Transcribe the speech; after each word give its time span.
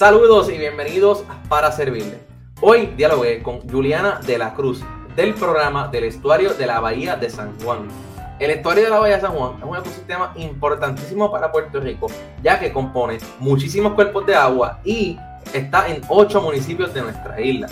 Saludos 0.00 0.48
y 0.48 0.56
bienvenidos 0.56 1.24
Para 1.50 1.70
Servirle. 1.72 2.20
Hoy 2.62 2.86
dialogué 2.96 3.42
con 3.42 3.60
Juliana 3.68 4.18
de 4.26 4.38
la 4.38 4.54
Cruz 4.54 4.80
del 5.14 5.34
programa 5.34 5.88
del 5.88 6.04
estuario 6.04 6.54
de 6.54 6.66
la 6.66 6.80
Bahía 6.80 7.16
de 7.16 7.28
San 7.28 7.60
Juan. 7.60 7.86
El 8.38 8.50
estuario 8.50 8.84
de 8.84 8.88
la 8.88 8.98
Bahía 8.98 9.16
de 9.16 9.20
San 9.20 9.34
Juan 9.34 9.58
es 9.58 9.62
un 9.62 9.76
ecosistema 9.76 10.32
importantísimo 10.36 11.30
para 11.30 11.52
Puerto 11.52 11.80
Rico, 11.80 12.06
ya 12.42 12.58
que 12.58 12.72
compone 12.72 13.18
muchísimos 13.40 13.92
cuerpos 13.92 14.24
de 14.24 14.34
agua 14.34 14.80
y 14.84 15.18
está 15.52 15.86
en 15.86 16.00
ocho 16.08 16.40
municipios 16.40 16.94
de 16.94 17.02
nuestra 17.02 17.38
isla. 17.38 17.68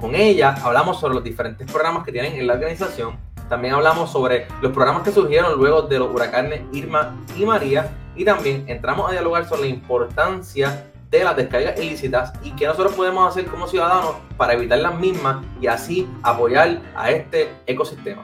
Con 0.00 0.14
ella 0.14 0.54
hablamos 0.62 1.00
sobre 1.00 1.14
los 1.14 1.24
diferentes 1.24 1.68
programas 1.68 2.04
que 2.04 2.12
tienen 2.12 2.34
en 2.34 2.46
la 2.46 2.52
organización. 2.52 3.18
También 3.48 3.74
hablamos 3.74 4.12
sobre 4.12 4.46
los 4.62 4.70
programas 4.70 5.02
que 5.02 5.10
surgieron 5.10 5.58
luego 5.58 5.82
de 5.82 5.98
los 5.98 6.14
huracanes 6.14 6.62
Irma 6.72 7.16
y 7.36 7.44
María. 7.44 7.90
Y 8.14 8.24
también 8.24 8.62
entramos 8.68 9.08
a 9.08 9.12
dialogar 9.12 9.48
sobre 9.48 9.62
la 9.62 9.66
importancia 9.74 10.92
de 11.18 11.24
las 11.24 11.36
descargas 11.36 11.80
ilícitas 11.80 12.32
y 12.42 12.52
qué 12.52 12.66
nosotros 12.66 12.94
podemos 12.94 13.28
hacer 13.28 13.46
como 13.46 13.66
ciudadanos 13.66 14.16
para 14.36 14.54
evitar 14.54 14.78
las 14.78 14.98
mismas 14.98 15.44
y 15.60 15.66
así 15.66 16.08
apoyar 16.22 16.80
a 16.94 17.10
este 17.10 17.50
ecosistema. 17.66 18.22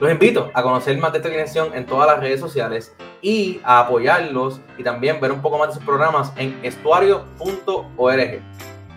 Los 0.00 0.10
invito 0.10 0.50
a 0.52 0.62
conocer 0.62 0.98
más 0.98 1.12
de 1.12 1.18
esta 1.18 1.28
organización 1.28 1.74
en 1.74 1.86
todas 1.86 2.06
las 2.06 2.20
redes 2.20 2.40
sociales 2.40 2.94
y 3.22 3.60
a 3.64 3.80
apoyarlos 3.80 4.60
y 4.76 4.82
también 4.82 5.20
ver 5.20 5.32
un 5.32 5.40
poco 5.40 5.58
más 5.58 5.68
de 5.68 5.74
sus 5.74 5.84
programas 5.84 6.32
en 6.36 6.58
estuario.org. 6.62 8.40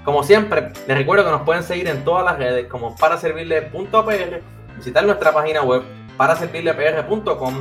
Como 0.04 0.24
siempre, 0.24 0.74
les 0.88 0.98
recuerdo 0.98 1.24
que 1.24 1.32
nos 1.32 1.44
pueden 1.44 1.64
seguir 1.64 1.88
en 1.88 2.04
todas 2.04 2.26
las 2.26 2.38
redes 2.38 2.68
como 2.68 2.96
paraservirle.pr, 2.96 4.42
visitar 4.76 5.06
nuestra 5.06 5.34
página 5.34 5.62
web 5.62 5.84
paraservirlepr.com 6.18 7.54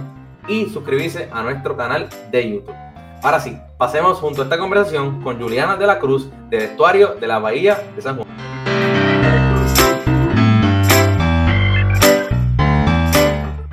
y 0.48 0.66
suscribirse 0.70 1.28
a 1.32 1.42
nuestro 1.42 1.76
canal 1.76 2.08
de 2.30 2.50
YouTube. 2.50 2.87
Ahora 3.20 3.40
sí, 3.40 3.58
pasemos 3.76 4.20
junto 4.20 4.42
a 4.42 4.44
esta 4.44 4.58
conversación 4.58 5.20
con 5.22 5.40
Juliana 5.40 5.76
de 5.76 5.88
la 5.88 5.98
Cruz 5.98 6.30
del 6.50 6.62
estuario 6.62 7.16
de 7.16 7.26
la 7.26 7.40
Bahía 7.40 7.74
de 7.96 8.00
San 8.00 8.16
Juan. 8.16 8.28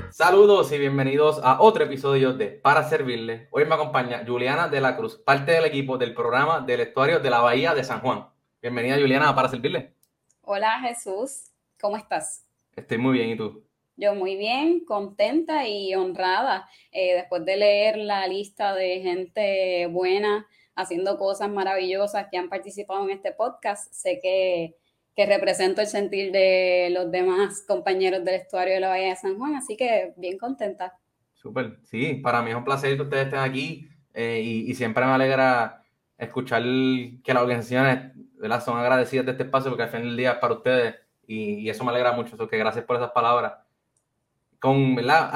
Saludos 0.10 0.72
y 0.72 0.80
bienvenidos 0.80 1.40
a 1.44 1.62
otro 1.62 1.84
episodio 1.84 2.34
de 2.34 2.48
Para 2.48 2.90
Servirle. 2.90 3.48
Hoy 3.52 3.66
me 3.66 3.76
acompaña 3.76 4.24
Juliana 4.26 4.68
de 4.68 4.82
la 4.82 4.98
Cruz, 4.98 5.18
parte 5.18 5.52
del 5.52 5.66
equipo 5.66 6.00
del 6.00 6.16
programa 6.16 6.62
del 6.62 6.80
estuario 6.80 7.20
de 7.20 7.30
la 7.30 7.42
Bahía 7.42 7.76
de 7.76 7.84
San 7.84 8.00
Juan. 8.00 8.28
Bienvenida 8.64 8.96
Juliana 8.96 9.30
a 9.30 9.36
Para 9.36 9.50
Servirle. 9.50 9.94
Hola 10.42 10.80
Jesús, 10.80 11.52
¿cómo 11.80 11.98
estás? 11.98 12.48
Estoy 12.76 12.98
muy 12.98 13.14
bien, 13.14 13.30
¿y 13.30 13.38
tú? 13.38 13.65
Yo 13.98 14.16
muy 14.16 14.36
bien, 14.36 14.84
contenta 14.86 15.68
y 15.68 15.96
honrada 15.96 16.68
eh, 16.92 17.16
después 17.16 17.46
de 17.46 17.58
leer 17.58 17.98
la 17.98 18.28
lista 18.28 18.76
de 18.76 19.02
gente 19.02 19.88
buena 19.88 20.48
haciendo 20.76 21.18
cosas 21.18 21.50
maravillosas 21.50 22.28
que 22.30 22.38
han 22.38 22.50
participado 22.50 23.04
en 23.06 23.12
este 23.12 23.32
podcast. 23.32 23.92
Sé 23.94 24.20
que 24.22 24.76
que 25.16 25.26
represento 25.26 25.82
el 25.82 25.88
sentir 25.88 26.32
de 26.32 26.90
los 26.92 27.10
demás 27.10 27.64
compañeros 27.66 28.24
del 28.26 28.36
estuario 28.36 28.74
de 28.74 28.80
la 28.82 28.90
Bahía 28.90 29.10
de 29.10 29.16
San 29.16 29.38
Juan, 29.38 29.56
así 29.56 29.78
que 29.78 30.14
bien 30.18 30.38
contenta. 30.38 30.94
Súper, 31.34 31.78
sí, 31.84 32.16
para 32.16 32.42
mí 32.42 32.52
es 32.52 32.58
un 32.58 32.66
placer 32.66 32.96
que 32.96 33.04
ustedes 33.04 33.26
estén 33.26 33.40
aquí 33.40 33.88
eh, 34.14 34.42
y, 34.42 34.74
siempre 34.74 35.06
me 35.06 35.12
alegra 35.12 35.84
escuchar 36.18 36.64
que 36.64 37.34
las 37.34 37.44
organizaciones 37.44 38.12
¿verdad? 38.38 38.64
son 38.64 38.78
agradecidas 38.78 39.26
de 39.26 39.32
este 39.34 39.44
espacio 39.44 39.72
porque 39.72 39.84
al 39.84 39.90
final 39.90 40.08
del 40.08 40.18
día 40.18 40.32
es 40.34 40.38
para 40.38 40.54
ustedes 40.54 40.96
y, 41.28 41.70
eso 41.70 41.84
me 41.86 41.92
alegra 41.92 42.12
mucho, 42.12 42.36
eso 42.36 42.48
que 42.48 42.58
gracias 42.58 42.84
por 42.84 42.98
esas 42.98 43.12
palabras. 43.12 43.54
Con, 44.60 44.96
¿verdad? 44.96 45.32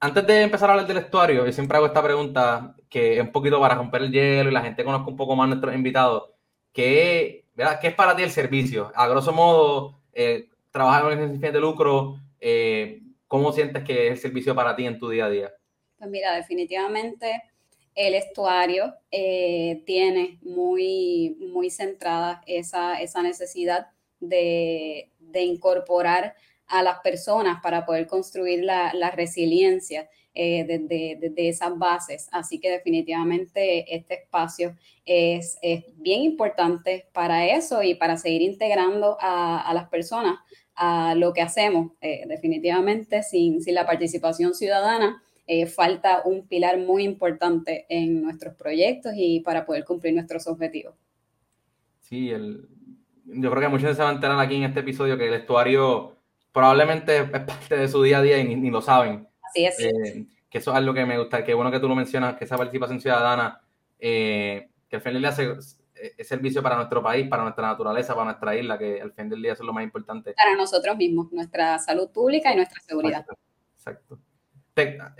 antes 0.00 0.26
de 0.26 0.42
empezar 0.42 0.70
a 0.70 0.72
hablar 0.72 0.86
del 0.88 0.98
estuario, 0.98 1.46
yo 1.46 1.52
siempre 1.52 1.76
hago 1.76 1.86
esta 1.86 2.02
pregunta 2.02 2.74
que 2.88 3.16
es 3.16 3.20
un 3.20 3.32
poquito 3.32 3.60
para 3.60 3.74
romper 3.74 4.02
el 4.02 4.12
hielo 4.12 4.50
y 4.50 4.52
la 4.52 4.62
gente 4.62 4.84
conozca 4.84 5.08
un 5.08 5.16
poco 5.16 5.36
más 5.36 5.44
a 5.44 5.48
nuestros 5.48 5.74
invitados, 5.74 6.30
que 6.72 7.42
¿Qué 7.80 7.88
es 7.88 7.94
para 7.94 8.16
ti 8.16 8.22
el 8.22 8.30
servicio? 8.30 8.90
A 8.94 9.06
grosso 9.08 9.32
modo, 9.32 10.00
eh, 10.14 10.48
trabajar 10.70 11.02
en 11.02 11.06
organización 11.06 11.40
sin 11.42 11.52
de 11.52 11.60
lucro, 11.60 12.16
eh, 12.40 13.02
¿cómo 13.28 13.52
sientes 13.52 13.84
que 13.84 14.06
es 14.06 14.12
el 14.12 14.18
servicio 14.18 14.54
para 14.54 14.74
ti 14.74 14.86
en 14.86 14.98
tu 14.98 15.10
día 15.10 15.26
a 15.26 15.30
día? 15.30 15.52
Pues 15.98 16.10
mira, 16.10 16.34
definitivamente 16.34 17.42
el 17.94 18.14
estuario 18.14 18.94
eh, 19.10 19.82
tiene 19.84 20.38
muy, 20.40 21.36
muy 21.52 21.68
centrada 21.68 22.42
esa, 22.46 23.00
esa 23.02 23.22
necesidad 23.22 23.88
de, 24.18 25.10
de, 25.18 25.42
incorporar 25.42 26.34
a 26.72 26.82
las 26.82 27.00
personas 27.00 27.60
para 27.62 27.84
poder 27.84 28.06
construir 28.06 28.64
la, 28.64 28.92
la 28.94 29.10
resiliencia 29.10 30.08
eh, 30.34 30.64
desde, 30.66 31.48
esas 31.48 31.78
bases. 31.78 32.30
Así 32.32 32.58
que 32.58 32.70
definitivamente 32.70 33.94
este 33.94 34.14
espacio 34.14 34.74
es, 35.04 35.58
bien 35.96 36.22
importante 36.22 37.06
para 37.12 37.46
eso 37.46 37.82
y 37.82 37.94
para 37.94 38.16
seguir 38.16 38.40
integrando 38.40 39.18
a, 39.20 39.70
las 39.74 39.90
personas 39.90 40.36
a 40.74 41.14
lo 41.14 41.34
que 41.34 41.42
hacemos. 41.42 41.92
Eh, 42.00 42.24
definitivamente 42.26 43.22
sin, 43.22 43.62
sin, 43.62 43.74
la 43.74 43.84
participación 43.84 44.54
ciudadana. 44.54 45.22
Eh, 45.46 45.66
falta 45.66 46.22
un 46.24 46.46
pilar 46.46 46.78
muy 46.78 47.02
importante 47.02 47.84
en 47.90 48.22
nuestros 48.22 48.54
proyectos 48.54 49.12
y 49.14 49.40
para 49.40 49.66
poder 49.66 49.84
cumplir 49.84 50.14
nuestros 50.14 50.46
objetivos. 50.46 50.94
Sí, 52.00 52.30
el, 52.30 52.68
yo 53.26 53.50
creo 53.50 53.60
que 53.60 53.68
muchos 53.68 53.94
se 53.94 54.02
van 54.02 54.12
a 54.12 54.14
enterar 54.14 54.40
aquí 54.40 54.54
en 54.54 54.62
este 54.62 54.80
episodio 54.80 55.18
que 55.18 55.28
el 55.28 55.34
estuario 55.34 56.21
probablemente 56.52 57.18
es 57.18 57.30
parte 57.30 57.76
de 57.76 57.88
su 57.88 58.02
día 58.02 58.18
a 58.18 58.22
día 58.22 58.38
y 58.38 58.54
ni 58.54 58.70
lo 58.70 58.82
saben. 58.82 59.26
Así 59.42 59.64
es. 59.64 59.80
Eh, 59.80 60.26
que 60.48 60.58
eso 60.58 60.70
es 60.70 60.76
algo 60.76 60.92
que 60.92 61.06
me 61.06 61.18
gusta, 61.18 61.42
que 61.44 61.54
bueno 61.54 61.70
que 61.70 61.80
tú 61.80 61.88
lo 61.88 61.94
mencionas, 61.94 62.36
que 62.36 62.44
esa 62.44 62.58
participación 62.58 63.00
ciudadana, 63.00 63.62
eh, 63.98 64.68
que 64.88 64.96
al 64.96 65.02
fin 65.02 65.14
del 65.14 65.22
día 65.22 65.34
es 66.18 66.28
servicio 66.28 66.62
para 66.62 66.76
nuestro 66.76 67.02
país, 67.02 67.26
para 67.26 67.42
nuestra 67.42 67.68
naturaleza, 67.68 68.14
para 68.14 68.26
nuestra 68.26 68.54
isla, 68.54 68.76
que 68.76 69.00
al 69.00 69.12
fin 69.12 69.30
del 69.30 69.40
día 69.40 69.54
eso 69.54 69.62
es 69.62 69.66
lo 69.66 69.72
más 69.72 69.82
importante. 69.82 70.34
Para 70.34 70.54
nosotros 70.54 70.96
mismos, 70.96 71.32
nuestra 71.32 71.78
salud 71.78 72.10
pública 72.10 72.52
y 72.52 72.56
nuestra 72.56 72.80
seguridad. 72.80 73.24
Exacto. 73.74 74.18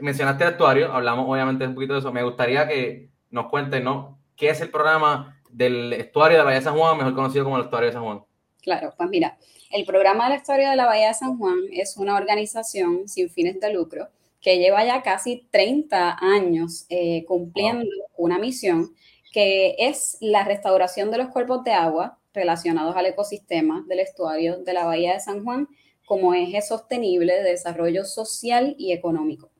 mencionaste 0.01 0.45
el 0.45 0.51
actuario, 0.51 0.93
hablamos 0.93 1.25
obviamente 1.27 1.67
un 1.67 1.75
poquito 1.75 1.95
de 1.95 2.01
eso. 2.01 2.13
Me 2.13 2.23
gustaría 2.23 2.69
que 2.69 3.09
nos 3.31 3.47
cuentes, 3.47 3.83
¿no? 3.83 4.19
¿Qué 4.37 4.51
es 4.51 4.61
el 4.61 4.71
programa 4.71 5.41
del 5.51 5.95
estuario 5.95 6.37
de 6.37 6.39
la 6.39 6.45
Bahía 6.45 6.59
de 6.59 6.65
San 6.65 6.77
Juan, 6.77 6.99
mejor 6.99 7.15
conocido 7.15 7.45
como 7.45 7.57
el 7.57 7.65
estuario 7.65 7.87
de 7.87 7.93
San 7.95 8.03
Juan? 8.03 8.23
Claro, 8.61 8.93
pues 8.97 9.09
mira, 9.09 9.37
el 9.73 9.85
programa 9.85 10.29
del 10.29 10.39
estuario 10.39 10.71
de 10.71 10.77
la 10.77 10.87
Bahía 10.87 11.09
de 11.09 11.15
San 11.15 11.39
Juan 11.39 11.59
es 11.73 11.97
una 11.97 12.17
organización 12.17 13.09
sin 13.09 13.31
fines 13.31 13.59
de 13.59 13.73
lucro 13.73 14.09
que 14.41 14.59
lleva 14.59 14.85
ya 14.85 15.03
casi 15.03 15.49
30 15.51 16.19
años 16.21 16.87
eh, 16.89 17.25
cumpliendo 17.27 17.89
una 18.17 18.39
misión 18.39 18.95
que 19.33 19.77
es 19.79 20.19
la 20.21 20.45
restauración 20.45 21.11
de 21.11 21.19
los 21.19 21.29
cuerpos 21.29 21.65
de 21.65 21.73
agua 21.73 22.19
relacionados 22.35 22.95
al 22.97 23.07
ecosistema 23.07 23.85
del 23.89 24.01
estuario 24.01 24.59
de 24.59 24.73
la 24.75 24.85
Bahía 24.85 25.15
de 25.15 25.21
San 25.21 25.43
Juan 25.43 25.69
como 26.05 26.35
eje 26.35 26.61
sostenible 26.61 27.33
de 27.35 27.43
desarrollo 27.43 28.05
social 28.05 28.75
y 28.79 28.93
económico. 28.93 29.51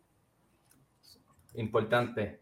Importante. 1.55 2.41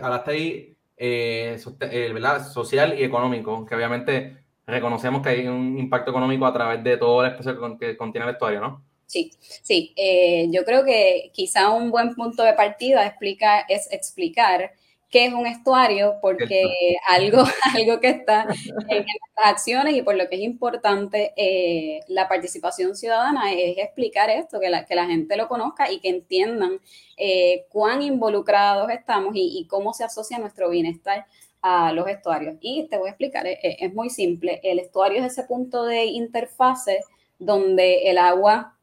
hablaste 0.00 0.30
ahí 0.30 0.78
eh, 0.96 1.60
eh, 1.80 2.12
¿verdad? 2.12 2.46
social 2.46 2.98
y 2.98 3.04
económico, 3.04 3.64
que 3.64 3.74
obviamente 3.74 4.36
reconocemos 4.68 5.22
que 5.22 5.30
hay 5.30 5.48
un 5.48 5.78
impacto 5.78 6.10
económico 6.10 6.46
a 6.46 6.52
través 6.52 6.84
de 6.84 6.96
todo 6.96 7.24
el 7.24 7.32
espacio 7.32 7.78
que 7.78 7.96
contiene 7.96 8.26
el 8.26 8.34
estuario, 8.34 8.60
¿no? 8.60 8.84
Sí, 9.06 9.30
sí. 9.40 9.94
Eh, 9.96 10.48
yo 10.50 10.64
creo 10.64 10.84
que 10.84 11.30
quizá 11.32 11.70
un 11.70 11.90
buen 11.90 12.14
punto 12.14 12.42
de 12.42 12.52
partida 12.52 13.06
explica, 13.06 13.60
es 13.60 13.90
explicar 13.90 14.72
qué 15.10 15.24
es 15.24 15.32
un 15.32 15.46
estuario, 15.46 16.16
porque 16.20 16.62
algo, 17.08 17.42
algo 17.74 18.00
que 18.00 18.10
está 18.10 18.42
en 18.42 18.98
nuestras 18.98 19.46
acciones 19.46 19.96
y 19.96 20.02
por 20.02 20.16
lo 20.16 20.28
que 20.28 20.36
es 20.36 20.42
importante 20.42 21.32
eh, 21.36 22.00
la 22.08 22.28
participación 22.28 22.94
ciudadana 22.94 23.50
es 23.52 23.78
explicar 23.78 24.28
esto, 24.28 24.60
que 24.60 24.68
la, 24.68 24.84
que 24.84 24.94
la 24.94 25.06
gente 25.06 25.36
lo 25.38 25.48
conozca 25.48 25.90
y 25.90 26.00
que 26.00 26.10
entiendan 26.10 26.78
eh, 27.16 27.64
cuán 27.70 28.02
involucrados 28.02 28.90
estamos 28.90 29.32
y, 29.34 29.66
cómo 29.68 29.94
se 29.94 30.04
asocia 30.04 30.38
nuestro 30.38 30.68
bienestar 30.68 31.26
a 31.62 31.92
los 31.92 32.08
estuarios. 32.08 32.56
Y 32.60 32.88
te 32.88 32.98
voy 32.98 33.08
a 33.08 33.10
explicar, 33.10 33.46
es 33.46 33.94
muy 33.94 34.10
simple. 34.10 34.60
El 34.62 34.78
estuario 34.78 35.18
es 35.18 35.32
ese 35.32 35.44
punto 35.44 35.84
de 35.84 36.04
interfase 36.04 37.00
donde 37.38 38.10
el 38.10 38.18
agua 38.18 38.76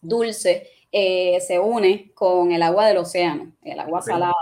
dulce 0.00 0.68
eh, 0.90 1.38
se 1.40 1.58
une 1.58 2.12
con 2.14 2.52
el 2.52 2.62
agua 2.62 2.86
del 2.86 2.98
océano, 2.98 3.52
el 3.62 3.78
agua 3.78 4.00
salada. 4.02 4.34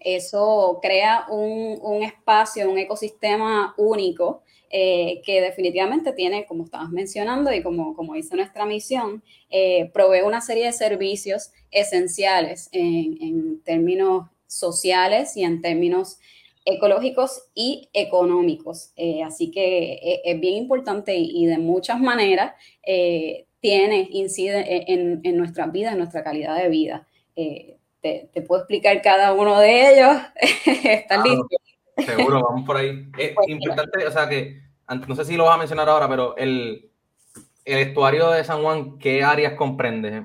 Eso 0.00 0.78
crea 0.80 1.26
un, 1.28 2.02
espacio, 2.02 2.70
un 2.70 2.78
ecosistema 2.78 3.74
único 3.76 4.42
eh, 4.70 5.20
que 5.24 5.40
definitivamente 5.40 6.12
tiene, 6.12 6.46
como 6.46 6.64
estabas 6.64 6.90
mencionando 6.90 7.52
y 7.52 7.62
como, 7.62 7.94
como 7.96 8.14
dice 8.14 8.36
nuestra 8.36 8.64
misión, 8.64 9.24
eh, 9.50 9.90
provee 9.92 10.22
una 10.22 10.40
serie 10.40 10.66
de 10.66 10.72
servicios 10.72 11.50
esenciales 11.70 12.68
en, 12.72 13.60
términos 13.64 14.28
sociales 14.46 15.36
y 15.36 15.42
en 15.42 15.60
términos 15.60 16.18
ecológicos 16.70 17.50
y 17.54 17.88
económicos. 17.92 18.92
así 19.24 19.50
que 19.50 20.22
es, 20.24 20.40
bien 20.40 20.54
importante 20.54 21.16
y, 21.16 21.46
de 21.46 21.58
muchas 21.58 22.00
maneras 22.00 22.54
tiene, 23.60 24.08
incide 24.12 24.60
e, 24.60 24.84
en, 24.92 25.20
en 25.24 25.36
nuestras 25.36 25.72
vidas, 25.72 25.92
en 25.92 25.98
nuestra 25.98 26.22
calidad 26.22 26.56
de 26.56 26.68
vida. 26.68 27.08
Eh, 27.36 27.78
te, 28.00 28.42
puedo 28.42 28.62
explicar 28.62 29.00
cada 29.02 29.32
uno 29.32 29.58
de 29.60 29.92
ellos. 29.92 30.22
¿Estás 30.84 31.24
listo? 31.24 31.46
Seguro, 31.96 32.42
vamos 32.42 32.66
por 32.66 32.76
ahí. 32.76 33.08
Es 33.18 33.32
pues 33.34 33.48
importante, 33.48 34.06
o 34.06 34.10
sea 34.10 34.28
que, 34.28 34.62
no 35.06 35.16
sé 35.16 35.24
si 35.24 35.36
lo 35.36 35.44
vas 35.44 35.54
a 35.54 35.58
mencionar 35.58 35.88
ahora, 35.88 36.08
pero 36.08 36.36
el, 36.36 36.90
el 37.64 37.78
estuario 37.78 38.30
de 38.30 38.44
San 38.44 38.62
Juan, 38.62 38.98
¿qué 38.98 39.22
áreas 39.22 39.54
comprende? 39.54 40.22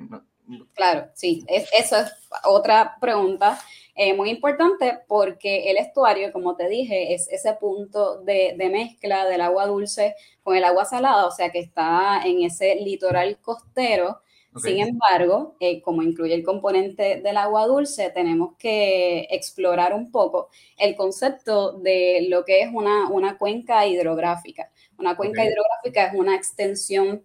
Claro, 0.74 1.07
sí, 1.13 1.44
eso 1.48 1.98
es 1.98 2.13
otra 2.44 2.95
pregunta 3.00 3.60
eh, 3.95 4.16
muy 4.16 4.31
importante 4.31 5.00
porque 5.07 5.69
el 5.69 5.78
estuario, 5.78 6.31
como 6.31 6.56
te 6.56 6.68
dije, 6.68 7.13
es 7.13 7.28
ese 7.30 7.54
punto 7.54 8.22
de, 8.24 8.56
mezcla 8.57 9.25
del 9.25 9.42
agua 9.42 9.68
dulce 9.68 10.16
con 10.42 10.56
el 10.56 10.63
agua 10.63 10.86
salada, 10.86 11.28
o 11.28 11.31
sea 11.31 11.51
que 11.51 11.60
está 11.60 12.22
en 12.25 12.42
ese 12.42 12.75
litoral 12.75 13.38
costero. 13.40 14.19
Sin 14.56 14.80
embargo, 14.80 15.56
eh, 15.60 15.81
como 15.81 16.04
incluye 16.04 16.36
el 16.36 16.44
componente 16.44 17.22
del 17.22 17.38
agua 17.38 17.66
dulce, 17.66 18.12
tenemos 18.12 18.56
que 18.57 19.28
explorar 19.31 19.95
un 19.95 20.12
poco 20.12 20.50
el 20.78 20.95
concepto 20.95 21.74
de 21.80 22.28
lo 22.30 22.45
que 22.45 22.62
es 22.62 22.69
una, 22.72 23.10
una 23.10 23.40
cuenca 23.40 23.88
hidrográfica. 23.88 24.69
Una 25.00 25.18
cuenca 25.18 25.44
hidrográfica 25.44 26.06
es 26.06 26.13
una 26.13 26.36
extensión 26.36 27.24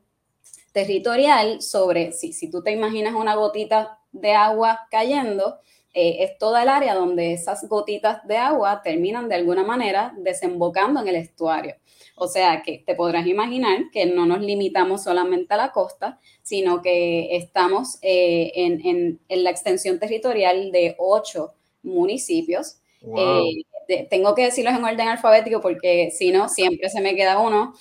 territorial 0.72 1.60
sobre, 1.60 2.12
si, 2.12 2.32
si 2.32 2.50
tú 2.50 2.62
te 2.62 2.72
imaginas 2.72 3.14
una 3.14 3.34
gotita 3.34 3.98
de 4.12 4.32
agua 4.32 4.86
cayendo, 4.90 5.58
eh, 6.00 6.22
es 6.22 6.38
toda 6.38 6.62
el 6.62 6.68
área 6.68 6.94
donde 6.94 7.32
esas 7.32 7.68
gotitas 7.68 8.24
de 8.24 8.36
agua 8.36 8.82
terminan 8.84 9.28
de 9.28 9.34
alguna 9.34 9.64
manera 9.64 10.14
desembocando 10.18 11.00
en 11.00 11.08
el 11.08 11.16
estuario. 11.16 11.74
O 12.14 12.28
sea 12.28 12.62
que 12.62 12.84
te 12.86 12.94
podrás 12.94 13.26
imaginar 13.26 13.90
que 13.92 14.06
no 14.06 14.24
nos 14.24 14.40
limitamos 14.40 15.02
solamente 15.02 15.54
a 15.54 15.56
la 15.56 15.72
costa, 15.72 16.20
sino 16.40 16.82
que 16.82 17.34
estamos 17.36 17.98
eh, 18.02 18.52
en, 18.54 19.18
la 19.28 19.50
extensión 19.50 19.98
territorial 19.98 20.70
de 20.70 20.94
ocho 20.98 21.54
municipios. 21.82 22.78
Eh, 23.16 24.06
tengo 24.08 24.36
que 24.36 24.44
decirlos 24.44 24.74
en 24.74 24.84
orden 24.84 25.08
alfabético 25.08 25.60
porque 25.60 26.12
si 26.12 26.30
no, 26.30 26.48
siempre 26.48 26.90
se 26.90 27.00
me 27.00 27.16
queda 27.16 27.40
uno. 27.40 27.74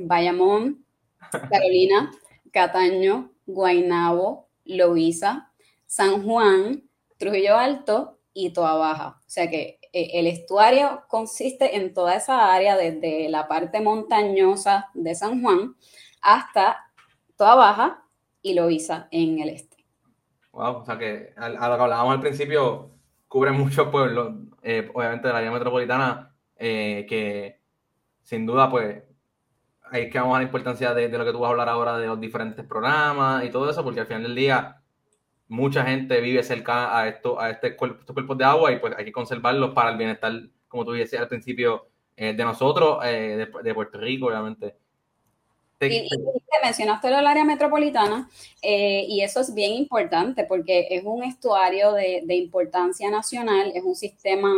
Bayamón, 0.00 0.84
Carolina, 1.50 2.10
Cataño, 2.50 3.30
Guaynabo, 3.46 4.48
Loíza, 4.64 5.52
San 5.86 6.24
Juan, 6.24 6.82
Trujillo 7.18 7.56
Alto 7.56 8.18
y 8.32 8.52
Toa 8.52 8.74
Baja. 8.74 9.20
O 9.20 9.30
sea 9.30 9.48
que 9.48 9.78
eh, 9.92 10.10
el 10.14 10.26
estuario 10.26 11.04
consiste 11.08 11.76
en 11.76 11.94
toda 11.94 12.16
esa 12.16 12.52
área, 12.52 12.76
desde 12.76 13.28
la 13.30 13.48
parte 13.48 13.80
montañosa 13.80 14.90
de 14.94 15.14
San 15.14 15.42
Juan 15.42 15.74
hasta 16.20 16.76
Toa 17.36 17.54
Baja 17.54 18.04
y 18.42 18.54
Loíza 18.54 19.08
en 19.10 19.38
el 19.38 19.48
este. 19.48 19.76
Wow, 20.52 20.78
o 20.78 20.84
sea 20.84 20.98
que 20.98 21.32
a, 21.36 21.48
lo 21.48 21.76
que 21.76 21.82
hablábamos 21.82 22.14
al 22.14 22.20
principio, 22.20 22.90
cubre 23.28 23.52
muchos 23.52 23.88
pueblos, 23.88 24.34
eh, 24.62 24.90
obviamente 24.94 25.28
de 25.28 25.32
la 25.32 25.38
área 25.38 25.50
metropolitana, 25.50 26.34
eh, 26.56 27.06
que 27.08 27.60
sin 28.22 28.44
duda, 28.44 28.70
pues, 28.70 29.02
ahí 29.90 30.04
es 30.04 30.12
que 30.12 30.18
vamos 30.18 30.36
a 30.36 30.40
la 30.40 30.44
importancia 30.44 30.92
de, 30.92 31.08
de, 31.08 31.18
lo 31.18 31.24
que 31.24 31.32
tú 31.32 31.38
vas 31.38 31.48
a 31.48 31.50
hablar 31.52 31.68
ahora 31.68 31.96
de 31.96 32.06
los 32.06 32.20
diferentes 32.20 32.66
programas 32.66 33.44
y 33.44 33.50
todo 33.50 33.70
eso, 33.70 33.84
porque 33.84 34.00
al 34.00 34.06
final 34.06 34.24
del 34.24 34.34
día 34.34 34.82
mucha 35.48 35.84
gente 35.84 36.20
vive 36.20 36.42
cerca 36.42 36.98
a, 36.98 37.08
esto, 37.08 37.40
a 37.40 37.50
este 37.50 37.68
estos 37.68 38.14
cuerpos 38.14 38.38
de 38.38 38.44
agua 38.44 38.72
y 38.72 38.78
pues 38.78 38.94
hay 38.96 39.04
que 39.04 39.12
conservarlos 39.12 39.72
para 39.74 39.90
el 39.90 39.96
bienestar, 39.96 40.32
como 40.68 40.84
tú 40.84 40.92
decías 40.92 41.22
al 41.22 41.28
principio, 41.28 41.88
eh, 42.16 42.32
de 42.32 42.44
nosotros, 42.44 42.98
eh, 43.04 43.46
de, 43.62 43.74
Puerto 43.74 43.98
Rico, 43.98 44.26
obviamente. 44.26 44.74
y, 45.80 45.96
y, 45.96 46.08
mencionaste 46.64 47.08
del 47.08 47.26
área 47.26 47.44
metropolitana 47.44 48.30
eh, 48.62 49.04
y 49.06 49.20
eso 49.20 49.40
es 49.40 49.52
bien 49.52 49.74
importante 49.74 50.44
porque 50.44 50.88
es 50.90 51.04
un 51.04 51.22
estuario 51.22 51.92
de, 51.92 52.22
de 52.24 52.34
importancia 52.34 53.10
nacional, 53.10 53.70
es 53.74 53.84
un 53.84 53.94
sistema 53.94 54.50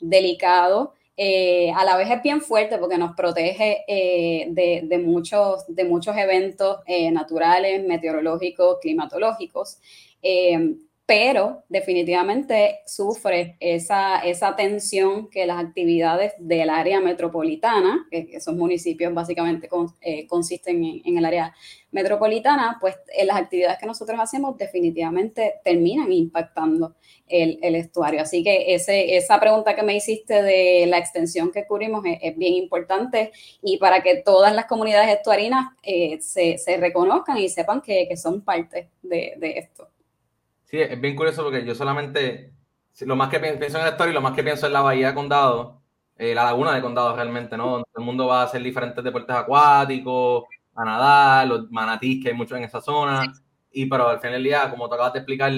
delicado. 0.00 0.92
a 1.74 1.84
la 1.84 1.96
vez 1.96 2.10
es 2.10 2.22
bien 2.22 2.42
fuerte 2.42 2.76
porque 2.76 2.98
nos 2.98 3.16
protege 3.16 3.84
de, 3.88 4.82
de, 4.84 4.98
muchos, 4.98 5.64
de 5.66 5.84
muchos 5.84 6.14
eventos 6.14 6.80
naturales, 7.10 7.82
meteorológicos, 7.86 8.78
climatológicos. 8.82 9.78
Eh, 10.28 10.76
pero 11.06 11.62
definitivamente 11.68 12.80
sufre 12.84 13.56
esa, 13.60 14.18
esa 14.18 14.56
tensión 14.56 15.30
que 15.30 15.46
las 15.46 15.64
actividades 15.64 16.32
del 16.40 16.68
área 16.68 17.00
metropolitana, 17.00 18.08
que 18.10 18.28
esos 18.32 18.56
municipios 18.56 19.14
básicamente 19.14 19.68
eh, 20.00 20.26
consisten 20.26 20.82
en, 21.04 21.16
el 21.16 21.24
área 21.24 21.54
metropolitana, 21.92 22.78
pues 22.80 22.96
en 23.16 23.28
las 23.28 23.36
actividades 23.36 23.78
que 23.78 23.86
nosotros 23.86 24.18
hacemos 24.20 24.58
definitivamente 24.58 25.54
terminan 25.62 26.10
impactando 26.10 26.96
el, 27.28 27.76
estuario. 27.76 28.20
Así 28.22 28.42
que 28.42 28.74
ese, 28.74 29.16
esa 29.16 29.38
pregunta 29.38 29.76
que 29.76 29.84
me 29.84 29.94
hiciste 29.94 30.42
de 30.42 30.86
la 30.88 30.98
extensión 30.98 31.52
que 31.52 31.68
cubrimos 31.68 32.02
es, 32.04 32.36
bien 32.36 32.54
importante 32.54 33.30
y 33.62 33.76
para 33.76 34.02
que 34.02 34.16
todas 34.16 34.52
las 34.52 34.66
comunidades 34.66 35.16
estuarinas 35.16 35.68
eh, 35.84 36.18
se, 36.20 36.56
reconozcan 36.78 37.38
y 37.38 37.48
sepan 37.48 37.80
que, 37.80 38.16
son 38.16 38.40
parte 38.40 38.90
de 39.02 39.36
esto. 39.56 39.88
Sí, 40.66 40.80
es 40.80 41.00
bien 41.00 41.14
curioso 41.14 41.44
porque 41.44 41.64
yo 41.64 41.74
solamente, 41.76 42.52
lo 43.00 43.14
más 43.14 43.28
que 43.30 43.38
pienso 43.38 43.78
en 43.78 43.84
la 43.84 43.90
historia 43.90 44.10
y 44.10 44.14
lo 44.14 44.20
más 44.20 44.34
que 44.34 44.42
pienso 44.42 44.66
en 44.66 44.72
la 44.72 44.80
bahía 44.80 45.08
de 45.08 45.14
Condado, 45.14 45.80
eh, 46.18 46.34
la 46.34 46.42
laguna 46.44 46.74
de 46.74 46.82
Condado 46.82 47.14
realmente, 47.14 47.56
¿no? 47.56 47.70
Donde 47.70 47.84
todo 47.92 48.02
el 48.02 48.04
mundo 48.04 48.26
va 48.26 48.40
a 48.40 48.44
hacer 48.44 48.62
diferentes 48.62 49.02
deportes 49.02 49.36
acuáticos, 49.36 50.44
a 50.74 50.84
nadar, 50.84 51.46
los 51.46 51.70
manatís 51.70 52.22
que 52.22 52.30
hay 52.30 52.34
muchos 52.34 52.58
en 52.58 52.64
esa 52.64 52.80
zona. 52.80 53.32
Y 53.70 53.86
pero 53.86 54.08
al 54.08 54.18
final 54.18 54.34
del 54.34 54.44
día, 54.44 54.68
como 54.68 54.88
te 54.88 54.94
acabas 54.96 55.12
de 55.12 55.20
explicar, 55.20 55.52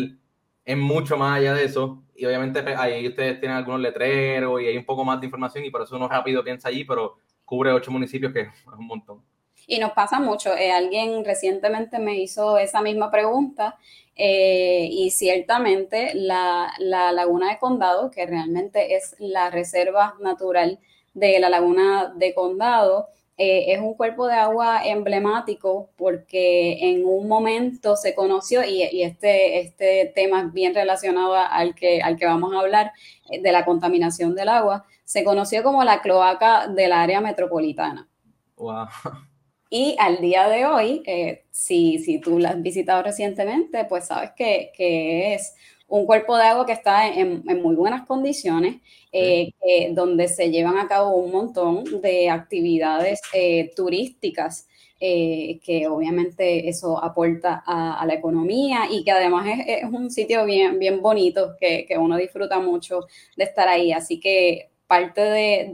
es 0.64 0.76
mucho 0.76 1.16
más 1.16 1.38
allá 1.38 1.54
de 1.54 1.64
eso. 1.64 2.02
Y 2.14 2.26
obviamente 2.26 2.62
pues, 2.62 2.76
ahí 2.76 3.08
ustedes 3.08 3.40
tienen 3.40 3.56
algunos 3.56 3.80
letreros 3.80 4.60
y 4.60 4.66
hay 4.66 4.76
un 4.76 4.84
poco 4.84 5.04
más 5.04 5.18
de 5.20 5.26
información 5.26 5.64
y 5.64 5.70
por 5.70 5.82
eso 5.82 5.96
uno 5.96 6.08
rápido 6.08 6.44
piensa 6.44 6.68
allí, 6.68 6.84
pero 6.84 7.16
cubre 7.46 7.72
ocho 7.72 7.90
municipios 7.90 8.32
que 8.32 8.40
es 8.42 8.50
un 8.78 8.86
montón. 8.86 9.22
Y 9.66 9.78
nos 9.78 9.92
pasa 9.92 10.20
mucho. 10.20 10.54
Eh, 10.54 10.70
alguien 10.70 11.24
recientemente 11.24 11.98
me 11.98 12.18
hizo 12.18 12.58
esa 12.58 12.82
misma 12.82 13.10
pregunta 13.10 13.76
eh, 14.20 14.88
y 14.90 15.10
ciertamente 15.10 16.12
la, 16.14 16.72
laguna 16.78 17.50
de 17.50 17.58
Condado, 17.58 18.10
que 18.10 18.26
realmente 18.26 18.96
es 18.96 19.14
la 19.20 19.48
reserva 19.48 20.16
natural 20.20 20.80
de 21.14 21.38
la 21.38 21.48
laguna 21.48 22.12
de 22.16 22.34
Condado, 22.34 23.08
eh, 23.36 23.72
es 23.72 23.80
un 23.80 23.94
cuerpo 23.94 24.26
de 24.26 24.34
agua 24.34 24.84
emblemático 24.84 25.90
porque 25.96 26.90
en 26.90 27.06
un 27.06 27.28
momento 27.28 27.94
se 27.94 28.16
conoció, 28.16 28.64
y, 28.64 28.82
este, 29.02 29.60
este 29.60 30.12
tema 30.12 30.40
es 30.42 30.52
bien 30.52 30.74
relacionado 30.74 31.36
al 31.36 31.76
que, 31.76 32.02
al 32.02 32.16
que 32.16 32.26
vamos 32.26 32.52
a 32.52 32.60
hablar, 32.60 32.92
de 33.30 33.52
la 33.52 33.64
contaminación 33.64 34.34
del 34.34 34.48
agua, 34.48 34.84
se 35.04 35.22
conoció 35.22 35.62
como 35.62 35.84
la 35.84 36.02
cloaca 36.02 36.66
del 36.66 36.92
área 36.92 37.20
metropolitana. 37.20 38.08
Wow. 38.56 38.88
Y 39.70 39.96
al 39.98 40.20
día 40.20 40.48
de 40.48 40.64
hoy, 40.64 41.02
eh, 41.06 41.44
si, 41.50 41.98
si, 41.98 42.20
tú 42.20 42.38
la 42.38 42.50
has 42.50 42.62
visitado 42.62 43.02
recientemente, 43.02 43.84
pues 43.84 44.06
sabes 44.06 44.30
que, 44.36 44.70
que 44.74 45.34
es 45.34 45.54
un 45.88 46.06
cuerpo 46.06 46.36
de 46.36 46.44
agua 46.44 46.64
que 46.66 46.72
está 46.72 47.08
en, 47.08 47.42
en 47.46 47.62
muy 47.62 47.74
buenas 47.76 48.06
condiciones, 48.06 48.76
eh, 49.12 49.52
donde 49.92 50.28
se 50.28 50.50
llevan 50.50 50.78
a 50.78 50.88
cabo 50.88 51.16
un 51.16 51.30
montón 51.32 52.00
de 52.00 52.30
actividades 52.30 53.20
eh, 53.34 53.70
turísticas. 53.76 54.68
que 54.98 55.86
obviamente 55.88 56.68
eso 56.68 56.98
aporta 57.02 57.62
a, 57.66 58.00
a, 58.00 58.06
la 58.06 58.14
economía 58.14 58.80
y 58.90 59.04
que 59.04 59.12
además 59.12 59.46
es, 59.46 59.82
es 59.84 59.84
un 59.84 60.10
sitio 60.10 60.44
bien, 60.44 60.78
bien 60.78 61.00
bonito 61.02 61.54
que, 61.60 61.86
que, 61.86 61.96
uno 61.98 62.16
disfruta 62.16 62.58
mucho 62.58 63.06
de 63.36 63.44
estar 63.44 63.68
ahí. 63.68 63.92
Así 63.92 64.18
que 64.20 64.70
parte 64.88 65.20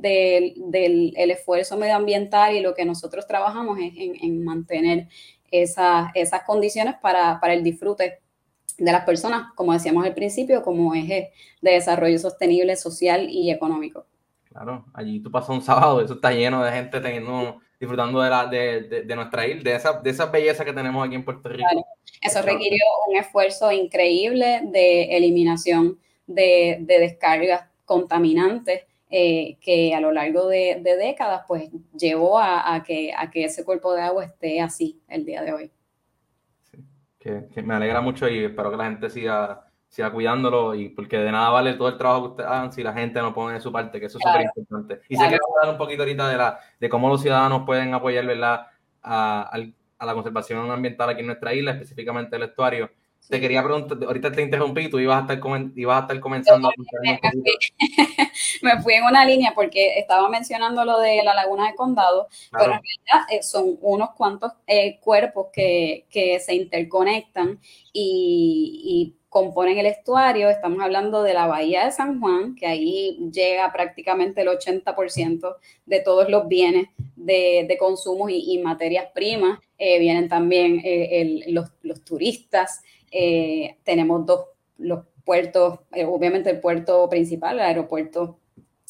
del 0.01 1.31
esfuerzo 1.31 1.79
medioambiental 1.79 2.55
y 2.55 2.61
lo 2.61 2.75
que 2.75 2.85
nosotros 2.85 3.27
trabajamos 3.27 3.79
es 3.79 3.93
en, 3.97 4.45
mantener 4.45 5.07
esas, 5.51 6.11
esas 6.15 6.43
condiciones 6.43 6.97
para, 7.01 7.41
el 7.45 7.63
disfrute 7.63 8.19
de 8.77 8.93
las 8.93 9.05
personas, 9.05 9.53
como 9.55 9.73
decíamos 9.73 10.05
al 10.05 10.15
principio, 10.15 10.63
como 10.63 10.95
eje 10.95 11.31
de 11.63 11.71
desarrollo 11.71 12.19
sostenible, 12.19 12.75
social 12.75 13.31
y 13.31 13.53
económico. 13.53 14.05
Claro, 14.49 14.85
allí 14.93 15.21
tú 15.21 15.31
pasas 15.31 15.51
un 15.51 15.63
sábado, 15.63 16.01
eso 16.01 16.15
está 16.15 16.33
lleno 16.33 16.65
de 16.65 16.73
gente 16.73 17.01
teniendo, 17.01 17.61
disfrutando 17.79 18.21
de, 18.21 18.31
la, 18.31 18.47
de, 18.47 19.15
nuestra 19.15 19.47
isla, 19.47 19.63
de 19.63 19.77
esa, 19.77 19.93
de 20.01 20.11
esa 20.11 20.27
belleza 20.27 20.65
que 20.65 20.73
tenemos 20.73 21.07
aquí 21.07 21.15
en 21.15 21.25
Puerto 21.25 21.49
Rico. 21.49 21.69
Eso 22.21 22.43
requirió 22.43 22.85
un 23.09 23.17
esfuerzo 23.17 23.71
increíble 23.71 24.63
de 24.65 25.17
eliminación 25.17 26.01
de, 26.27 26.79
de 26.81 26.99
descargas 26.99 27.69
contaminantes 27.85 28.83
eh, 29.17 29.59
que 29.61 29.95
a 29.95 30.01
lo 30.01 30.11
largo 30.11 30.49
de, 30.49 30.83
décadas 30.83 31.45
pues 31.47 31.71
llevó 31.97 32.41
a, 32.41 32.83
que, 32.85 33.13
a 33.17 33.31
que 33.31 33.45
ese 33.45 33.65
cuerpo 33.65 33.95
de 33.95 34.03
agua 34.03 34.25
esté 34.25 34.61
así 34.61 35.01
el 35.07 35.25
día 35.25 35.43
de 35.43 35.53
hoy. 35.53 35.71
que, 37.21 37.63
me 37.63 37.75
alegra 37.75 38.01
mucho 38.01 38.29
y 38.29 38.43
espero 38.43 38.73
que 38.73 38.77
la 38.77 38.87
gente 38.87 39.09
siga, 39.11 39.69
siga 39.87 40.11
cuidándolo 40.11 40.75
y 40.75 40.89
porque 40.89 41.17
de 41.19 41.31
nada 41.31 41.51
vale 41.51 41.75
todo 41.75 41.91
el 41.91 41.97
trabajo 41.97 42.23
que 42.23 42.31
ustedes 42.31 42.51
hagan 42.51 42.73
si 42.73 42.83
la 42.83 42.93
gente 42.93 43.21
no 43.21 43.33
pone 43.33 43.55
de 43.55 43.61
su 43.61 43.71
parte, 43.71 44.01
que 44.01 44.07
eso 44.07 44.19
es 44.19 44.25
súper 44.25 44.47
importante. 44.47 45.07
Y 45.09 45.15
sé 45.15 45.29
que 45.29 45.39
vamos 45.39 45.59
a 45.59 45.61
hablar 45.61 45.75
un 45.75 45.79
poquito 45.79 46.03
ahorita 46.03 46.29
de, 46.29 46.37
la, 46.37 46.59
de 46.81 46.89
cómo 46.89 47.09
los 47.09 47.23
ciudadanos 47.23 47.63
pueden 47.65 47.95
apoyar 47.95 48.27
¿verdad? 48.27 48.67
A, 49.01 49.49
a, 49.99 50.07
la 50.07 50.13
conservación 50.13 50.69
ambiental 50.73 51.09
aquí 51.11 51.21
en 51.21 51.27
nuestra 51.27 51.55
isla, 51.55 51.71
específicamente 51.71 52.35
el 52.35 52.43
estuario. 52.43 52.91
Te 53.29 53.41
quería 53.41 53.63
preguntar, 53.63 53.97
ahorita 54.05 54.31
te 54.33 54.43
interrumpí, 54.43 54.91
tú 54.91 54.99
ibas 54.99 55.17
a 55.19 55.33
estar, 55.33 55.41
ibas 55.75 55.97
a 55.97 56.01
estar 56.03 56.21
comenzando. 56.21 56.71
me, 58.63 58.83
fui, 58.83 58.95
en 58.95 59.05
una 59.05 59.25
línea 59.25 59.53
porque 59.55 59.99
estaba 59.99 60.29
mencionando 60.29 60.85
lo 60.85 61.01
de 61.01 61.23
la 61.25 61.35
laguna 61.35 61.69
de 61.69 61.75
condado, 61.75 62.29
pero 62.53 62.65
en 62.65 62.71
realidad 62.71 63.27
eh, 63.31 63.43
son 63.43 63.79
unos 63.81 64.11
cuantos 64.11 64.53
eh, 64.67 64.99
cuerpos 65.01 65.47
que, 65.53 66.07
que, 66.11 66.39
se 66.39 66.55
interconectan 66.55 67.59
y, 67.95 68.83
y 68.85 69.17
componen 69.31 69.79
el 69.79 69.87
estuario. 69.87 70.51
Estamos 70.51 70.83
hablando 70.83 71.23
de 71.23 71.33
la 71.33 71.47
bahía 71.47 71.87
de 71.87 71.93
San 71.93 72.21
Juan, 72.21 72.55
que 72.55 72.67
ahí 72.67 73.19
llega 73.33 73.73
prácticamente 73.73 74.43
el 74.43 74.49
80% 74.49 75.57
de 75.87 76.01
todos 76.01 76.29
los 76.29 76.47
bienes 76.47 76.89
de, 77.17 77.65
de 77.67 77.79
consumo 77.79 78.29
y, 78.29 78.59
materias 78.59 79.07
primas. 79.15 79.59
Eh, 79.79 79.99
vienen 79.99 80.29
también 80.29 80.83
los, 81.49 81.71
los, 81.83 82.05
turistas. 82.05 82.83
Eh, 83.15 83.77
tenemos 83.85 84.27
dos, 84.27 84.47
los 84.77 85.05
puertos, 85.25 85.79
obviamente 86.07 86.51
el 86.51 86.61
puerto 86.61 87.09
principal, 87.09 87.57
el 87.57 87.65
aeropuerto 87.65 88.41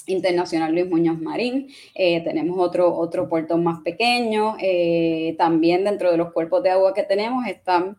Internacional 0.07 0.73
Luis 0.73 0.89
Muñoz 0.91 1.19
Marín, 1.19 1.69
tenemos 1.95 2.59
otro, 2.59 2.95
otro 2.95 3.29
puerto 3.29 3.57
más 3.57 3.81
pequeño, 3.83 4.57
también 5.39 5.85
dentro 5.85 6.11
de 6.11 6.19
los 6.19 6.33
cuerpos 6.33 6.63
de 6.63 6.71
agua 6.71 6.93
que 6.93 7.05
tenemos 7.05 7.47
están 7.47 7.97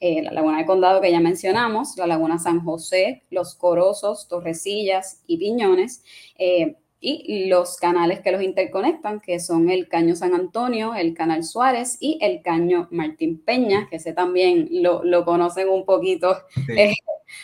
eh, 0.00 0.22
la 0.22 0.30
Laguna 0.30 0.58
de 0.58 0.66
Condado 0.66 1.00
que 1.00 1.10
ya 1.10 1.18
mencionamos, 1.18 1.96
la 1.96 2.06
Laguna 2.06 2.38
San 2.38 2.60
José, 2.60 3.24
Los 3.30 3.56
Corosos, 3.56 4.28
Torrecillas 4.28 5.24
y 5.26 5.38
Piñones, 5.38 6.04
eh, 6.38 6.76
y 7.00 7.46
los 7.46 7.76
canales 7.76 8.20
que 8.20 8.32
los 8.32 8.42
interconectan, 8.42 9.20
que 9.20 9.38
son 9.38 9.70
el 9.70 9.88
Caño 9.88 10.16
San 10.16 10.34
Antonio, 10.34 10.94
el 10.94 11.14
Canal 11.14 11.44
Suárez 11.44 11.96
y 12.00 12.18
el 12.20 12.42
Caño 12.42 12.88
Martín 12.90 13.42
Peña, 13.42 13.86
que 13.88 13.96
ese 13.96 14.12
también 14.12 14.68
lo, 14.70 15.24
conocen 15.24 15.68
un 15.68 15.84
poquito 15.84 16.36
eh, 16.76 16.94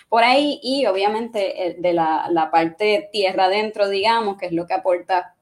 por 0.08 0.24
ahí, 0.24 0.58
y 0.62 0.86
obviamente 0.86 1.76
de 1.78 1.92
la, 1.92 2.28
la 2.30 2.50
parte 2.50 3.08
tierra 3.12 3.44
adentro, 3.44 3.88
digamos, 3.88 4.38
que 4.38 4.46
es 4.46 4.52
lo 4.52 4.66
que 4.66 4.74
aporta 4.74 5.34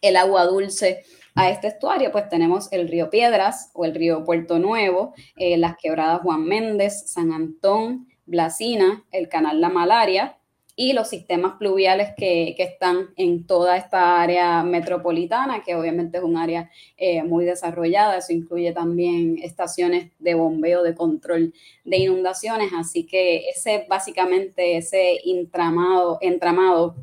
el 0.00 0.16
agua 0.16 0.44
dulce 0.44 1.04
a 1.34 1.50
este 1.50 1.68
estuario, 1.68 2.12
pues 2.12 2.28
tenemos 2.28 2.72
el 2.72 2.88
río 2.88 3.10
Piedras 3.10 3.70
o 3.74 3.84
el 3.84 3.94
río 3.94 4.24
Puerto 4.24 4.58
Nuevo, 4.58 5.14
eh, 5.36 5.56
las 5.56 5.76
quebradas 5.76 6.20
Juan 6.22 6.44
Méndez, 6.44 7.10
San 7.10 7.32
Antón, 7.32 8.08
Blasina, 8.26 9.04
el 9.10 9.28
canal 9.28 9.60
La 9.60 9.68
Malaria 9.68 10.38
y 10.76 10.92
los 10.92 11.08
sistemas 11.08 11.54
pluviales 11.58 12.14
que, 12.16 12.54
están 12.58 13.10
en 13.16 13.46
toda 13.46 13.76
esta 13.76 14.20
área 14.20 14.62
metropolitana, 14.64 15.62
que 15.62 15.74
obviamente 15.76 16.18
es 16.18 16.24
un 16.24 16.36
área 16.36 16.70
eh, 16.96 17.22
muy 17.22 17.44
desarrollada. 17.44 18.18
Eso 18.18 18.32
incluye 18.32 18.72
también 18.72 19.38
estaciones 19.42 20.10
de 20.18 20.34
bombeo, 20.34 20.82
de 20.82 20.94
control 20.94 21.54
de 21.84 21.96
inundaciones. 21.98 22.72
Así 22.76 23.06
que 23.06 23.48
ese 23.48 23.86
básicamente, 23.88 24.76
ese 24.76 25.20
entramado, 25.24 26.18
entramado 26.20 26.96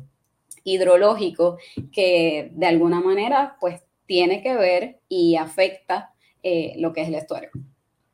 hidrológico 0.64 1.58
que 1.90 2.50
de 2.52 2.66
alguna 2.66 3.00
manera 3.00 3.56
pues 3.58 3.82
tiene 4.06 4.42
que 4.42 4.54
ver 4.54 5.00
y 5.08 5.36
afecta 5.36 6.12
eh, 6.42 6.74
lo 6.76 6.92
que 6.92 7.02
es 7.02 7.08
el 7.08 7.14
estuario. 7.14 7.50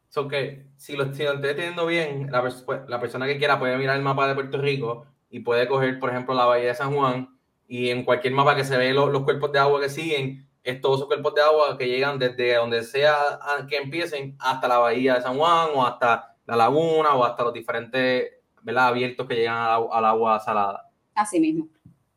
So 0.09 0.29
que 0.29 0.65
si 0.77 0.97
lo, 0.97 1.05
estoy 1.05 1.27
entendiendo 1.27 1.85
bien, 1.85 2.31
la, 2.31 2.41
pues, 2.43 2.65
la, 2.87 3.01
persona 3.01 3.27
que 3.27 3.37
quiera 3.37 3.59
puede 3.59 3.77
mirar 3.77 3.97
el 3.97 4.03
mapa 4.03 4.27
de 4.27 4.35
Puerto 4.35 4.59
Rico 4.59 5.07
y 5.31 5.41
puede 5.41 5.69
coger, 5.69 5.99
por 5.99 6.11
ejemplo, 6.11 6.35
la 6.35 6.45
bahía 6.45 6.69
de 6.69 6.75
San 6.75 6.95
Juan 6.95 7.39
y 7.67 7.91
en 7.91 8.05
cualquier 8.05 8.33
mapa 8.33 8.57
que 8.57 8.65
se 8.65 8.77
ve 8.77 8.93
los 8.93 9.23
cuerpos 9.23 9.53
de 9.53 9.59
agua 9.59 9.81
que 9.81 9.91
siguen, 9.91 10.49
es 10.65 10.81
todos 10.81 10.97
esos 10.99 11.07
cuerpos 11.07 11.35
de 11.35 11.43
agua 11.43 11.77
que 11.79 11.87
llegan 11.87 12.19
desde 12.19 12.57
donde 12.57 12.83
sea 12.83 13.39
que 13.69 13.77
empiecen 13.77 14.37
hasta 14.39 14.69
la 14.69 14.79
bahía 14.79 15.15
de 15.15 15.23
San 15.23 15.37
Juan 15.37 15.69
o 15.75 15.87
hasta 15.87 16.37
la 16.47 16.57
laguna 16.57 17.15
o 17.15 17.25
hasta 17.25 17.45
los 17.45 17.53
diferentes 17.53 18.33
¿verdad? 18.63 18.89
abiertos 18.89 19.27
que 19.27 19.35
llegan 19.35 19.57
al, 19.57 20.05
agua 20.05 20.41
salada. 20.41 20.91
Así 21.15 21.41
mismo. 21.41 21.69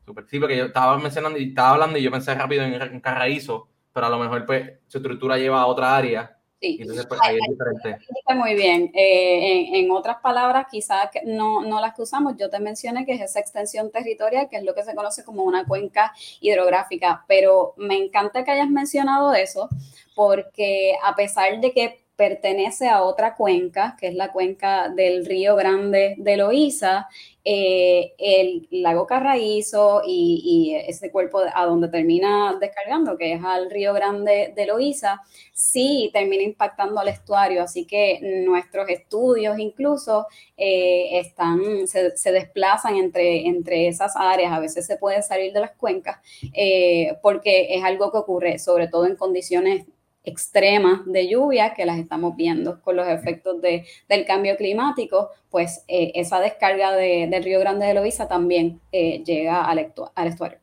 Super. 0.05 0.25
Sí, 0.27 0.39
porque 0.39 0.57
yo 0.57 0.65
estaba 0.65 0.97
mencionando 0.97 1.37
y 1.37 1.49
estaba 1.49 1.71
hablando 1.71 1.97
y 1.97 2.01
yo 2.01 2.11
pensé 2.11 2.33
rápido 2.33 2.63
en, 2.63 2.73
en 2.73 2.99
Carraízo, 2.99 3.69
pero 3.93 4.07
a 4.07 4.09
lo 4.09 4.19
mejor 4.19 4.45
pues 4.45 4.79
su 4.87 4.97
estructura 4.97 5.37
lleva 5.37 5.61
a 5.61 5.65
otra 5.65 5.95
área. 5.95 6.37
Sí. 6.61 6.77
Entonces, 6.79 7.07
pues, 7.07 7.19
ahí 7.23 7.37
es 7.37 7.49
diferente. 7.49 8.05
Muy 8.35 8.53
bien. 8.53 8.91
Eh, 8.93 9.79
en, 9.79 9.89
otras 9.89 10.17
palabras, 10.21 10.67
quizás 10.69 11.09
no, 11.25 11.63
no 11.63 11.81
las 11.81 11.95
que 11.95 12.03
usamos, 12.03 12.37
yo 12.37 12.51
te 12.51 12.59
mencioné 12.59 13.03
que 13.03 13.13
es 13.13 13.21
esa 13.21 13.39
extensión 13.39 13.89
territorial, 13.89 14.47
que 14.47 14.57
es 14.57 14.63
lo 14.63 14.75
que 14.75 14.83
se 14.83 14.93
conoce 14.93 15.23
como 15.23 15.43
una 15.43 15.65
cuenca 15.65 16.13
hidrográfica, 16.39 17.25
pero 17.27 17.73
me 17.77 17.97
encanta 17.97 18.43
que 18.43 18.51
hayas 18.51 18.69
mencionado 18.69 19.33
eso, 19.33 19.69
porque 20.13 20.93
a 21.03 21.15
pesar 21.15 21.59
de 21.59 21.71
que 21.71 22.01
pertenece 22.15 22.87
a 22.87 23.01
otra 23.01 23.35
cuenca, 23.35 23.97
que 23.99 24.07
es 24.07 24.13
la 24.13 24.31
cuenca 24.31 24.89
del 24.89 25.25
Río 25.25 25.55
Grande 25.55 26.13
de 26.19 26.37
Loíza, 26.37 27.07
eh, 27.43 28.13
el 28.19 28.67
lago 28.69 29.07
Carraízo 29.07 30.01
y, 30.05 30.75
ese 30.87 31.11
cuerpo 31.11 31.41
a 31.53 31.65
donde 31.65 31.87
termina 31.87 32.57
descargando, 32.59 33.17
que 33.17 33.33
es 33.33 33.43
al 33.43 33.69
Río 33.71 33.93
Grande 33.93 34.53
de 34.55 34.65
Loíza, 34.65 35.21
sí 35.53 36.09
termina 36.13 36.43
impactando 36.43 36.99
al 36.99 37.07
estuario, 37.07 37.63
así 37.63 37.85
que 37.85 38.19
nuestros 38.45 38.89
estudios 38.89 39.57
incluso 39.59 40.27
eh, 40.55 41.19
están, 41.19 41.87
se, 41.87 42.31
desplazan 42.31 42.95
entre, 42.95 43.47
entre 43.47 43.87
esas 43.87 44.15
áreas, 44.15 44.53
a 44.53 44.59
veces 44.59 44.85
se 44.85 44.97
puede 44.97 45.21
salir 45.23 45.51
de 45.53 45.61
las 45.61 45.71
cuencas, 45.71 46.19
eh, 46.53 47.17
porque 47.21 47.75
es 47.75 47.83
algo 47.83 48.11
que 48.11 48.17
ocurre 48.17 48.59
sobre 48.59 48.87
todo 48.87 49.05
en 49.05 49.15
condiciones 49.15 49.85
extremas 50.23 51.01
de 51.05 51.27
lluvia 51.27 51.73
que 51.73 51.85
las 51.85 51.97
estamos 51.97 52.35
viendo 52.35 52.81
con 52.81 52.95
los 52.95 53.07
efectos 53.07 53.61
de, 53.61 53.85
del 54.07 54.25
cambio 54.25 54.55
climático, 54.55 55.29
pues 55.49 55.83
eh, 55.87 56.11
esa 56.15 56.39
descarga 56.39 56.91
de, 56.93 57.27
del 57.29 57.43
Río 57.43 57.59
Grande 57.59 57.87
de 57.87 57.93
Loíza 57.93 58.27
también 58.27 58.79
eh, 58.91 59.23
llega 59.23 59.65
al, 59.65 59.79
estuario. 59.79 60.59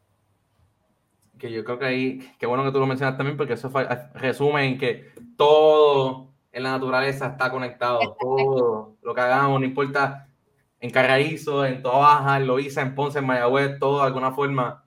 Que 1.38 1.50
yo 1.50 1.64
creo 1.64 1.78
que 1.78 1.86
ahí, 1.86 2.30
qué 2.38 2.46
bueno 2.46 2.64
que 2.64 2.72
tú 2.72 2.78
lo 2.78 2.86
mencionas 2.86 3.16
también, 3.16 3.36
porque 3.36 3.54
eso 3.54 3.70
resume 4.14 4.64
en 4.66 4.78
que 4.78 5.12
todo 5.36 6.28
en 6.52 6.62
la 6.62 6.72
naturaleza 6.72 7.28
está 7.28 7.50
conectado, 7.50 8.16
todo 8.18 8.96
lo 9.02 9.14
que 9.14 9.20
hagamos, 9.20 9.60
no 9.60 9.66
importa 9.66 10.28
en 10.80 10.90
Carraízo, 10.90 11.64
en 11.64 11.82
Toa 11.82 11.98
Baja, 11.98 12.36
en 12.36 12.46
Loíza, 12.46 12.82
en 12.82 12.94
Ponce, 12.94 13.18
en 13.18 13.26
Mayagüez, 13.26 13.78
todo 13.78 14.00
de 14.00 14.06
alguna 14.06 14.32
forma 14.32 14.84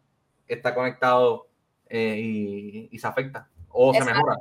está 0.47 0.73
conectado 0.73 1.47
eh, 1.87 2.17
y, 2.19 2.89
y 2.91 2.99
se 2.99 3.07
afecta 3.07 3.49
o 3.73 3.93
se 3.93 4.01
mejora. 4.05 4.37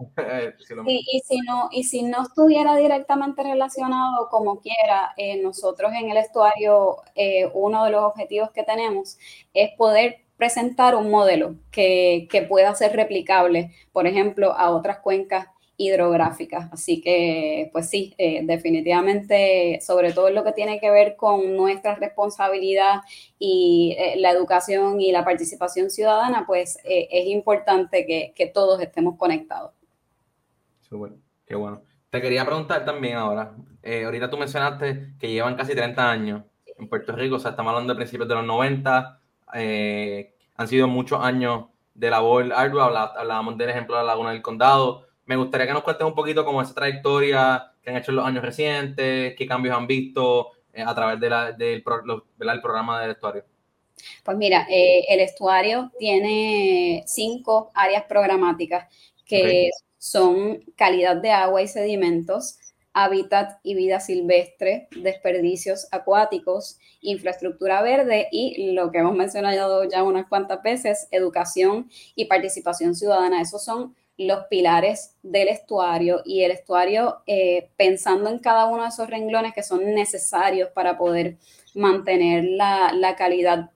y, 0.87 1.21
si 1.21 1.39
no, 1.41 1.69
y 1.71 1.85
si 1.85 2.03
no 2.03 2.23
estuviera 2.23 2.77
directamente 2.77 3.43
relacionado 3.43 4.29
como 4.29 4.61
quiera, 4.61 5.13
eh, 5.17 5.43
nosotros 5.43 5.93
en 5.95 6.11
el 6.11 6.17
estuario, 6.17 6.97
eh, 7.15 7.51
uno 7.55 7.85
de 7.85 7.91
los 7.91 8.05
objetivos 8.05 8.51
que 8.51 8.63
tenemos 8.63 9.19
es 9.55 9.71
poder 9.77 10.25
presentar 10.37 10.95
un 10.95 11.11
modelo 11.11 11.57
que, 11.71 12.27
que 12.31 12.43
pueda 12.43 12.75
ser 12.75 12.97
replicable, 12.97 13.73
por 13.93 14.07
ejemplo, 14.07 14.53
a 14.53 14.71
otras 14.71 15.01
cuencas 15.01 15.49
hidrográficas. 15.81 16.71
Así 16.73 17.01
que, 17.01 17.71
pues 17.73 17.89
sí, 17.89 18.15
eh, 18.19 18.43
definitivamente, 18.45 19.79
sobre 19.81 20.13
todo 20.13 20.29
en 20.29 20.35
lo 20.35 20.45
que 20.45 20.53
tiene 20.53 20.79
que 20.79 20.91
ver 20.91 21.17
con 21.17 21.57
nuestra 21.57 21.95
responsabilidad 21.95 23.01
y 23.39 23.97
eh, 23.99 24.17
la 24.19 24.31
educación 24.31 25.01
y 25.01 25.11
la 25.11 25.25
participación 25.25 25.89
ciudadana, 25.89 26.45
pues 26.47 26.79
eh, 26.85 27.09
es 27.11 27.27
importante 27.29 28.07
que, 28.07 28.51
todos 28.53 28.81
estemos 28.81 29.17
conectados. 29.17 29.73
Súper, 30.81 31.13
qué 31.47 31.55
bueno. 31.55 31.83
Te 32.11 32.21
quería 32.21 32.45
preguntar 32.45 32.85
también 32.85 33.17
ahora, 33.17 33.55
ahorita 34.05 34.29
tú 34.29 34.37
mencionaste 34.37 35.15
que 35.21 35.31
llevan 35.31 35.55
casi 35.55 35.73
30 35.73 36.11
años 36.11 36.43
en 36.77 36.89
Puerto 36.89 37.15
Rico, 37.15 37.37
o 37.37 37.39
sea, 37.39 37.53
estamos 37.53 37.71
hablando 37.71 37.95
de 37.95 37.97
principios 37.99 38.29
de 38.29 38.35
los 38.35 38.45
90, 38.45 39.21
han 39.47 40.69
sido 40.69 40.89
muchos 40.89 41.23
años 41.23 41.67
de 41.95 42.11
labor 42.11 42.53
ardua, 42.53 43.13
hablábamos 43.15 43.57
del 43.57 43.71
ejemplo 43.71 43.97
de 43.97 44.03
la 44.03 44.09
Laguna 44.09 44.33
del 44.33 44.43
Condado, 44.43 45.07
me 45.31 45.37
gustaría 45.37 45.69
que 45.69 45.73
nos 45.73 45.85
cuentes 45.85 46.05
un 46.05 46.15
poquito 46.17 46.45
como 46.45 46.61
esa 46.61 46.75
trayectoria 46.75 47.73
que 47.81 47.91
han 47.91 47.97
hecho 47.97 48.11
en 48.11 48.17
los 48.17 48.27
años 48.27 48.43
recientes, 48.43 49.37
qué 49.37 49.47
cambios 49.47 49.77
han 49.77 49.87
visto 49.87 50.51
eh, 50.73 50.83
a 50.85 50.93
través 50.93 51.21
de 51.21 51.31
la, 51.31 51.53
del 51.53 51.85
programa 51.85 53.01
del 53.01 53.13
estuario. 53.13 53.45
Pues 54.25 54.37
mira, 54.37 54.67
eh, 54.69 55.05
el 55.09 55.21
estuario 55.21 55.93
tiene 56.01 57.05
cinco 57.07 57.71
áreas 57.75 58.07
programáticas 58.09 58.93
que 59.25 59.71
son 59.99 60.65
calidad 60.75 61.15
de 61.15 61.31
agua 61.31 61.63
y 61.63 61.69
sedimentos, 61.69 62.59
hábitat 62.93 63.61
y 63.63 63.77
vida 63.77 64.01
silvestre, 64.01 64.89
desperdicios 64.97 65.87
acuáticos, 65.93 66.81
infraestructura 67.03 67.83
verde 67.83 68.27
y 68.33 68.73
lo 68.73 68.91
que 68.91 68.99
hemos 68.99 69.15
mencionado 69.15 69.85
ya 69.85 70.03
unas 70.03 70.27
cuantas 70.27 70.61
veces, 70.61 71.07
educación 71.13 71.89
y 72.17 72.25
participación 72.25 72.97
ciudadana. 72.97 73.41
Esos 73.41 73.63
son 73.65 73.95
los 74.27 74.45
pilares 74.51 75.17
del 75.23 75.49
estuario 75.49 76.21
y 76.27 76.43
el 76.43 76.51
estuario 76.51 77.23
eh, 77.27 77.71
pensando 77.79 78.29
en 78.29 78.39
cada 78.39 78.67
uno 78.67 78.83
de 78.83 78.91
esos 78.91 79.09
renglones 79.09 79.55
que 79.55 79.63
son 79.63 79.95
necesarios 79.95 80.69
para 80.75 80.99
poder 80.99 81.39
mantener 81.75 82.45
la, 82.45 83.15
calidad 83.17 83.71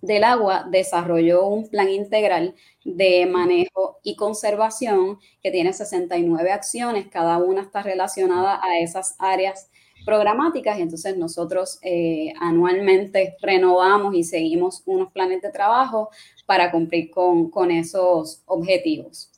del 0.00 0.24
agua, 0.24 0.66
desarrolló 0.68 1.46
un 1.46 1.68
plan 1.68 1.88
integral 1.88 2.56
de 2.84 3.24
manejo 3.26 4.00
y 4.02 4.16
conservación 4.16 5.20
que 5.40 5.52
tiene 5.52 5.72
69 5.72 6.50
acciones, 6.50 7.06
cada 7.06 7.38
una 7.38 7.62
está 7.62 7.84
relacionada 7.84 8.60
a 8.64 8.80
esas 8.80 9.14
áreas 9.20 9.70
programáticas 10.04 10.76
y 10.76 10.82
entonces 10.82 11.16
nosotros 11.16 11.78
eh, 11.82 12.32
anualmente 12.40 13.36
renovamos 13.40 14.16
y 14.16 14.24
seguimos 14.24 14.82
unos 14.86 15.12
planes 15.12 15.40
de 15.40 15.52
trabajo 15.52 16.10
para 16.46 16.72
cumplir 16.72 17.12
con, 17.12 17.48
con 17.48 17.70
esos 17.70 18.42
objetivos. 18.46 19.31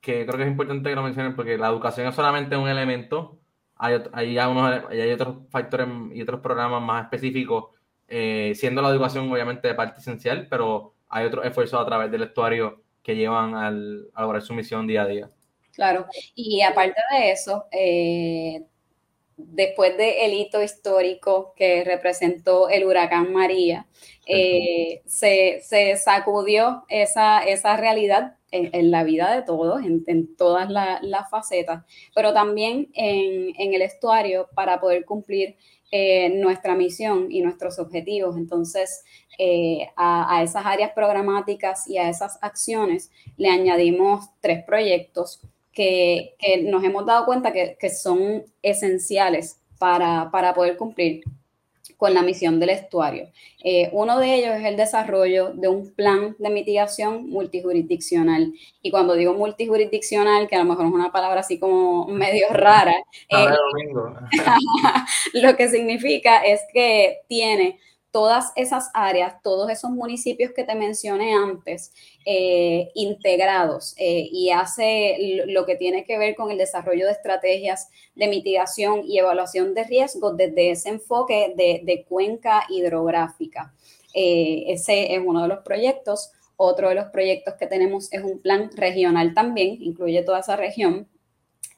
Que 0.00 0.24
creo 0.24 0.36
que 0.36 0.44
es 0.44 0.48
importante 0.48 0.88
que 0.88 0.94
lo 0.94 1.02
mencionen 1.02 1.34
porque 1.34 1.58
la 1.58 1.68
educación 1.68 2.06
es 2.06 2.14
solamente 2.14 2.56
un 2.56 2.68
elemento, 2.68 3.38
hay, 3.76 4.02
hay, 4.12 4.38
hay 4.38 5.12
otros 5.12 5.36
factores 5.50 5.88
y 6.12 6.22
otros 6.22 6.40
programas 6.40 6.82
más 6.82 7.04
específicos, 7.04 7.70
eh, 8.08 8.52
siendo 8.54 8.82
la 8.82 8.90
educación 8.90 9.30
obviamente 9.30 9.72
parte 9.74 10.00
esencial, 10.00 10.46
pero 10.50 10.94
hay 11.08 11.26
otros 11.26 11.44
esfuerzos 11.46 11.80
a 11.80 11.86
través 11.86 12.10
del 12.10 12.22
estuario 12.22 12.82
que 13.02 13.16
llevan 13.16 13.54
al, 13.54 14.08
a 14.14 14.22
lograr 14.22 14.42
su 14.42 14.54
misión 14.54 14.86
día 14.86 15.02
a 15.02 15.06
día. 15.06 15.30
Claro, 15.72 16.06
y 16.34 16.60
aparte 16.62 17.00
de 17.12 17.30
eso, 17.30 17.66
eh, 17.70 18.64
después 19.36 19.96
del 19.96 20.34
hito 20.34 20.60
histórico 20.60 21.54
que 21.56 21.84
representó 21.84 22.68
el 22.68 22.84
huracán 22.84 23.32
María, 23.32 23.86
eh, 24.26 25.02
se, 25.06 25.62
sacudió 25.96 26.84
esa, 26.88 27.44
esa 27.44 27.76
realidad 27.76 28.37
en, 28.50 28.90
la 28.90 29.04
vida 29.04 29.34
de 29.34 29.42
todos, 29.42 29.82
en, 29.84 30.36
todas 30.36 30.70
las 30.70 31.30
facetas, 31.30 31.84
pero 32.14 32.32
también 32.32 32.88
en, 32.94 33.74
el 33.74 33.82
estuario 33.82 34.48
para 34.54 34.80
poder 34.80 35.04
cumplir 35.04 35.56
eh, 35.90 36.30
nuestra 36.30 36.74
misión 36.74 37.30
y 37.30 37.42
nuestros 37.42 37.78
objetivos. 37.78 38.36
Entonces, 38.36 39.04
eh, 39.38 39.88
a, 39.96 40.42
esas 40.42 40.64
áreas 40.66 40.92
programáticas 40.92 41.88
y 41.88 41.98
a 41.98 42.08
esas 42.08 42.38
acciones 42.42 43.10
le 43.36 43.48
añadimos 43.48 44.26
tres 44.40 44.64
proyectos 44.64 45.40
que, 45.72 46.34
nos 46.64 46.82
hemos 46.82 47.06
dado 47.06 47.24
cuenta 47.24 47.52
que, 47.52 47.90
son 47.90 48.44
esenciales 48.62 49.60
para, 49.78 50.30
para 50.32 50.54
poder 50.54 50.76
cumplir 50.76 51.22
con 51.98 52.14
la 52.14 52.22
misión 52.22 52.60
del 52.60 52.70
estuario. 52.70 53.28
Eh, 53.62 53.90
uno 53.92 54.20
de 54.20 54.36
ellos 54.36 54.54
es 54.54 54.64
el 54.64 54.76
desarrollo 54.76 55.50
de 55.52 55.66
un 55.66 55.92
plan 55.92 56.36
de 56.38 56.48
mitigación 56.48 57.28
multijurisdiccional. 57.28 58.54
Y 58.80 58.92
cuando 58.92 59.14
digo 59.14 59.34
multijurisdiccional, 59.34 60.46
que 60.46 60.54
a 60.54 60.60
lo 60.60 60.64
mejor 60.64 60.86
es 60.86 60.92
una 60.92 61.10
palabra 61.10 61.40
así 61.40 61.58
como 61.58 62.06
medio 62.06 62.46
rara, 62.50 62.94
eh, 63.28 63.46
lo 65.34 65.56
que 65.56 65.68
significa 65.68 66.38
es 66.38 66.60
que 66.72 67.18
tiene 67.26 67.80
todas 68.10 68.52
esas 68.56 68.90
áreas, 68.94 69.42
todos 69.42 69.70
esos 69.70 69.90
municipios 69.90 70.52
que 70.52 70.64
te 70.64 70.74
mencioné 70.74 71.34
antes, 71.34 71.92
eh, 72.24 72.90
integrados 72.94 73.94
eh, 73.98 74.28
y 74.30 74.50
hace 74.50 75.44
lo 75.46 75.66
que 75.66 75.76
tiene 75.76 76.04
que 76.04 76.18
ver 76.18 76.34
con 76.34 76.50
el 76.50 76.58
desarrollo 76.58 77.06
de 77.06 77.12
estrategias 77.12 77.88
de 78.14 78.28
mitigación 78.28 79.02
y 79.04 79.18
evaluación 79.18 79.74
de 79.74 79.84
riesgos 79.84 80.36
desde 80.36 80.70
ese 80.70 80.88
enfoque 80.90 81.54
de, 81.56 82.06
cuenca 82.08 82.64
hidrográfica. 82.68 83.74
Eh, 84.14 84.64
ese 84.68 85.14
es 85.14 85.20
uno 85.24 85.42
de 85.42 85.48
los 85.48 85.58
proyectos. 85.58 86.32
Otro 86.56 86.88
de 86.88 86.96
los 86.96 87.06
proyectos 87.06 87.54
que 87.54 87.66
tenemos 87.66 88.12
es 88.12 88.22
un 88.22 88.40
plan 88.40 88.70
regional 88.74 89.32
también, 89.32 89.76
incluye 89.80 90.22
toda 90.22 90.40
esa 90.40 90.56
región 90.56 91.06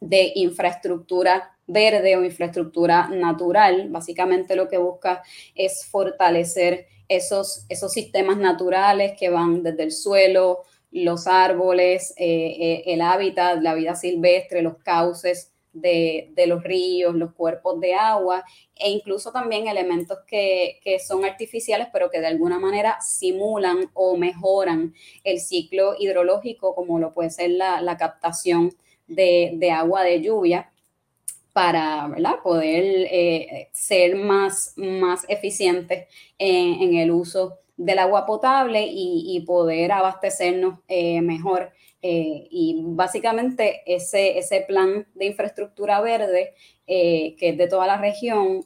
de 0.01 0.33
infraestructura 0.35 1.57
verde 1.67 2.17
o 2.17 2.25
infraestructura 2.25 3.09
natural. 3.09 3.89
Básicamente 3.91 4.57
lo 4.57 4.69
que 4.69 4.79
busca 4.79 5.23
es 5.55 5.87
fortalecer 5.87 6.87
esos, 7.09 7.67
esos 7.69 7.93
sistemas 7.93 8.39
naturales 8.39 9.13
que 9.19 9.31
van 9.31 9.63
desde 9.63 9.85
el 9.85 9.93
suelo, 9.93 10.61
los 10.91 11.27
árboles, 11.27 12.15
eh, 12.17 12.57
eh, 12.61 12.83
el 12.87 13.01
hábitat, 13.01 13.61
la 13.61 13.75
vida 13.75 13.95
silvestre, 13.95 14.63
los 14.63 14.79
cauces 14.79 15.53
de, 15.73 16.33
los 16.47 16.63
ríos, 16.63 17.15
los 17.15 17.33
cuerpos 17.33 17.81
de 17.81 17.95
agua 17.95 18.45
e 18.75 18.91
incluso 18.91 19.31
también 19.31 19.69
elementos 19.69 20.19
que, 20.27 20.81
son 21.07 21.25
artificiales 21.25 21.89
pero 21.93 22.11
que 22.11 22.21
de 22.21 22.27
alguna 22.27 22.59
manera 22.59 22.99
simulan 23.01 23.91
o 23.95 24.17
mejoran 24.17 24.95
el 25.23 25.41
ciclo 25.41 25.95
hidrológico 25.99 26.75
como 26.75 26.99
lo 26.99 27.13
puede 27.13 27.31
ser 27.31 27.51
la, 27.53 27.97
captación 27.99 28.75
de, 29.11 29.71
agua 29.71 30.03
de 30.03 30.23
lluvia 30.23 30.71
para 31.53 32.41
poder 32.43 32.85
eh, 33.11 33.69
ser 33.73 34.17
más, 34.17 34.73
más 34.77 35.27
eficientes 35.29 36.07
en, 36.39 36.95
el 36.95 37.11
uso 37.11 37.59
del 37.77 37.99
agua 37.99 38.25
potable 38.25 38.87
y, 38.89 39.41
poder 39.47 39.93
abastecernos 39.93 40.79
eh, 40.89 41.21
mejor. 41.21 41.71
Eh, 42.03 42.49
y 42.51 42.81
básicamente 42.83 43.83
ese, 43.85 44.39
ese 44.39 44.63
plan 44.63 45.07
de 45.15 45.27
infraestructura 45.27 46.01
verde, 46.01 46.55
que 46.87 47.37
es 47.39 47.57
de 47.57 47.69
toda 47.69 47.87
la 47.87 47.99
región, 47.99 48.65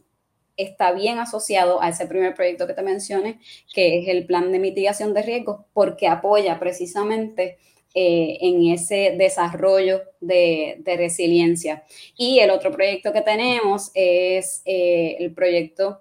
está 0.56 0.92
bien 0.92 1.18
asociado 1.18 1.82
a 1.82 1.88
ese 1.88 2.06
primer 2.06 2.34
proyecto 2.34 2.66
que 2.66 2.74
te 2.74 2.82
mencioné, 2.82 3.40
que 3.74 3.98
es 3.98 4.08
el 4.08 4.26
plan 4.26 4.52
de 4.52 4.58
mitigación 4.58 5.14
de 5.14 5.22
riesgos, 5.22 5.62
porque 5.72 6.06
apoya 6.06 6.58
precisamente 6.58 7.58
eh, 7.96 8.38
en 8.40 8.66
ese 8.72 9.14
desarrollo 9.16 10.02
de, 10.20 10.82
resiliencia. 10.84 11.84
Y 12.16 12.40
el 12.40 12.50
otro 12.50 12.72
proyecto 12.72 13.12
que 13.12 13.20
tenemos 13.20 13.92
es 13.94 14.62
eh, 14.64 15.16
el 15.20 15.32
proyecto 15.32 16.00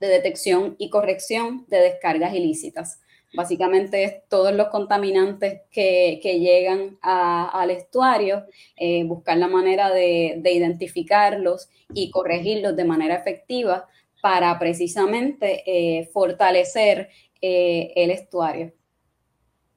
de 0.00 0.08
detección 0.08 0.74
y 0.76 0.90
corrección 0.90 1.66
de 1.68 1.78
descargas 1.78 2.34
ilícitas. 2.34 3.00
Básicamente 3.32 4.24
todos 4.28 4.52
los 4.54 4.70
contaminantes 4.70 5.60
que, 5.70 6.18
llegan 6.20 6.98
al 7.00 7.70
estuario, 7.70 8.44
eh, 8.76 9.04
buscar 9.04 9.38
la 9.38 9.46
manera 9.46 9.90
de, 9.92 10.42
identificarlos 10.44 11.68
y 11.94 12.10
corregirlos 12.10 12.74
de 12.74 12.86
manera 12.86 13.14
efectiva 13.14 13.86
para 14.20 14.58
precisamente 14.58 16.08
fortalecer 16.12 17.08
el 17.40 18.10
estuario. 18.10 18.72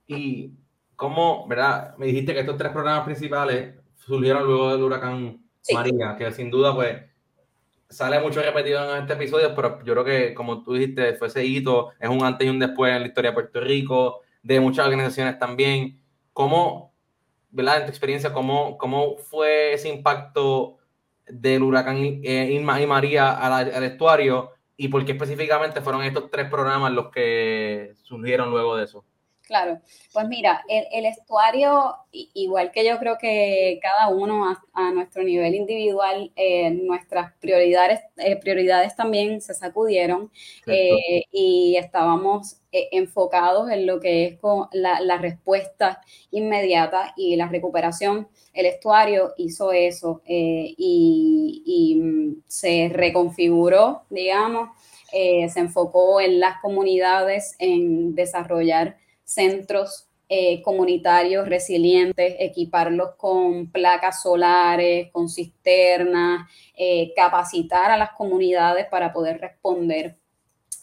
Y 0.07 0.51
¿Cómo, 0.97 1.47
verdad? 1.47 1.95
Me 1.97 2.07
dijiste 2.07 2.33
que 2.33 2.39
estos 2.39 2.57
tres 2.57 2.71
programas 2.71 3.05
principales 3.05 3.75
surgieron 3.95 4.47
luego 4.47 4.71
del 4.71 4.81
huracán 4.81 5.43
María, 5.71 6.15
que 6.17 6.31
sin 6.31 6.49
duda, 6.49 6.73
pues, 6.73 7.03
sale 7.87 8.19
mucho 8.19 8.41
repetido 8.41 8.95
en 8.95 9.03
este 9.03 9.13
episodio, 9.13 9.53
pero 9.53 9.77
yo 9.83 9.93
creo 9.93 10.03
que, 10.03 10.33
como 10.33 10.63
tú 10.63 10.73
dijiste, 10.73 11.13
fue 11.13 11.27
ese 11.27 11.45
hito, 11.45 11.91
es 11.99 12.09
un 12.09 12.23
antes 12.23 12.47
y 12.47 12.49
un 12.49 12.57
después 12.57 12.91
en 12.91 13.01
la 13.01 13.07
historia 13.07 13.29
de 13.29 13.35
Puerto 13.35 13.61
Rico, 13.61 14.21
de 14.41 14.59
muchas 14.59 14.85
organizaciones 14.85 15.37
también. 15.37 16.01
¿Cómo, 16.33 16.95
verdad, 17.51 17.77
en 17.77 17.83
tu 17.83 17.89
experiencia, 17.89 18.33
cómo, 18.33 18.75
cómo 18.79 19.17
fue 19.17 19.73
ese 19.73 19.89
impacto 19.89 20.77
del 21.27 21.61
huracán 21.61 21.97
eh, 21.97 22.49
Irma 22.51 22.81
y 22.81 22.87
María 22.87 23.37
al 23.37 23.83
estuario 23.83 24.51
y 24.75 24.87
por 24.87 25.05
qué 25.05 25.11
específicamente 25.11 25.81
fueron 25.81 26.01
estos 26.01 26.31
tres 26.31 26.49
programas 26.49 26.91
los 26.91 27.11
que 27.11 27.93
surgieron 28.01 28.49
luego 28.49 28.75
de 28.77 28.85
eso? 28.85 29.05
Claro, 29.47 29.79
pues 30.11 30.27
mira, 30.27 30.61
el, 30.67 31.05
estuario, 31.05 31.95
igual 32.11 32.69
que 32.73 32.85
yo 32.85 32.99
creo 32.99 33.17
que 33.17 33.79
cada 33.81 34.09
uno 34.09 34.57
a, 34.73 34.91
nuestro 34.91 35.23
nivel 35.23 35.55
individual, 35.55 36.33
eh, 36.35 36.69
nuestras 36.71 37.31
prioridades, 37.39 38.01
eh, 38.17 38.35
prioridades 38.35 38.97
también 38.97 39.39
se 39.39 39.53
sacudieron 39.53 40.29
eh, 40.67 41.23
y 41.31 41.77
estábamos 41.77 42.57
enfocados 42.71 43.71
en 43.71 43.87
lo 43.87 44.01
que 44.01 44.25
es 44.25 44.37
con 44.37 44.67
la, 44.73 45.17
respuesta 45.17 46.01
inmediata 46.31 47.13
y 47.15 47.37
la 47.37 47.47
recuperación. 47.47 48.27
El 48.53 48.65
estuario 48.65 49.33
hizo 49.37 49.71
eso 49.71 50.21
y, 50.25 51.63
y 51.65 51.95
mm, 51.95 52.43
se 52.47 52.89
reconfiguró, 52.91 54.01
digamos, 54.09 54.71
se 55.09 55.59
enfocó 55.59 56.19
en 56.19 56.41
las 56.41 56.59
comunidades, 56.61 57.55
en 57.59 58.13
desarrollar 58.13 58.97
centros 59.27 60.07
eh, 60.29 60.61
comunitarios 60.61 61.47
resilientes, 61.47 62.35
equiparlos 62.39 63.15
con 63.15 63.71
placas 63.71 64.21
solares, 64.21 65.11
con 65.11 65.29
cisternas, 65.29 66.49
eh, 66.75 67.13
capacitar 67.15 67.91
a 67.91 67.97
las 67.97 68.11
comunidades 68.11 68.87
para 68.87 69.13
poder 69.13 69.39
responder 69.39 70.17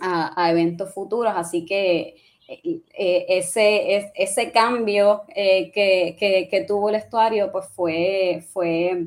a, 0.01 0.51
eventos 0.51 0.93
futuros. 0.93 1.33
Así 1.37 1.65
que 1.65 2.17
eh, 2.49 3.27
ese, 3.29 4.13
ese 4.15 4.53
cambio 4.53 5.25
que, 5.35 6.65
tuvo 6.69 6.91
el 6.91 6.97
estuario 6.97 7.51
pues 7.51 7.67
fue, 7.75 8.45
fue, 8.53 9.07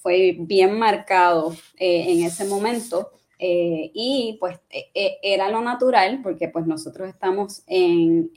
fue 0.00 0.36
bien 0.38 0.78
marcado 0.78 1.54
en 1.78 2.24
ese 2.24 2.44
momento. 2.44 3.10
Y 3.38 4.36
pues 4.40 4.58
e, 4.70 4.90
e, 4.94 5.18
era 5.22 5.50
lo 5.50 5.60
natural 5.60 6.20
porque 6.22 6.48
pues 6.48 6.66
nosotros 6.66 7.08
estamos 7.08 7.62
en, 7.66 8.30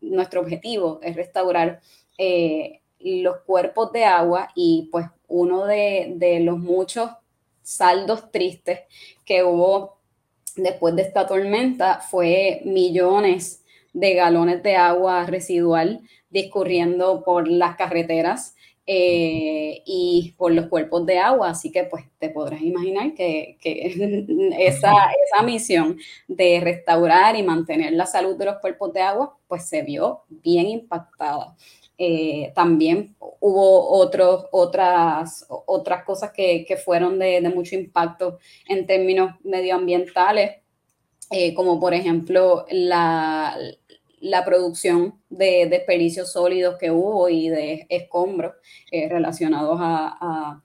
nuestro 0.00 0.40
objetivo 0.40 1.00
es 1.02 1.16
restaurar 1.16 1.80
eh, 2.18 2.80
los 2.98 3.38
cuerpos 3.40 3.92
de 3.92 4.04
agua 4.04 4.50
y 4.54 4.88
pues 4.90 5.06
uno 5.28 5.66
de, 5.66 6.40
los 6.42 6.58
muchos 6.58 7.10
saldos 7.62 8.30
tristes 8.30 8.80
que 9.24 9.44
hubo 9.44 9.98
después 10.56 10.96
de 10.96 11.02
esta 11.02 11.26
tormenta 11.26 12.00
fue 12.00 12.62
millones 12.64 13.62
de 13.92 14.14
galones 14.14 14.62
de 14.62 14.76
agua 14.76 15.24
residual 15.26 16.00
discurriendo 16.30 17.24
por 17.24 17.48
las 17.48 17.76
carreteras 17.76 18.54
eh, 18.92 19.84
y 19.86 20.34
por 20.36 20.52
los 20.52 20.66
cuerpos 20.66 21.06
de 21.06 21.16
agua. 21.16 21.50
Así 21.50 21.70
que 21.70 21.84
pues 21.84 22.06
te 22.18 22.28
podrás 22.28 22.60
imaginar 22.60 23.14
que, 23.14 23.56
esa, 24.58 24.92
esa, 25.24 25.42
misión 25.44 25.96
de 26.26 26.58
restaurar 26.60 27.36
y 27.36 27.44
mantener 27.44 27.92
la 27.92 28.06
salud 28.06 28.36
de 28.36 28.46
los 28.46 28.58
cuerpos 28.58 28.92
de 28.92 29.02
agua 29.02 29.36
pues 29.46 29.68
se 29.68 29.82
vio 29.82 30.22
bien 30.28 30.66
impactada. 30.66 31.54
Eh, 31.98 32.50
también 32.56 33.14
hubo 33.20 33.90
otros, 33.90 34.46
otras, 34.50 35.46
otras 35.48 36.02
cosas 36.02 36.32
que, 36.32 36.66
fueron 36.84 37.20
de, 37.20 37.40
mucho 37.54 37.76
impacto 37.76 38.38
en 38.66 38.86
términos 38.86 39.36
medioambientales, 39.44 40.56
eh, 41.30 41.54
como 41.54 41.78
por 41.78 41.94
ejemplo 41.94 42.66
la, 42.72 43.56
la 44.20 44.44
producción 44.44 45.14
de 45.30 45.66
desperdicios 45.68 46.32
sólidos 46.32 46.76
que 46.78 46.90
hubo 46.90 47.28
y 47.28 47.48
de 47.48 47.86
escombros 47.88 48.54
eh, 48.90 49.08
relacionados 49.08 49.78
a, 49.80 50.62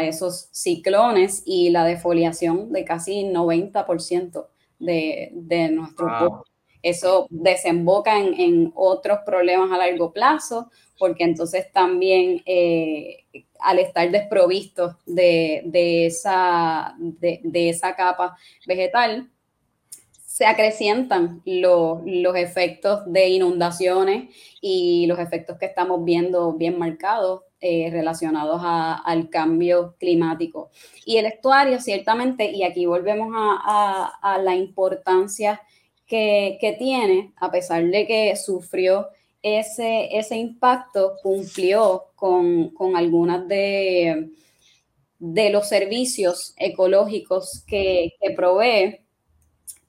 esos 0.00 0.48
ciclones 0.50 1.42
y 1.44 1.68
la 1.68 1.84
defoliación 1.84 2.72
de 2.72 2.86
casi 2.86 3.24
90% 3.24 4.46
de, 4.78 5.30
de 5.34 5.68
nuestro 5.68 6.42
Eso 6.80 7.26
desemboca 7.28 8.18
en, 8.18 8.72
otros 8.74 9.18
problemas 9.26 9.70
a 9.70 9.76
largo 9.76 10.10
plazo, 10.10 10.70
porque 10.98 11.24
entonces 11.24 11.70
también 11.70 12.40
eh, 12.46 13.26
al 13.60 13.78
estar 13.78 14.10
desprovistos 14.10 14.94
de, 15.04 15.62
esa, 16.06 16.94
de 16.98 17.68
esa 17.68 17.94
capa 17.94 18.38
vegetal, 18.66 19.28
se 20.34 20.46
acrecientan 20.46 21.42
los, 21.44 22.00
efectos 22.34 23.02
de 23.06 23.28
inundaciones 23.28 24.34
y 24.60 25.06
los 25.06 25.20
efectos 25.20 25.58
que 25.58 25.66
estamos 25.66 26.04
viendo 26.04 26.54
bien 26.54 26.76
marcados 26.76 27.42
eh, 27.60 27.88
relacionados 27.92 28.60
al 28.64 29.30
cambio 29.30 29.94
climático. 29.96 30.70
Y 31.06 31.18
el 31.18 31.26
estuario, 31.26 31.80
ciertamente, 31.80 32.50
y 32.50 32.64
aquí 32.64 32.84
volvemos 32.84 33.28
a, 33.32 34.40
la 34.42 34.56
importancia 34.56 35.62
que, 36.04 36.58
tiene, 36.80 37.32
a 37.36 37.52
pesar 37.52 37.84
de 37.86 38.04
que 38.04 38.34
sufrió 38.34 39.06
ese, 39.40 40.18
ese 40.18 40.36
impacto, 40.36 41.14
cumplió 41.22 42.06
con, 42.16 42.70
con 42.70 42.96
algunas 42.96 43.46
de, 43.46 44.30
de 45.20 45.50
los 45.50 45.68
servicios 45.68 46.54
ecológicos 46.56 47.62
que, 47.68 48.14
que 48.20 48.32
provee 48.32 49.03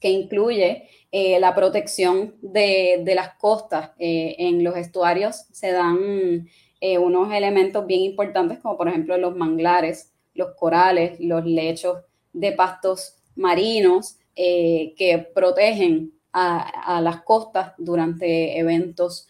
que 0.06 0.12
incluye 0.12 0.88
eh, 1.12 1.40
la 1.40 1.56
protección 1.56 2.36
de, 2.40 3.02
las 3.16 3.34
costas. 3.40 3.90
Eh, 3.98 4.36
en 4.38 4.64
los 4.64 4.78
estuarios 4.78 5.48
se 5.52 5.72
dan 5.72 6.48
eh, 6.80 7.00
unos 7.00 7.34
elementos 7.34 7.88
bien 7.88 8.02
importantes, 8.02 8.60
como 8.60 8.78
por 8.78 8.88
ejemplo 8.88 9.18
los 9.18 9.36
manglares, 9.36 10.14
los 10.36 10.50
corales, 10.58 11.20
los 11.20 11.44
lechos 11.44 11.98
de 12.34 12.52
pastos 12.52 13.16
marinos 13.36 14.20
que 14.36 15.28
protegen 15.34 16.12
a, 16.34 17.02
las 17.02 17.24
costas 17.24 17.72
durante 17.80 18.60
eventos 18.60 19.28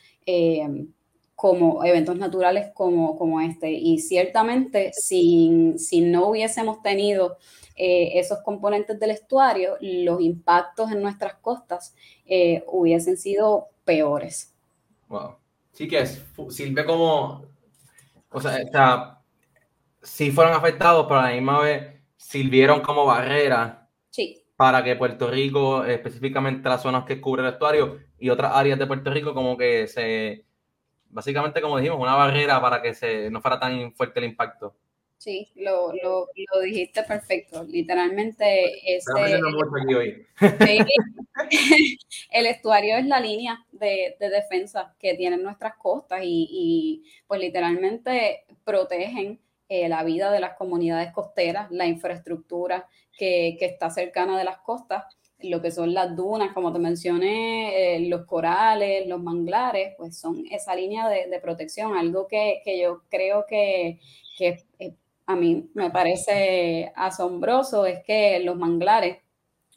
como 1.35 1.85
eventos 1.85 2.17
naturales 2.17 2.71
como, 2.73 3.17
como 3.17 3.39
este. 3.39 3.71
Y 3.71 3.99
ciertamente, 3.99 4.91
si, 4.93 5.75
si 5.77 6.01
no 6.01 6.27
hubiésemos 6.27 6.81
tenido 6.81 7.37
eh, 7.75 8.19
esos 8.19 8.39
componentes 8.39 8.99
del 8.99 9.11
estuario, 9.11 9.77
los 9.81 10.21
impactos 10.21 10.91
en 10.91 11.01
nuestras 11.01 11.35
costas 11.35 11.93
eh, 12.25 12.63
hubiesen 12.67 13.17
sido 13.17 13.67
peores. 13.83 14.55
Wow. 15.07 15.35
Sí 15.71 15.87
que 15.87 15.99
es, 15.99 16.23
sirve 16.49 16.85
como, 16.85 17.45
o 18.31 18.41
sea, 18.41 19.21
si 20.01 20.31
fueron 20.31 20.53
afectados, 20.53 21.05
pero 21.07 21.19
a 21.19 21.29
la 21.29 21.35
misma 21.35 21.59
vez 21.59 22.01
sirvieron 22.15 22.79
como 22.79 23.05
barrera 23.05 23.89
sí. 24.09 24.41
para 24.55 24.81
que 24.83 24.95
Puerto 24.95 25.29
Rico, 25.29 25.83
específicamente 25.83 26.69
las 26.69 26.81
zonas 26.81 27.03
que 27.03 27.19
cubre 27.19 27.41
el 27.41 27.49
estuario 27.49 27.99
y 28.17 28.29
otras 28.29 28.53
áreas 28.55 28.79
de 28.79 28.87
Puerto 28.87 29.11
Rico, 29.11 29.33
como 29.33 29.57
que 29.57 29.87
se, 29.87 30.45
básicamente 31.09 31.61
como 31.61 31.77
dijimos, 31.77 31.99
una 31.99 32.15
barrera 32.15 32.61
para 32.61 32.81
que 32.81 32.93
se, 32.93 33.29
no 33.29 33.41
fuera 33.41 33.59
tan 33.59 33.93
fuerte 33.93 34.19
el 34.19 34.25
impacto. 34.27 34.75
Sí, 35.25 35.49
lo, 35.55 35.91
lo, 35.91 36.27
lo, 36.53 36.61
dijiste 36.61 37.01
perfecto. 37.01 37.63
Literalmente 37.63 38.95
ese, 38.95 39.11
el 42.31 42.45
estuario 42.45 42.97
es 42.97 43.07
la 43.07 43.19
línea 43.19 43.65
de, 43.71 44.17
de, 44.19 44.29
defensa 44.29 44.95
que 44.99 45.15
tienen 45.15 45.41
nuestras 45.41 45.77
costas 45.77 46.21
y, 46.23 46.47
y 46.51 47.03
pues 47.25 47.41
literalmente 47.41 48.45
protegen 48.63 49.39
eh, 49.67 49.89
la 49.89 50.03
vida 50.03 50.29
de 50.31 50.41
las 50.41 50.53
comunidades 50.57 51.11
costeras, 51.11 51.71
la 51.71 51.87
infraestructura 51.87 52.87
que, 53.17 53.55
que, 53.57 53.65
está 53.65 53.89
cercana 53.89 54.37
de 54.37 54.43
las 54.43 54.59
costas, 54.59 55.05
lo 55.39 55.59
que 55.59 55.71
son 55.71 55.95
las 55.95 56.15
dunas, 56.15 56.53
como 56.53 56.71
te 56.71 56.77
mencioné, 56.77 57.95
eh, 57.95 57.99
los 58.09 58.27
corales, 58.27 59.07
los 59.07 59.23
manglares, 59.23 59.95
pues 59.97 60.19
son 60.19 60.45
esa 60.51 60.75
línea 60.75 61.09
de, 61.09 61.25
de 61.25 61.39
protección, 61.39 61.97
algo 61.97 62.27
que, 62.27 62.61
que, 62.63 62.79
yo 62.79 63.01
creo 63.09 63.47
que, 63.49 63.99
que 64.37 64.49
es 64.77 64.93
a 65.27 65.35
mí 65.35 65.69
me 65.73 65.89
parece 65.89 66.91
asombroso 66.95 67.85
es 67.85 68.03
que 68.05 68.39
los 68.39 68.57
manglares, 68.57 69.17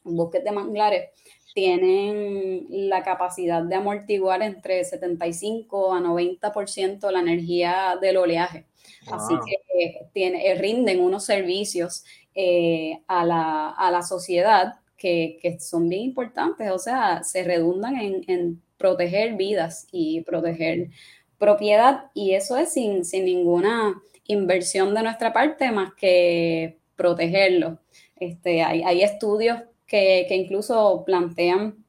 bosques 0.05 0.45
de 0.45 0.53
manglares, 0.53 1.11
tienen 1.55 2.67
la 2.69 3.03
capacidad 3.03 3.63
de 3.63 3.75
amortiguar 3.75 4.43
entre 4.43 4.85
75 4.85 5.95
a 5.95 6.01
90% 6.01 7.11
la 7.11 7.21
energía 7.21 7.99
del 8.01 8.19
oleaje. 8.19 8.67
Así 9.11 9.35
que 9.45 10.07
tiene, 10.13 10.47
eh, 10.47 10.55
rinden 10.55 11.01
unos 11.01 11.25
servicios 11.25 12.05
eh, 12.35 13.03
a, 13.09 13.25
la, 13.25 14.03
sociedad 14.03 14.77
que, 14.97 15.57
son 15.61 15.89
bien 15.89 16.03
importantes, 16.03 16.71
o 16.71 16.79
sea, 16.79 17.25
se 17.25 17.43
redundan 17.43 17.97
en, 17.97 18.25
en, 18.29 18.63
proteger 18.77 19.35
vidas 19.35 19.89
y 19.91 20.21
proteger 20.21 20.91
propiedad. 21.39 22.11
Y 22.15 22.35
eso 22.35 22.57
es 22.57 22.73
sin, 22.73 23.05
sin 23.05 23.25
ninguna 23.25 24.01
inversión 24.29 24.95
de 24.95 25.03
nuestra 25.03 25.33
parte 25.33 25.73
más 25.73 25.93
que 25.95 26.79
protegerlo. 26.95 27.79
Este, 28.17 28.63
hay, 28.63 29.03
estudios 29.03 29.61
que, 29.87 30.27
incluso 30.31 31.03
plantean 31.05 31.85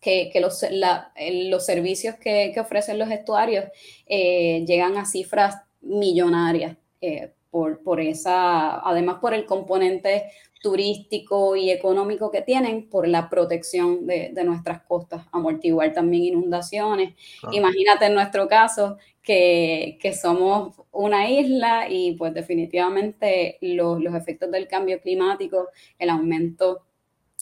que, 0.00 0.30
los, 0.40 0.64
los, 0.70 1.64
servicios 1.64 2.16
que, 2.16 2.54
ofrecen 2.58 2.98
los 2.98 3.10
estuarios 3.10 3.66
eh, 4.06 4.64
llegan 4.66 4.96
a 4.96 5.06
cifras 5.06 5.62
millonarias 5.80 6.76
eh, 7.00 7.32
por, 7.50 7.82
por, 7.82 8.00
esa, 8.00 8.80
además 8.88 9.18
por 9.20 9.34
el 9.34 9.44
componente 9.46 10.24
turístico 10.64 11.56
y 11.56 11.70
económico 11.70 12.30
que 12.30 12.40
tienen 12.40 12.88
por 12.88 13.06
la 13.06 13.28
protección 13.28 14.06
de, 14.06 14.32
nuestras 14.46 14.80
costas, 14.84 15.26
amortiguar 15.30 15.92
también 15.92 16.24
inundaciones. 16.24 17.12
Imagínate 17.52 18.06
en 18.06 18.14
nuestro 18.14 18.48
caso 18.48 18.96
que, 19.22 19.98
somos 20.18 20.74
una 20.90 21.28
isla 21.28 21.86
y 21.90 22.12
pues 22.12 22.32
definitivamente 22.32 23.58
los, 23.60 24.02
efectos 24.14 24.50
del 24.50 24.66
cambio 24.66 25.02
climático, 25.02 25.68
el 25.98 26.08
aumento 26.08 26.86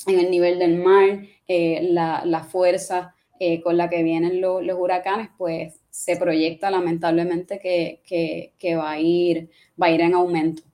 en 0.08 0.18
el 0.18 0.28
nivel 0.28 0.58
del 0.58 0.78
mar, 0.78 1.20
eh, 1.46 1.78
la, 1.92 2.44
fuerza 2.50 3.14
eh, 3.38 3.60
con 3.60 3.76
la 3.76 3.88
que 3.88 4.02
vienen 4.02 4.40
los 4.40 4.76
huracanes, 4.76 5.28
pues 5.38 5.80
se 5.90 6.16
proyecta 6.16 6.72
lamentablemente 6.72 7.60
que, 7.60 8.74
va, 8.74 8.90
a 8.90 8.98
ir, 8.98 9.48
va 9.80 9.86
a 9.86 9.90
ir 9.92 10.00
en 10.00 10.14
aumento. 10.14 10.64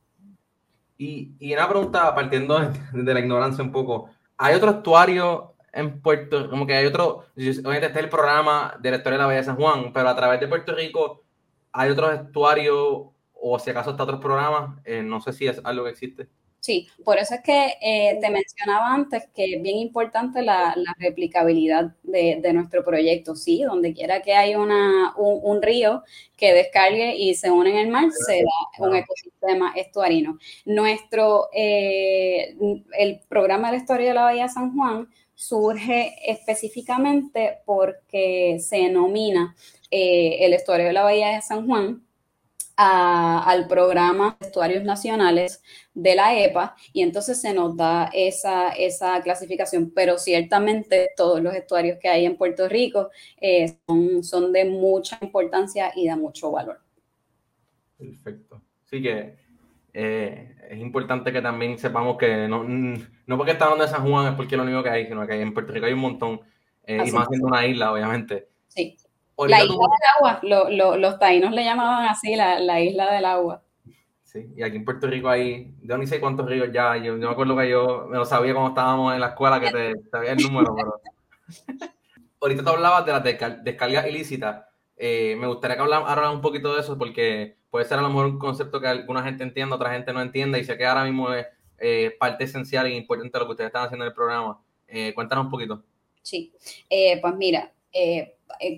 Y, 0.98 1.36
y 1.38 1.54
una 1.54 1.68
pregunta, 1.68 2.14
partiendo 2.14 2.58
de, 2.92 3.14
la 3.14 3.20
ignorancia 3.20 3.64
un 3.64 3.72
poco, 3.72 4.10
¿hay 4.36 4.54
otro 4.54 4.70
estuario 4.70 5.54
en 5.72 6.00
Puerto 6.00 6.50
como 6.50 6.66
que 6.66 6.74
hay 6.74 6.86
otro, 6.86 7.26
obviamente 7.36 7.86
está 7.86 8.00
el 8.00 8.08
programa 8.08 8.76
de 8.80 8.90
la 8.90 8.96
historia 8.96 9.16
de 9.16 9.22
la 9.22 9.26
Bahía 9.26 9.38
de 9.38 9.44
San 9.44 9.56
Juan, 9.56 9.92
pero 9.92 10.08
a 10.08 10.16
través 10.16 10.40
de 10.40 10.48
Puerto 10.48 10.74
Rico 10.74 11.22
hay 11.72 11.90
otros 11.90 12.12
estuarios 12.14 13.06
o 13.32 13.58
si 13.58 13.70
acaso 13.70 13.90
está 13.90 14.02
otros 14.02 14.20
programas, 14.20 14.80
eh, 14.84 15.02
no 15.02 15.20
sé 15.20 15.32
si 15.32 15.46
es 15.46 15.60
algo 15.64 15.84
que 15.84 15.90
existe. 15.90 16.28
Sí, 16.68 16.86
por 17.02 17.16
eso 17.16 17.34
es 17.36 17.40
que 17.40 17.78
eh, 17.80 18.18
te 18.20 18.28
mencionaba 18.28 18.92
antes 18.92 19.26
que 19.34 19.54
es 19.54 19.62
bien 19.62 19.78
importante 19.78 20.42
la, 20.42 20.76
replicabilidad 20.98 21.94
de, 22.02 22.52
nuestro 22.52 22.84
proyecto, 22.84 23.34
sí, 23.34 23.62
donde 23.62 23.94
quiera 23.94 24.20
que 24.20 24.34
haya 24.34 24.58
una, 24.58 25.14
un, 25.16 25.62
río 25.62 26.02
que 26.36 26.52
descargue 26.52 27.16
y 27.16 27.34
se 27.36 27.50
une 27.50 27.70
en 27.70 27.78
el 27.78 27.88
mar, 27.88 28.10
se 28.12 28.42
da 28.42 28.86
un 28.86 28.94
ecosistema 28.94 29.72
estuarino. 29.76 30.38
Nuestro, 30.66 31.48
eh, 31.54 32.54
el 32.98 33.20
programa 33.30 33.68
de 33.68 33.78
la 33.78 33.82
historia 33.82 34.08
de 34.08 34.14
la 34.14 34.24
Bahía 34.24 34.42
de 34.42 34.48
San 34.50 34.76
Juan 34.76 35.08
surge 35.34 36.16
específicamente 36.30 37.60
porque 37.64 38.58
se 38.60 38.76
denomina 38.76 39.56
eh, 39.90 40.44
el 40.44 40.52
estuario 40.52 40.88
de 40.88 40.92
la 40.92 41.04
Bahía 41.04 41.28
de 41.28 41.40
San 41.40 41.66
Juan 41.66 42.02
al 42.80 43.66
programa 43.66 44.36
de 44.38 44.46
estuarios 44.46 44.84
nacionales 44.84 45.62
de 45.94 46.14
la 46.14 46.38
EPA 46.38 46.76
y 46.92 47.02
entonces 47.02 47.40
se 47.40 47.52
nos 47.52 47.76
da 47.76 48.08
esa, 48.14 48.70
esa 48.70 49.20
clasificación, 49.20 49.90
pero 49.92 50.16
ciertamente 50.16 51.08
todos 51.16 51.42
los 51.42 51.54
estuarios 51.54 51.98
que 52.00 52.08
hay 52.08 52.24
en 52.24 52.36
Puerto 52.36 52.68
Rico 52.68 53.10
eh, 53.40 53.74
son, 53.84 54.22
son 54.22 54.52
de 54.52 54.64
mucha 54.64 55.18
importancia 55.20 55.90
y 55.96 56.06
de 56.06 56.14
mucho 56.14 56.52
valor. 56.52 56.78
Perfecto. 57.96 58.62
Sí 58.84 59.02
que 59.02 59.36
eh, 59.92 60.54
es 60.70 60.78
importante 60.78 61.32
que 61.32 61.42
también 61.42 61.78
sepamos 61.78 62.16
que 62.16 62.46
no, 62.46 62.62
no 62.62 63.36
porque 63.36 63.52
está 63.52 63.64
hablando 63.64 63.86
de 63.86 63.90
San 63.90 64.08
Juan 64.08 64.28
es 64.28 64.36
porque 64.36 64.54
es 64.54 64.58
lo 64.58 64.62
único 64.62 64.84
que 64.84 64.90
hay, 64.90 65.06
sino 65.08 65.26
que 65.26 65.40
en 65.40 65.52
Puerto 65.52 65.72
Rico 65.72 65.86
hay 65.86 65.94
un 65.94 66.00
montón, 66.00 66.40
eh, 66.84 67.02
y 67.04 67.10
más 67.10 67.26
siendo 67.26 67.48
una 67.48 67.66
isla, 67.66 67.92
obviamente. 67.92 68.46
Sí. 68.68 68.96
La 69.46 69.62
isla 69.62 69.76
del 69.76 70.40
agua, 70.80 70.96
los 70.96 71.18
taínos 71.18 71.52
le 71.52 71.64
llamaban 71.64 72.08
así, 72.08 72.34
la, 72.34 72.58
la, 72.58 72.80
isla 72.80 73.12
del 73.12 73.24
agua. 73.24 73.62
Sí, 74.24 74.46
y 74.56 74.62
aquí 74.62 74.76
en 74.76 74.84
Puerto 74.84 75.06
Rico 75.06 75.28
hay, 75.28 75.72
yo 75.82 75.96
ni 75.96 76.06
sé 76.06 76.20
cuántos 76.20 76.46
ríos 76.46 76.68
ya, 76.72 76.96
yo, 76.96 77.16
yo 77.16 77.28
me 77.28 77.30
acuerdo 77.30 77.56
que 77.56 77.70
yo 77.70 78.06
me 78.10 78.18
lo 78.18 78.24
sabía 78.24 78.52
cuando 78.52 78.70
estábamos 78.70 79.14
en 79.14 79.20
la 79.20 79.28
escuela 79.28 79.60
que 79.60 79.70
te 79.70 79.94
sabía 80.10 80.32
el 80.32 80.42
número, 80.42 80.74
pero... 80.74 81.00
Ahorita 82.40 82.62
te 82.62 82.70
hablabas 82.70 83.04
de 83.04 83.12
las 83.12 83.64
descargas 83.64 84.06
ilícitas. 84.06 84.64
Eh, 84.96 85.36
me 85.38 85.46
gustaría 85.46 85.76
que 85.76 85.82
habláramos 85.82 86.36
un 86.36 86.40
poquito 86.40 86.74
de 86.74 86.80
eso 86.80 86.98
porque 86.98 87.56
puede 87.70 87.84
ser 87.84 87.98
a 87.98 88.02
lo 88.02 88.08
mejor 88.08 88.26
un 88.26 88.38
concepto 88.38 88.80
que 88.80 88.88
alguna 88.88 89.22
gente 89.22 89.44
entienda, 89.44 89.76
otra 89.76 89.92
gente 89.92 90.12
no 90.12 90.20
entienda 90.20 90.58
y 90.58 90.64
sé 90.64 90.76
que 90.76 90.86
ahora 90.86 91.04
mismo 91.04 91.32
es 91.32 91.46
eh, 91.78 92.16
parte 92.18 92.44
esencial 92.44 92.86
e 92.86 92.94
importante 92.94 93.36
de 93.36 93.40
lo 93.40 93.46
que 93.46 93.52
ustedes 93.52 93.68
están 93.68 93.84
haciendo 93.86 94.04
en 94.04 94.10
el 94.10 94.14
programa. 94.14 94.60
Eh, 94.86 95.12
cuéntanos 95.14 95.46
un 95.46 95.50
poquito. 95.50 95.82
Sí, 96.22 96.52
pues 97.20 97.34
mira, 97.36 97.72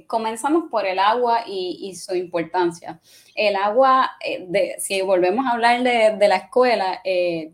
comenzamos 0.07 0.71
por 0.71 0.87
el 0.87 0.99
agua 0.99 1.45
y, 1.47 1.95
su 1.95 2.15
importancia. 2.15 3.01
El 3.35 3.57
agua, 3.57 4.11
de, 4.49 4.77
si 4.79 5.01
volvemos 5.03 5.47
a 5.47 5.53
hablar 5.53 5.83
de, 5.83 6.29
la 6.29 6.37
escuela, 6.37 7.01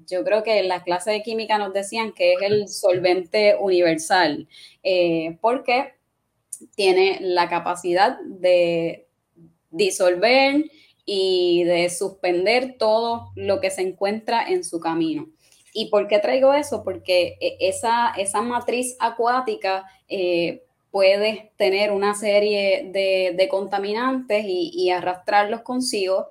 yo 0.07 0.25
creo 0.25 0.43
que 0.43 0.59
en 0.59 0.69
la 0.69 0.83
clase 0.83 1.11
de 1.11 1.23
química 1.23 1.59
nos 1.59 1.73
decían 1.73 2.13
que 2.13 2.35
es 2.35 2.43
el 2.43 2.69
solvente 2.69 3.57
universal, 3.59 4.49
porque 5.41 5.95
tiene 6.75 7.19
la 7.21 7.49
capacidad 7.49 8.19
de 8.21 9.07
disolver 9.71 10.65
y 11.05 11.65
de 11.65 11.89
suspender 11.89 12.77
todo 12.79 13.31
lo 13.37 13.61
que 13.61 13.71
se 13.71 13.83
encuentra 13.83 14.47
en 14.49 14.65
su 14.65 14.81
camino. 14.81 15.29
¿Y 15.73 15.91
por 15.91 16.09
qué 16.09 16.19
traigo 16.19 16.55
eso? 16.55 16.83
Porque 16.83 17.37
esa, 17.61 18.11
esa 18.17 18.41
matriz 18.43 18.97
acuática 18.99 19.85
eh, 20.09 20.66
puede 20.97 21.53
tener 21.59 21.93
una 21.93 22.15
serie 22.15 22.91
de, 22.91 23.49
contaminantes 23.51 24.47
y, 24.49 24.89
arrastrarlos 24.89 25.61
consigo 25.61 26.29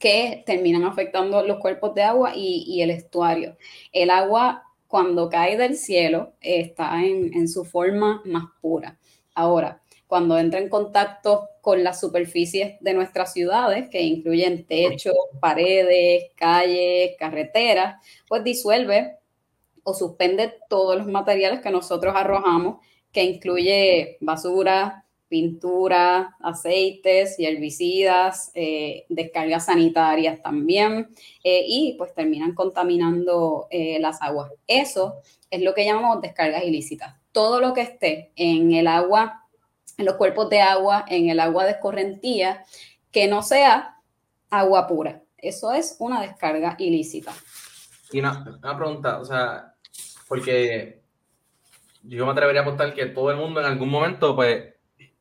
que 0.00 0.42
terminan 0.44 0.82
afectando 0.82 1.46
los 1.46 1.60
cuerpos 1.60 1.94
de 1.94 2.02
agua 2.02 2.32
y, 2.34 2.82
el 2.82 2.90
estuario. 2.90 3.56
El 3.92 4.10
agua 4.10 4.64
cuando 4.88 5.30
cae 5.30 5.56
del 5.56 5.76
cielo 5.76 6.32
está 6.40 7.04
en, 7.04 7.32
en 7.34 7.46
su 7.46 7.64
forma 7.64 8.20
más 8.24 8.46
pura. 8.60 8.98
Ahora, 9.32 9.80
cuando 10.08 10.38
entra 10.38 10.58
en 10.58 10.68
contacto 10.68 11.48
con 11.60 11.84
las 11.84 12.00
superficies 12.00 12.74
de 12.80 12.94
nuestras 12.94 13.32
ciudades, 13.32 13.88
que 13.90 14.02
incluyen 14.02 14.66
techos, 14.66 15.14
paredes, 15.38 16.32
calles, 16.34 17.12
carreteras, 17.16 18.04
pues 18.26 18.42
disuelve 18.42 19.18
o 19.84 19.94
suspende 19.94 20.52
todos 20.68 20.96
los 20.96 21.06
materiales 21.06 21.60
que 21.60 21.70
nosotros 21.70 22.12
arrojamos, 22.16 22.78
que 23.14 23.24
incluye 23.24 24.18
basura, 24.20 25.06
pintura, 25.28 26.36
aceites 26.40 27.40
y 27.40 27.46
herbicidas, 27.46 28.50
eh, 28.54 29.06
descargas 29.08 29.64
sanitarias 29.64 30.42
también, 30.42 31.08
eh, 31.42 31.64
y 31.66 31.94
pues 31.96 32.12
terminan 32.12 32.54
contaminando 32.54 33.68
eh, 33.70 33.98
las 34.00 34.20
aguas. 34.20 34.52
Eso 34.66 35.14
es 35.50 35.62
lo 35.62 35.72
que 35.72 35.86
llamamos 35.86 36.20
descargas 36.20 36.62
ilícitas 36.64 37.14
todo 37.34 37.60
lo 37.60 37.74
que 37.74 37.80
esté 37.82 38.32
en 38.36 38.72
el 38.72 38.86
agua, 38.86 39.42
en 39.98 40.06
los 40.06 40.14
cuerpos 40.14 40.48
de 40.48 40.60
agua, 40.60 41.04
en 41.08 41.28
el 41.28 41.40
agua 41.40 41.64
de 41.64 41.72
escorrentía, 41.72 42.64
que 43.10 43.26
no 43.26 43.42
sea 43.42 43.96
agua 44.50 44.86
pura. 44.86 45.20
Eso 45.36 45.72
es 45.72 45.96
una 45.98 46.22
descarga 46.22 46.76
ilícita. 46.78 47.32
Y 48.12 48.20
una, 48.20 48.44
pregunta, 48.78 49.18
o 49.18 49.24
sea, 49.24 49.74
porque 50.28 51.02
yo 52.04 52.26
me 52.26 52.32
atrevería 52.32 52.60
a 52.60 52.64
apostar 52.64 52.94
que 52.94 53.06
todo 53.06 53.30
el 53.30 53.36
mundo 53.36 53.60
en 53.60 53.66
algún 53.66 53.88
momento, 53.90 54.34
pues, 54.36 54.74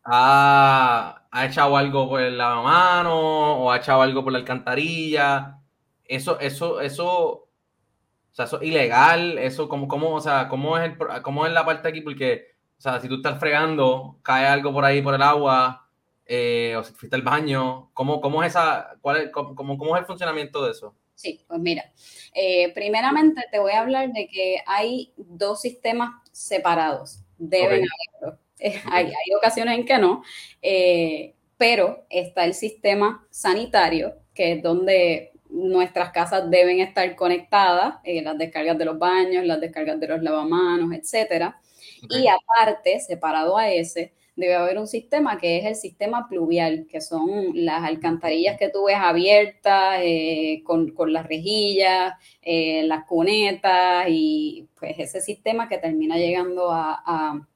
ha, 0.04 1.26
ha 1.32 1.46
echado 1.46 1.78
algo 1.78 2.10
por 2.10 2.22
la 2.22 2.56
mano 2.56 3.58
o 3.64 3.72
ha 3.72 3.78
echado 3.78 4.02
algo 4.02 4.24
por 4.24 4.34
la 4.34 4.40
alcantarilla. 4.40 5.60
Eso, 6.06 6.40
eso, 6.40 6.82
eso 6.82 7.44
o 8.34 8.36
sea, 8.36 8.46
eso 8.46 8.60
es 8.62 8.68
ilegal, 8.68 9.38
eso, 9.38 9.70
¿cómo, 9.70 9.88
cómo, 9.88 10.16
o 10.16 10.20
sea, 10.20 10.48
cómo 10.50 10.76
es, 10.80 10.86
el, 10.86 11.22
cómo 11.22 11.46
es 11.46 11.54
la 11.54 11.66
parte 11.66 11.88
aquí? 11.88 12.02
Porque, 12.02 12.56
o 12.80 12.82
sea, 12.82 13.00
si 13.00 13.08
tú 13.08 13.18
estás 13.18 13.40
fregando, 13.40 14.18
cae 14.24 14.48
algo 14.48 14.74
por 14.74 14.84
ahí 14.84 15.04
por 15.04 15.14
el 15.14 15.22
agua, 15.22 15.88
eh, 16.26 16.76
o 16.76 16.84
si 16.84 16.94
fuiste 16.94 17.16
al 17.16 17.22
baño, 17.22 17.92
¿cómo, 17.94 18.20
cómo 18.22 18.44
es 18.44 18.50
esa, 18.50 18.96
cuál 19.02 19.30
cómo, 19.30 19.78
cómo 19.78 19.96
es 19.96 20.00
el 20.00 20.08
funcionamiento 20.08 20.66
de 20.66 20.72
eso? 20.72 20.96
Sí, 21.14 21.46
pues 21.48 21.60
mira, 21.60 21.84
eh, 22.34 22.74
primeramente 22.74 23.44
te 23.52 23.60
voy 23.60 23.74
a 23.74 23.82
hablar 23.82 24.12
de 24.12 24.28
que 24.28 24.58
hay 24.66 25.14
dos 25.16 25.62
sistemas 25.62 26.23
separados. 26.34 27.22
Deben 27.38 27.84
haberlo. 28.20 28.40
Eh, 28.60 28.82
hay, 28.92 29.06
hay, 29.06 29.36
ocasiones 29.38 29.80
en 29.80 29.86
que 29.86 29.98
no, 29.98 30.24
pero 31.58 32.06
está 32.10 32.44
el 32.44 32.54
sistema 32.54 33.26
sanitario, 33.30 34.16
que 34.34 34.54
es 34.54 34.62
donde 34.62 35.34
nuestras 35.54 36.12
casas 36.12 36.50
deben 36.50 36.80
estar 36.80 37.16
conectadas, 37.16 37.96
eh, 38.04 38.22
las 38.22 38.38
descargas 38.38 38.78
de 38.78 38.86
los 38.86 38.98
baños, 38.98 39.46
las 39.46 39.62
descargas 39.62 40.00
de 40.00 40.08
los 40.08 40.22
lavamanos, 40.24 40.92
etcétera. 40.94 41.62
Y 42.10 42.28
aparte, 42.28 43.00
separado 43.00 43.58
a 43.58 43.70
ese, 43.70 44.14
debe 44.36 44.56
haber 44.56 44.78
un 44.80 44.88
sistema 44.88 45.38
que 45.38 45.58
es 45.58 45.66
el 45.66 45.76
sistema 45.76 46.28
pluvial, 46.28 46.88
que 46.90 47.02
son 47.02 47.52
las 47.54 47.84
alcantarillas 47.84 48.58
que 48.58 48.70
tú 48.70 48.86
ves 48.86 48.98
abiertas 48.98 50.00
eh, 50.02 50.64
con, 50.66 50.94
las 51.14 51.28
rejillas, 51.28 52.14
eh, 52.42 52.84
las 52.84 53.06
cunetas 53.06 54.06
y 54.10 54.68
pues 54.80 54.96
ese 54.98 55.22
sistema 55.22 55.68
que 55.68 55.78
termina 55.78 56.18
llegando 56.18 56.72
a, 56.72 57.48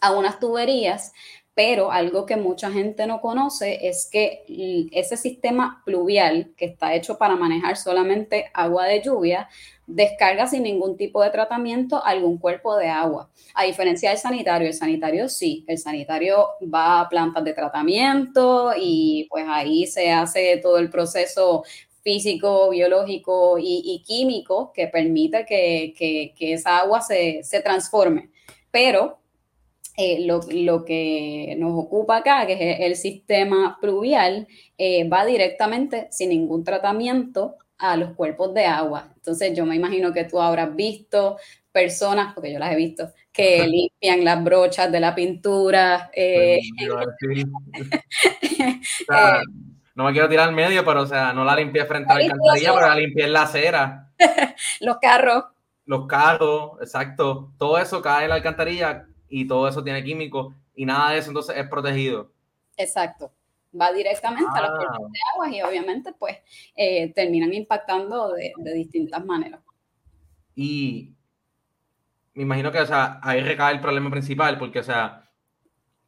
a 0.00 0.12
unas 0.12 0.38
tuberías 0.38 1.12
pero 1.58 1.90
algo 1.90 2.24
que 2.24 2.36
mucha 2.36 2.70
gente 2.70 3.04
no 3.08 3.20
conoce 3.20 3.88
es 3.88 4.08
que 4.08 4.44
ese 4.92 5.16
sistema 5.16 5.82
pluvial, 5.84 6.52
que 6.56 6.66
está 6.66 6.94
hecho 6.94 7.18
para 7.18 7.34
manejar 7.34 7.76
solamente 7.76 8.44
agua 8.54 8.86
de 8.86 9.02
lluvia, 9.02 9.48
descarga 9.84 10.46
sin 10.46 10.62
ningún 10.62 10.96
tipo 10.96 11.20
de 11.20 11.30
tratamiento 11.30 12.00
algún 12.04 12.38
cuerpo 12.38 12.76
de 12.76 12.86
agua. 12.86 13.28
A 13.54 13.64
diferencia 13.64 14.10
del 14.10 14.20
sanitario, 14.20 14.68
el 14.68 14.74
sanitario 14.74 15.28
sí, 15.28 15.64
el 15.66 15.78
sanitario 15.78 16.46
va 16.72 17.00
a 17.00 17.08
plantas 17.08 17.42
de 17.42 17.54
tratamiento 17.54 18.70
y 18.80 19.26
pues 19.28 19.44
ahí 19.48 19.84
se 19.88 20.12
hace 20.12 20.58
todo 20.58 20.78
el 20.78 20.90
proceso 20.90 21.64
físico, 22.02 22.70
biológico 22.70 23.56
y, 23.58 24.04
químico 24.06 24.70
que 24.72 24.86
permite 24.86 25.44
que, 25.44 26.34
esa 26.38 26.78
agua 26.78 27.00
se, 27.00 27.42
se 27.42 27.60
transforme. 27.60 28.30
Pero 28.70 29.18
eh, 30.00 30.24
lo, 30.26 30.84
que 30.84 31.56
nos 31.58 31.72
ocupa 31.72 32.18
acá, 32.18 32.46
que 32.46 32.52
es 32.52 32.80
el 32.82 32.94
sistema 32.94 33.78
pluvial, 33.80 34.46
eh, 34.78 35.08
va 35.08 35.24
directamente 35.24 36.06
sin 36.12 36.28
ningún 36.28 36.62
tratamiento 36.62 37.56
a 37.78 37.96
los 37.96 38.12
cuerpos 38.12 38.54
de 38.54 38.64
agua. 38.64 39.10
Entonces 39.16 39.56
yo 39.56 39.66
me 39.66 39.74
imagino 39.74 40.12
que 40.12 40.22
tú 40.22 40.40
habrás 40.40 40.72
visto 40.76 41.36
personas, 41.72 42.32
porque 42.32 42.52
yo 42.52 42.60
las 42.60 42.70
he 42.72 42.76
visto, 42.76 43.12
que 43.32 43.66
limpian 43.66 44.24
las 44.24 44.44
brochas 44.44 44.92
de 44.92 45.00
la 45.00 45.16
pintura. 45.16 46.12
Eh, 49.10 49.40
no 49.94 50.04
me 50.04 50.12
quiero 50.12 50.28
tirar 50.28 50.48
al 50.48 50.54
medio, 50.54 50.84
pero 50.84 51.02
o 51.02 51.06
sea, 51.06 51.32
no 51.32 51.44
la 51.44 51.56
limpié 51.56 51.84
frente 51.86 52.12
a 52.12 52.16
la 52.16 52.22
alcantarilla, 52.22 52.74
pero 52.74 52.86
la 52.88 52.94
limpié 52.94 53.24
en 53.24 53.32
la 53.32 53.42
acera. 53.42 54.12
los 54.80 54.98
carros. 54.98 55.44
Los 55.86 56.06
carros, 56.06 56.72
exacto. 56.80 57.52
Todo 57.58 57.78
eso 57.78 58.00
cae 58.00 58.24
en 58.24 58.28
la 58.30 58.36
alcantarilla 58.36 59.08
y 59.28 59.46
todo 59.46 59.68
eso 59.68 59.82
tiene 59.82 60.02
químicos 60.02 60.54
y 60.74 60.86
nada 60.86 61.10
de 61.10 61.18
eso 61.18 61.30
entonces 61.30 61.56
es 61.56 61.68
protegido. 61.68 62.30
Exacto. 62.76 63.32
Va 63.78 63.92
directamente 63.92 64.50
a 64.54 64.62
los 64.62 64.70
cuerpos 64.70 65.06
ah. 65.06 65.12
de 65.12 65.18
agua 65.34 65.56
y 65.56 65.62
obviamente 65.62 66.12
pues 66.12 66.38
eh, 66.74 67.12
terminan 67.12 67.52
impactando 67.52 68.32
de, 68.32 68.52
distintas 68.74 69.24
maneras. 69.24 69.60
Y 70.54 71.14
me 72.34 72.44
imagino 72.44 72.72
que, 72.72 72.80
o 72.80 72.86
sea, 72.86 73.18
ahí 73.22 73.40
recae 73.40 73.74
el 73.74 73.80
problema 73.80 74.10
principal, 74.10 74.58
porque, 74.58 74.78
o 74.78 74.84
sea, 74.84 75.28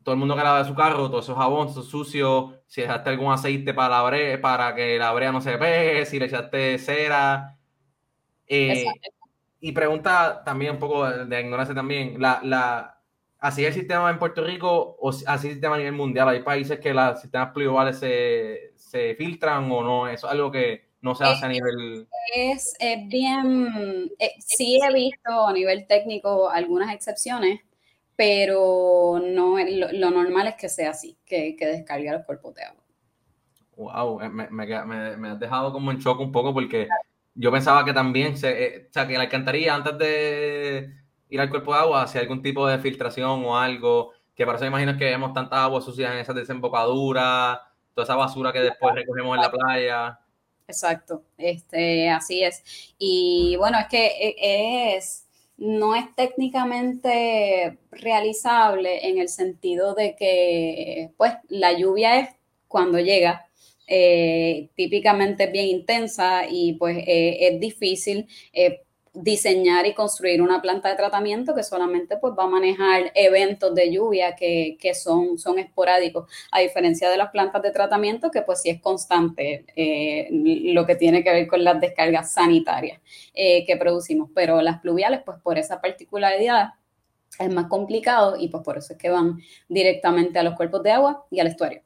todo 0.02 0.14
el 0.14 0.18
mundo 0.18 0.36
que 0.36 0.42
lava 0.42 0.64
su 0.64 0.74
carro, 0.74 1.10
todo 1.10 1.20
eso 1.20 1.34
jabón, 1.34 1.68
eso 1.68 1.82
sucio, 1.82 2.62
si 2.66 2.82
echaste 2.82 3.10
algún 3.10 3.32
aceite 3.32 3.74
para, 3.74 4.02
la 4.10 4.40
para 4.40 4.74
que 4.74 4.98
la 4.98 5.12
brea 5.12 5.32
no 5.32 5.40
se 5.40 5.58
pegue, 5.58 6.06
si 6.06 6.18
le 6.18 6.26
echaste 6.26 6.78
cera. 6.78 7.58
Eh, 8.46 8.86
y 9.60 9.72
pregunta 9.72 10.42
también 10.44 10.72
un 10.72 10.78
poco 10.78 11.08
de, 11.08 11.26
de 11.26 11.40
ignorancia 11.40 11.74
también, 11.74 12.20
la, 12.20 12.40
la, 12.42 12.99
así 13.40 13.62
es 13.62 13.68
el 13.68 13.80
sistema 13.80 14.10
en 14.10 14.18
Puerto 14.18 14.44
Rico 14.44 14.96
o 15.00 15.10
así 15.10 15.24
es 15.24 15.44
el 15.44 15.52
sistema 15.52 15.74
a 15.74 15.78
nivel 15.78 15.94
mundial. 15.94 16.28
Hay 16.28 16.42
países 16.42 16.78
que 16.78 16.94
los 16.94 17.20
sistemas 17.20 17.52
pluriovales 17.52 17.98
se, 17.98 18.72
se 18.76 19.14
filtran 19.16 19.70
o 19.70 19.82
no. 19.82 20.08
Eso 20.08 20.26
es 20.26 20.32
algo 20.32 20.50
que 20.50 20.90
no 21.00 21.14
se 21.14 21.24
hace 21.24 21.46
a 21.46 21.48
nivel. 21.48 22.06
Es, 22.34 22.76
bien. 23.06 24.10
Eh, 24.18 24.34
sí 24.38 24.78
he 24.82 24.92
visto 24.92 25.46
a 25.46 25.52
nivel 25.52 25.86
técnico 25.86 26.50
algunas 26.50 26.94
excepciones, 26.94 27.60
pero 28.14 29.20
no 29.22 29.56
lo, 29.58 30.10
normal 30.10 30.48
es 30.48 30.54
que 30.56 30.68
sea 30.68 30.90
así, 30.90 31.16
que, 31.24 31.56
que 31.56 31.66
descargue 31.66 32.12
los 32.12 32.24
cuerpos 32.24 32.54
de 32.54 32.64
agua. 32.64 32.84
Wow, 33.76 34.20
me, 34.30 34.50
me, 34.50 35.28
has 35.30 35.40
dejado 35.40 35.72
como 35.72 35.90
en 35.90 35.98
shock 35.98 36.20
un 36.20 36.30
poco 36.30 36.52
porque 36.52 36.86
yo 37.34 37.50
pensaba 37.50 37.82
que 37.82 37.94
también, 37.94 38.36
se, 38.36 38.64
eh, 38.64 38.86
o 38.90 38.92
sea, 38.92 39.06
que 39.06 39.14
la 39.14 39.22
alcantarilla 39.22 39.74
antes 39.74 39.96
de 39.96 40.99
ir 41.30 41.40
al 41.40 41.50
cuerpo 41.50 41.72
de 41.72 41.80
agua 41.80 42.02
hacía 42.02 42.20
algún 42.20 42.42
tipo 42.42 42.66
de 42.66 42.78
filtración 42.78 43.44
o 43.44 43.56
algo, 43.56 44.12
que 44.34 44.44
para 44.44 44.56
eso 44.56 44.66
imagino 44.66 44.96
que 44.96 45.04
vemos 45.04 45.32
tanta 45.32 45.64
agua 45.64 45.80
sucia 45.80 46.12
en 46.12 46.18
esas 46.18 46.34
desembocaduras, 46.34 47.60
toda 47.94 48.04
esa 48.04 48.16
basura 48.16 48.52
que 48.52 48.60
después 48.60 48.94
recogemos 48.94 49.36
en 49.36 49.42
la 49.42 49.50
playa. 49.50 50.20
Exacto, 50.66 51.24
este, 51.36 52.08
así 52.10 52.42
es. 52.42 52.94
Y 52.98 53.56
bueno, 53.58 53.78
es 53.78 53.86
que 53.88 54.06
e, 54.06 54.96
es, 54.96 55.26
no 55.56 55.94
es 55.94 56.14
técnicamente 56.14 57.78
realizable 57.90 59.08
en 59.08 59.18
el 59.18 59.28
sentido 59.28 59.94
de 59.94 60.14
que, 60.16 61.10
pues, 61.16 61.34
la 61.48 61.72
lluvia 61.72 62.20
es 62.20 62.30
cuando 62.68 62.98
llega, 63.00 63.46
eh, 63.92 64.68
típicamente 64.76 65.48
bien 65.48 65.66
intensa 65.66 66.44
y 66.48 66.74
pues 66.74 66.98
eh, 66.98 67.48
es 67.48 67.60
difícil 67.60 68.28
eh, 68.52 68.82
diseñar 69.12 69.86
y 69.86 69.94
construir 69.94 70.40
una 70.40 70.62
planta 70.62 70.88
de 70.88 70.96
tratamiento 70.96 71.54
que 71.54 71.62
solamente 71.62 72.16
pues 72.16 72.34
va 72.38 72.44
a 72.44 72.48
manejar 72.48 73.10
eventos 73.14 73.74
de 73.74 73.92
lluvia 73.92 74.36
que, 74.36 74.76
son, 74.94 75.38
son 75.38 75.58
esporádicos, 75.58 76.30
a 76.52 76.60
diferencia 76.60 77.10
de 77.10 77.16
las 77.16 77.30
plantas 77.30 77.62
de 77.62 77.72
tratamiento 77.72 78.30
que 78.30 78.42
pues 78.42 78.62
sí 78.62 78.70
es 78.70 78.80
constante 78.80 79.64
lo 80.72 80.86
que 80.86 80.94
tiene 80.94 81.24
que 81.24 81.32
ver 81.32 81.48
con 81.48 81.64
las 81.64 81.80
descargas 81.80 82.32
sanitarias 82.32 83.00
que 83.34 83.76
producimos, 83.78 84.30
pero 84.34 84.62
las 84.62 84.80
pluviales 84.80 85.22
pues 85.24 85.38
por 85.42 85.58
esa 85.58 85.80
particularidad 85.80 86.70
es 87.38 87.50
más 87.50 87.66
complicado 87.66 88.36
y 88.38 88.48
pues 88.48 88.62
por 88.62 88.78
eso 88.78 88.92
es 88.92 88.98
que 88.98 89.10
van 89.10 89.38
directamente 89.68 90.38
a 90.38 90.42
los 90.42 90.54
cuerpos 90.54 90.82
de 90.82 90.92
agua 90.92 91.26
y 91.30 91.40
al 91.40 91.48
estuario. 91.48 91.82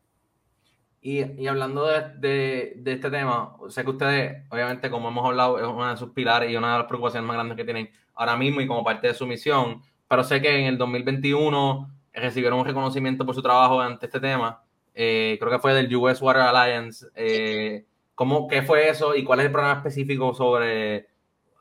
Y, 1.07 1.47
hablando 1.47 1.85
de, 1.87 2.81
este 2.87 3.11
tema, 3.11 3.55
sé 3.69 3.85
que 3.85 3.90
ustedes, 3.90 4.43
obviamente, 4.49 4.88
como 4.90 5.09
hemos 5.09 5.27
hablado, 5.27 5.59
es 5.59 5.67
una 5.67 5.90
de 5.90 5.97
sus 5.99 6.12
pilares 6.12 6.51
y 6.51 6.57
una 6.57 6.73
de 6.73 6.79
las 6.79 6.87
preocupaciones 6.87 7.27
más 7.29 7.37
grandes 7.37 7.59
que 7.59 7.64
tienen 7.64 7.90
ahora 8.14 8.38
mismo 8.38 8.62
y 8.62 8.67
como 8.67 8.83
parte 8.83 9.09
de 9.09 9.12
su 9.12 9.27
misión, 9.27 9.83
pero 10.09 10.25
sé 10.25 10.40
que 10.40 10.61
en 10.61 10.64
el 10.64 10.79
2021 10.79 11.90
recibieron 12.14 12.59
un 12.61 12.64
reconocimiento 12.64 13.27
por 13.27 13.35
su 13.35 13.43
trabajo 13.43 13.83
ante 13.83 14.07
este 14.07 14.19
tema. 14.19 14.62
Eh, 14.95 15.37
creo 15.38 15.53
que 15.53 15.59
fue 15.59 15.75
del 15.75 15.95
US 15.95 16.23
Water 16.23 16.40
Alliance. 16.40 17.07
Eh, 17.14 17.85
¿cómo, 18.14 18.49
¿Qué 18.49 18.62
fue 18.62 18.88
eso 18.88 19.14
y 19.14 19.25
cuál 19.25 19.40
es 19.40 19.47
el 19.47 19.53
programa 19.53 19.81
específico 19.81 20.33
sobre, 20.33 21.09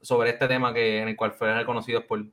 sobre 0.02 0.30
este 0.30 0.48
tema 0.48 0.74
que, 0.74 1.02
en 1.02 1.10
el 1.10 1.18
cual 1.18 1.34
fue 1.34 1.54
reconocido 1.54 2.08
por, 2.08 2.24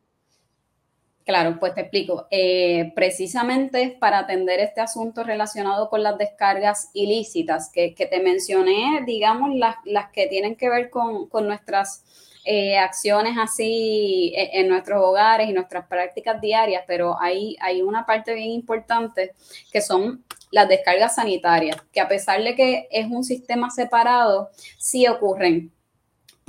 Claro, 1.30 1.58
pues 1.60 1.76
te 1.76 1.82
explico. 1.82 2.26
Eh, 2.32 2.90
precisamente 2.96 3.96
para 4.00 4.18
atender 4.18 4.58
este 4.58 4.80
asunto 4.80 5.22
relacionado 5.22 5.88
con 5.88 6.02
las 6.02 6.18
descargas 6.18 6.90
ilícitas 6.92 7.70
que, 7.72 7.94
te 7.94 8.20
mencioné, 8.20 9.04
digamos, 9.06 9.54
las, 9.54 9.76
que 10.12 10.26
tienen 10.26 10.56
que 10.56 10.68
ver 10.68 10.90
con, 10.90 11.28
nuestras 11.46 12.02
eh, 12.44 12.78
acciones 12.78 13.36
así 13.38 14.32
e, 14.34 14.58
en, 14.58 14.66
nuestros 14.66 15.04
hogares 15.04 15.48
y 15.48 15.52
nuestras 15.52 15.86
prácticas 15.86 16.40
diarias, 16.40 16.82
pero 16.84 17.16
hay, 17.20 17.56
hay 17.60 17.80
una 17.80 18.04
parte 18.04 18.34
bien 18.34 18.50
importante 18.50 19.30
que 19.72 19.80
son 19.80 20.24
las 20.50 20.68
descargas 20.68 21.14
sanitarias, 21.14 21.76
que 21.92 22.00
a 22.00 22.08
pesar 22.08 22.42
de 22.42 22.56
que 22.56 22.88
es 22.90 23.06
un 23.06 23.22
sistema 23.22 23.70
separado, 23.70 24.50
sí 24.78 25.06
ocurren 25.06 25.70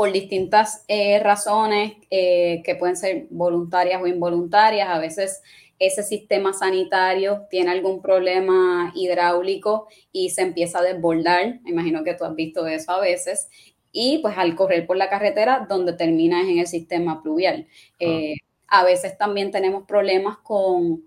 por 0.01 0.11
distintas 0.11 0.83
eh, 0.87 1.19
razones 1.19 1.93
eh, 2.09 2.63
que 2.65 2.73
pueden 2.73 2.97
ser 2.97 3.27
voluntarias 3.29 4.01
o 4.01 4.07
involuntarias. 4.07 4.89
A 4.89 4.97
veces 4.97 5.43
ese 5.77 6.01
sistema 6.01 6.53
sanitario 6.53 7.45
tiene 7.51 7.69
algún 7.69 8.01
problema 8.01 8.91
hidráulico 8.95 9.87
y 10.11 10.31
se 10.31 10.41
empieza 10.41 10.79
a 10.79 10.81
desbordar. 10.81 11.59
Me 11.61 11.69
imagino 11.69 12.03
que 12.03 12.15
tú 12.15 12.23
has 12.23 12.33
visto 12.33 12.65
eso 12.65 12.93
a 12.93 12.99
veces. 12.99 13.47
Y 13.91 14.17
pues 14.23 14.35
al 14.39 14.55
correr 14.55 14.87
por 14.87 14.97
la 14.97 15.07
carretera, 15.07 15.67
donde 15.69 15.93
termina 15.93 16.41
es 16.41 16.49
en 16.49 16.57
el 16.57 16.65
sistema 16.65 17.21
pluvial. 17.21 17.67
Ah. 18.01 18.33
A 18.73 18.85
veces 18.85 19.17
también 19.17 19.51
tenemos 19.51 19.83
problemas 19.85 20.37
con, 20.37 21.03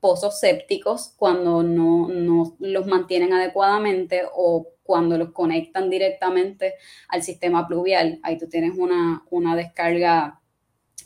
pozos 0.00 0.40
sépticos 0.40 1.12
cuando 1.18 1.62
no, 1.62 2.08
no, 2.08 2.56
los 2.58 2.86
mantienen 2.86 3.34
adecuadamente 3.34 4.22
o 4.34 4.66
cuando 4.82 5.18
los 5.18 5.32
conectan 5.32 5.90
directamente 5.90 6.74
al 7.08 7.22
sistema 7.22 7.68
pluvial. 7.68 8.18
Ahí 8.22 8.38
tú 8.38 8.48
tienes 8.48 8.78
una, 8.78 9.56
descarga 9.56 10.40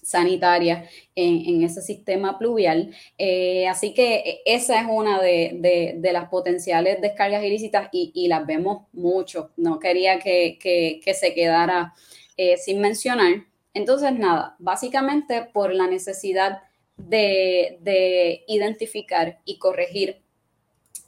sanitaria 0.00 0.88
en, 1.16 1.64
ese 1.64 1.83
sistema 1.83 2.38
pluvial. 2.38 2.94
Eh, 3.18 3.66
así 3.66 3.92
que 3.92 4.42
esa 4.44 4.81
es 4.81 4.87
una 4.88 5.20
de, 5.20 5.98
las 6.12 6.29
potenciales 6.29 7.00
descargas 7.00 7.42
ilícitas 7.42 7.88
y, 7.90 8.29
las 8.29 8.46
vemos 8.46 8.87
mucho. 8.92 9.50
No 9.57 9.81
quería 9.81 10.20
que, 10.20 11.00
se 11.12 11.35
quedara 11.35 11.94
eh, 12.37 12.57
sin 12.59 12.81
mencionar. 12.81 13.50
Entonces, 13.75 14.13
nada, 14.13 14.57
básicamente 14.59 15.49
por 15.53 15.73
la 15.73 15.87
necesidad 15.87 16.63
de, 16.97 17.79
de 17.81 18.45
identificar 18.49 19.41
y 19.45 19.59
corregir 19.59 20.23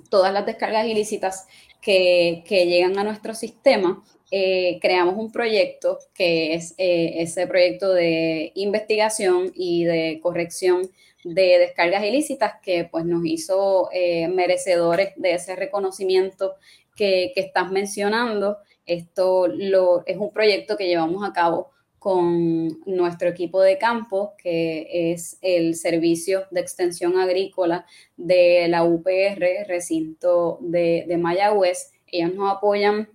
todas 0.09 0.33
las 0.33 0.47
descargas 0.47 0.87
ilícitas 0.87 1.47
que, 1.83 2.45
llegan 2.49 2.99
a 2.99 3.05
nuestro 3.05 3.35
sistema, 3.35 4.03
eh, 4.31 4.79
creamos 4.81 5.17
un 5.17 5.31
proyecto 5.31 5.99
que 6.15 6.55
es 6.55 6.75
eh, 6.79 7.15
ese 7.17 7.47
proyecto 7.47 7.93
de 7.93 8.53
investigación 8.55 9.53
y 9.55 9.85
de 9.85 10.21
corrección 10.23 10.91
de 11.25 11.59
descargas 11.59 12.05
ilícitas 12.05 12.55
que 12.63 12.89
pues 12.91 13.05
nos 13.05 13.25
hizo 13.27 13.91
eh, 13.93 14.29
merecedores 14.29 15.13
de 15.17 15.35
ese 15.35 15.55
reconocimiento 15.55 16.55
que, 16.97 17.33
que, 17.35 17.41
estás 17.41 17.71
mencionando. 17.71 18.59
Esto 18.87 19.49
lo, 19.49 20.03
es 20.07 20.17
un 20.17 20.33
proyecto 20.33 20.77
que 20.77 20.87
llevamos 20.87 21.29
a 21.29 21.33
cabo 21.33 21.72
con 22.03 22.81
nuestro 22.85 23.29
equipo 23.29 23.61
de 23.63 23.79
campo, 23.79 24.35
que 24.37 25.13
es 25.13 25.39
el 25.41 25.77
Servicio 25.77 26.47
de 26.51 26.61
Extensión 26.61 27.17
Agrícola 27.17 27.87
de 28.17 28.67
la 28.67 28.83
UPR, 28.83 29.69
recinto 29.69 30.59
de, 30.63 31.05
de 31.07 31.17
Mayagüez. 31.17 31.93
Ellos 32.09 32.35
nos 32.35 32.57
apoyan 32.57 33.09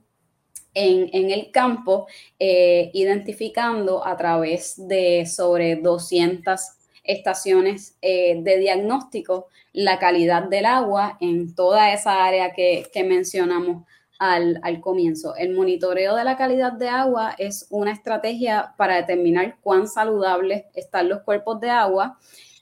en, 0.74 1.32
el 1.32 1.52
campo, 1.52 2.08
eh, 2.40 2.90
identificando 2.94 4.08
a 4.08 4.16
través 4.16 4.76
de 4.88 5.26
sobre 5.26 5.76
200 5.76 6.62
estaciones 7.04 7.98
eh, 8.02 8.40
de 8.42 8.58
diagnóstico 8.58 9.48
la 9.74 10.00
calidad 10.00 10.44
del 10.44 10.66
agua 10.66 11.18
en 11.20 11.54
toda 11.56 11.92
esa 11.92 12.24
área 12.24 12.54
que, 12.54 12.88
que 12.94 13.04
mencionamos 13.04 13.84
al, 14.20 14.82
comienzo. 14.82 15.36
El 15.36 15.54
monitoreo 15.54 16.16
de 16.16 16.24
la 16.24 16.38
calidad 16.38 16.74
de 16.74 16.90
agua 16.90 17.36
es 17.38 17.68
una 17.70 17.92
estrategia 17.92 18.74
para 18.78 18.96
determinar 18.96 19.58
cuán 19.62 19.88
saludables 19.88 20.66
están 20.74 21.10
los 21.10 21.22
cuerpos 21.22 21.60
de 21.60 21.70
agua 21.70 22.18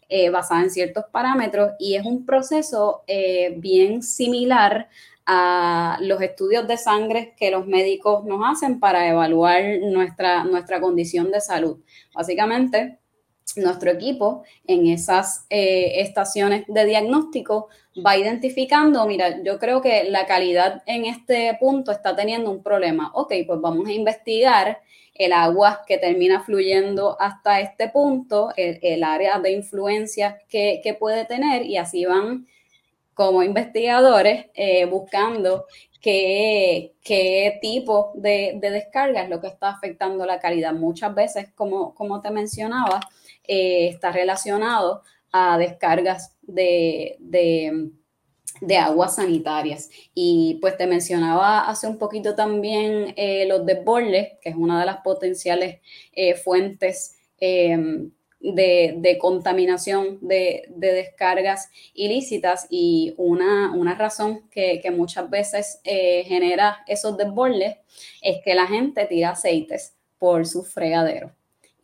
eh, 0.09 0.29
basada 0.29 0.63
en 0.63 0.69
ciertos 0.69 1.05
parámetros 1.11 1.71
y 1.79 1.95
es 1.95 2.05
un 2.05 2.25
proceso 2.25 3.03
eh, 3.07 3.55
bien 3.57 4.03
similar 4.03 4.89
a 5.25 5.97
los 6.01 6.21
estudios 6.21 6.67
de 6.67 6.77
sangre 6.77 7.33
que 7.37 7.49
los 7.49 7.65
médicos 7.65 8.23
nos 8.25 8.41
hacen 8.45 8.79
para 8.79 9.07
evaluar 9.07 9.63
nuestra, 9.81 10.43
nuestra 10.43 10.79
condición 10.79 11.31
de 11.31 11.41
salud. 11.41 11.79
Básicamente, 12.13 12.99
nuestro 13.55 13.91
equipo 13.91 14.43
en 14.65 14.88
esas 14.88 15.45
eh, 15.49 16.01
estaciones 16.01 16.65
de 16.67 16.86
diagnóstico 16.86 17.69
va 18.05 18.17
identificando, 18.17 19.05
mira, 19.05 19.41
yo 19.43 19.60
creo 19.60 19.81
que 19.81 20.05
la 20.05 20.25
calidad 20.25 20.84
en 20.86 21.05
este 21.05 21.55
punto 21.60 21.91
está 21.91 22.15
teniendo 22.15 22.51
un 22.51 22.62
problema. 22.62 23.12
Ok, 23.13 23.34
pues 23.47 23.62
vamos 23.62 23.88
a 23.88 23.93
investigar 23.93 24.81
el 25.13 25.31
agua 25.31 25.84
que 25.88 25.97
termina 25.97 26.43
fluyendo 26.43 27.15
hasta 27.19 27.62
este 27.62 27.88
punto, 27.89 28.49
el, 28.58 29.03
área 29.03 29.39
de 29.39 29.51
influencia 29.51 30.39
que, 30.49 30.97
puede 30.99 31.23
tener 31.25 31.65
y 31.65 31.77
así 31.77 32.05
van 32.05 32.47
como 33.13 33.41
investigadores 33.41 34.47
eh, 34.55 34.84
buscando 34.84 35.65
qué, 36.01 37.60
tipo 37.62 38.12
de, 38.15 38.58
descarga 38.62 39.23
es 39.23 39.29
lo 39.29 39.39
que 39.39 39.48
está 39.48 39.69
afectando 39.69 40.25
la 40.25 40.39
calidad. 40.39 40.73
Muchas 40.73 41.15
veces, 41.15 41.48
como, 41.56 41.96
como 41.96 42.21
te 42.21 42.29
mencionaba, 42.29 43.00
eh, 43.48 43.87
está 43.89 44.12
relacionado 44.12 45.04
a 45.31 45.58
descargas 45.58 46.35
de, 46.41 47.17
aguas 48.79 49.15
sanitarias. 49.15 49.89
Y 50.13 50.58
pues 50.62 50.77
te 50.77 50.87
mencionaba 50.87 51.67
hace 51.67 51.87
un 51.87 51.98
poquito 51.98 52.35
también 52.35 53.13
eh, 53.17 53.46
los 53.48 53.65
desbordes, 53.65 54.33
que 54.41 54.50
es 54.50 54.56
una 54.56 54.79
de 54.79 54.85
las 54.85 54.98
potenciales 54.98 55.79
eh, 56.13 56.35
fuentes 56.35 57.17
de, 57.39 59.17
contaminación 59.19 60.19
de, 60.21 60.65
descargas 60.75 61.69
ilícitas 61.93 62.67
y 62.69 63.13
una, 63.17 63.96
razón 63.98 64.50
que, 64.50 64.79
que, 64.81 64.89
muchas 64.91 65.29
veces 65.29 65.81
genera 65.83 66.83
esos 66.87 67.17
desbordes 67.17 67.77
es 68.21 68.37
que 68.43 68.56
la 68.56 68.67
gente 68.67 69.06
tira 69.06 69.31
aceites 69.31 69.96
por 70.17 70.46
su 70.48 70.63
fregadero. 70.63 71.35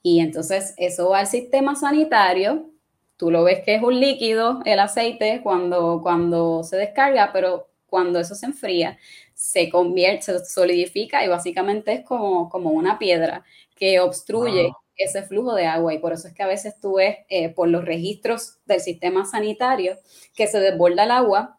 Y 0.03 0.19
entonces 0.19 0.73
eso 0.77 1.09
va 1.09 1.19
al 1.19 1.27
sistema 1.27 1.75
sanitario. 1.75 2.69
Tú 3.17 3.29
lo 3.31 3.43
ves 3.43 3.63
que 3.63 3.75
es 3.75 3.83
un 3.83 3.99
líquido, 3.99 4.61
el 4.65 4.79
aceite, 4.79 5.41
cuando, 5.43 6.01
cuando 6.01 6.63
se 6.63 6.77
descarga, 6.77 7.31
pero 7.31 7.67
cuando 7.85 8.19
eso 8.19 8.33
se 8.35 8.47
enfría, 8.47 8.97
se 9.33 9.69
convierte, 9.69 10.21
se 10.21 10.45
solidifica 10.45 11.23
y 11.23 11.27
básicamente 11.27 11.93
es 11.93 12.05
como, 12.05 12.49
como 12.49 12.71
una 12.71 12.97
piedra 12.97 13.43
que 13.75 13.99
obstruye 13.99 14.71
ese 14.95 15.23
flujo 15.23 15.53
de 15.55 15.65
agua 15.65 15.93
y 15.93 15.99
por 15.99 16.13
eso 16.13 16.27
es 16.27 16.33
que 16.33 16.43
a 16.43 16.47
veces 16.47 16.79
tú 16.79 16.95
ves 16.95 17.17
eh, 17.27 17.49
por 17.49 17.67
los 17.67 17.83
registros 17.83 18.59
del 18.65 18.79
sistema 18.79 19.25
sanitario 19.25 19.97
que 20.35 20.47
se 20.47 20.59
desborda 20.59 21.03
el 21.03 21.11
agua 21.11 21.57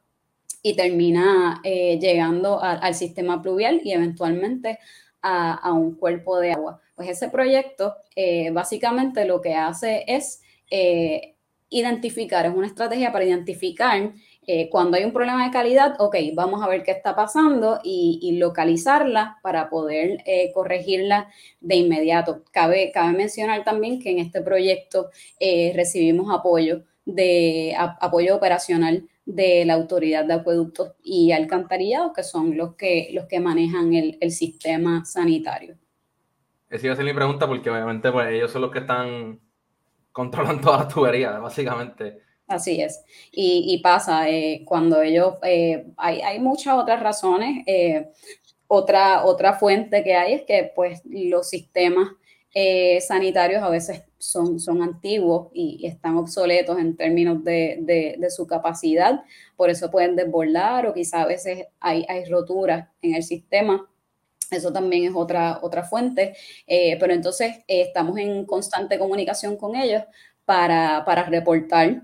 y 0.63 0.77
termina 0.77 1.61
eh, 1.65 1.99
llegando 1.99 2.63
al 2.63 2.95
sistema 2.95 3.43
pluvial 3.43 3.81
y 3.83 3.93
eventualmente 3.93 4.79
a, 5.23 5.73
un 5.73 5.95
cuerpo 5.95 6.39
de 6.39 6.53
agua. 6.53 6.81
Pues 6.95 7.09
ese 7.09 7.29
proyecto 7.29 7.95
eh, 8.17 8.51
básicamente 8.51 9.25
lo 9.25 9.41
que 9.41 9.55
hace 9.55 10.05
es 10.07 10.43
identificar, 11.69 12.47
es 12.47 12.55
una 12.55 12.67
estrategia 12.67 13.13
para 13.13 13.25
identificar 13.25 14.13
eh, 14.45 14.69
cuando 14.71 14.97
hay 14.97 15.05
un 15.05 15.13
problema 15.13 15.45
de 15.45 15.53
calidad, 15.53 15.95
ok, 16.01 16.17
vamos 16.35 16.63
a 16.63 16.69
ver 16.69 16.83
qué 16.83 16.91
está 16.91 17.15
pasando 17.15 17.81
y, 17.85 18.37
localizarla 18.39 19.39
para 19.43 19.71
poder 19.71 20.23
eh, 20.27 20.51
corregirla 20.53 21.29
de 21.61 21.77
inmediato. 21.77 22.43
Cabe, 22.51 22.91
cabe 22.93 23.17
mencionar 23.17 23.63
también 23.63 24.01
que 24.01 24.11
en 24.11 24.19
este 24.19 24.43
proyecto 24.43 25.11
eh, 25.39 25.73
recibimos 25.77 26.35
apoyo 26.35 26.83
de 27.05 27.75
apoyo 27.77 28.37
operacional 28.37 29.09
de 29.25 29.65
la 29.65 29.75
autoridad 29.75 30.25
de 30.25 30.35
acueductos 30.35 30.95
y 31.03 31.33
alcantarillados, 31.33 32.13
que 32.13 32.23
son 32.23 32.57
los 32.57 32.75
que, 32.75 33.11
los 33.13 33.27
que 33.27 33.41
manejan 33.41 33.95
el, 33.95 34.19
el 34.21 34.31
sistema 34.31 35.05
sanitario. 35.05 35.77
Esa 36.69 36.87
iba 36.87 36.95
a 36.95 36.97
ser 36.97 37.05
mi 37.05 37.13
pregunta 37.13 37.47
porque 37.47 37.71
obviamente 37.71 38.11
pues, 38.11 38.29
ellos 38.31 38.51
son 38.51 38.63
los 38.63 38.71
que 38.71 38.79
están 38.81 39.39
controlando 40.11 40.63
toda 40.63 40.79
la 40.79 40.89
tubería, 40.89 41.39
básicamente. 41.39 42.23
Así 42.47 42.81
es. 42.81 43.05
Y, 43.31 43.81
pasa, 43.83 44.29
eh, 44.29 44.63
cuando 44.65 45.01
ellos, 45.01 45.35
eh, 45.43 45.87
hay, 45.97 46.39
muchas 46.39 46.75
otras 46.75 47.03
razones. 47.03 47.65
Eh, 47.67 48.11
otra, 48.67 49.25
otra 49.25 49.55
fuente 49.55 50.03
que 50.03 50.15
hay 50.15 50.35
es 50.35 50.43
que 50.43 50.73
pues 50.75 51.03
los 51.05 51.49
sistemas 51.49 52.09
sanitarios 53.01 53.63
a 53.63 53.69
veces 53.69 54.03
son, 54.19 54.61
son 54.61 54.83
antiguos 54.83 55.49
y, 55.55 55.87
están 55.87 56.17
obsoletos 56.17 56.79
en 56.79 56.97
términos 56.97 57.43
de, 57.45 58.17
su 58.35 58.47
capacidad, 58.47 59.25
por 59.57 59.71
eso 59.71 59.91
pueden 59.91 60.17
desbordar 60.17 60.87
o 60.87 60.95
quizá 60.95 61.23
a 61.23 61.27
veces 61.27 61.67
hay, 61.81 62.05
hay 62.09 62.25
roturas 62.27 62.89
en 63.01 63.15
el 63.15 63.23
sistema. 63.23 63.89
Eso 64.51 64.71
también 64.71 65.05
es 65.05 65.13
otra, 65.15 65.61
otra 65.63 65.83
fuente, 65.83 66.35
pero 66.67 67.15
entonces 67.15 67.65
estamos 67.67 68.19
en 68.19 68.45
constante 68.45 68.99
comunicación 68.99 69.57
con 69.57 69.75
ellos 69.75 70.03
para, 70.45 71.05
para 71.07 71.25
reportar 71.25 72.03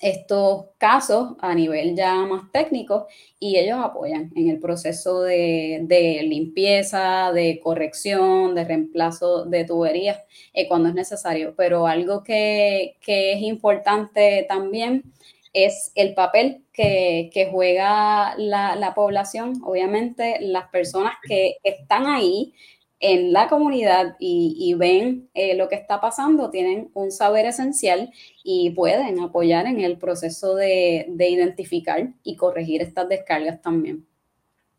estos 0.00 0.66
casos 0.78 1.34
a 1.40 1.54
nivel 1.54 1.96
ya 1.96 2.14
más 2.26 2.50
técnico 2.52 3.06
y 3.38 3.58
ellos 3.58 3.78
apoyan 3.80 4.32
en 4.34 4.48
el 4.50 4.58
proceso 4.58 5.22
de, 5.22 6.20
limpieza, 6.24 7.32
de 7.32 7.60
corrección, 7.62 8.54
de 8.54 8.64
reemplazo 8.64 9.44
de 9.44 9.64
tuberías 9.64 10.18
eh, 10.52 10.68
cuando 10.68 10.88
es 10.88 10.94
necesario. 10.94 11.54
Pero 11.56 11.86
algo 11.86 12.22
que, 12.22 12.96
es 13.06 13.42
importante 13.42 14.44
también 14.48 15.04
es 15.52 15.92
el 15.94 16.14
papel 16.14 16.64
que, 16.72 17.48
juega 17.50 18.34
la, 18.36 18.92
población, 18.94 19.60
obviamente 19.64 20.36
las 20.40 20.68
personas 20.68 21.14
que 21.26 21.56
están 21.62 22.06
ahí 22.06 22.52
en 22.98 23.32
la 23.32 23.48
comunidad 23.48 24.16
y, 24.18 24.74
ven 24.78 25.28
eh, 25.34 25.56
lo 25.56 25.68
que 25.68 25.74
está 25.74 26.00
pasando, 26.00 26.50
tienen 26.50 26.90
un 26.94 27.10
saber 27.10 27.46
esencial 27.46 28.10
y 28.42 28.70
pueden 28.70 29.20
apoyar 29.20 29.66
en 29.66 29.80
el 29.80 29.98
proceso 29.98 30.54
de, 30.54 31.06
identificar 31.18 32.08
y 32.22 32.36
corregir 32.36 32.80
estas 32.82 33.08
descargas 33.08 33.60
también. 33.60 34.06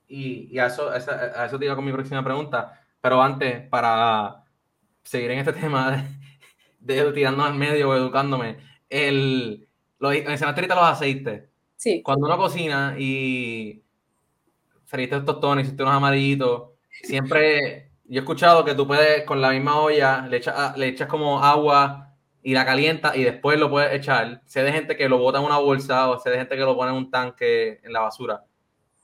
Y, 0.07 0.57
a, 0.57 0.67
eso, 0.67 0.89
a 0.89 1.45
eso 1.45 1.59
te 1.59 1.65
iba 1.65 1.75
con 1.75 1.85
mi 1.85 1.91
próxima 1.91 2.23
pregunta, 2.23 2.81
pero 3.01 3.21
antes, 3.21 3.61
para 3.67 4.43
seguir 5.03 5.31
en 5.31 5.39
este 5.39 5.53
tema 5.61 6.03
de, 6.79 7.03
de 7.03 7.11
tirando 7.11 7.43
al 7.43 7.55
medio 7.55 7.89
o 7.89 7.95
educándome, 7.95 8.57
el, 8.89 9.67
lo, 9.99 10.09
mencionaste 10.09 10.61
ahorita 10.61 10.75
los 10.75 10.85
aceites. 10.85 11.43
Sí. 11.75 12.01
Cuando 12.01 12.25
uno 12.25 12.37
cocina 12.37 12.95
y 12.97 13.83
friste 14.85 15.17
estos 15.17 15.35
tostones, 15.35 15.65
hiciste 15.65 15.83
unos 15.83 15.95
amarillitos, 15.95 16.71
siempre 17.03 17.86
yo 18.09 18.19
he 18.19 18.23
escuchado 18.23 18.63
que 18.63 18.73
tú 18.73 18.87
puedes 18.87 19.23
con 19.23 19.41
la 19.41 19.51
misma 19.51 19.79
olla, 19.79 20.25
le 20.27 20.37
echas, 20.37 20.55
ah, 20.57 20.73
le 20.77 20.87
echas 20.87 21.07
como 21.07 21.43
agua 21.43 22.15
y 22.41 22.53
la 22.53 22.65
calienta 22.65 23.15
y 23.15 23.23
después 23.23 23.59
lo 23.59 23.69
puedes 23.69 23.93
echar. 23.93 24.41
Sé 24.45 24.63
de 24.63 24.71
gente 24.71 24.95
que 24.95 25.09
lo 25.09 25.17
bota 25.17 25.39
en 25.39 25.45
una 25.45 25.57
bolsa 25.57 26.09
o 26.09 26.19
sé 26.19 26.29
de 26.29 26.37
gente 26.37 26.55
que 26.55 26.61
lo 26.61 26.75
pone 26.75 26.91
en 26.91 26.97
un 26.97 27.11
tanque 27.11 27.81
en 27.83 27.91
la 27.91 28.01
basura. 28.01 28.45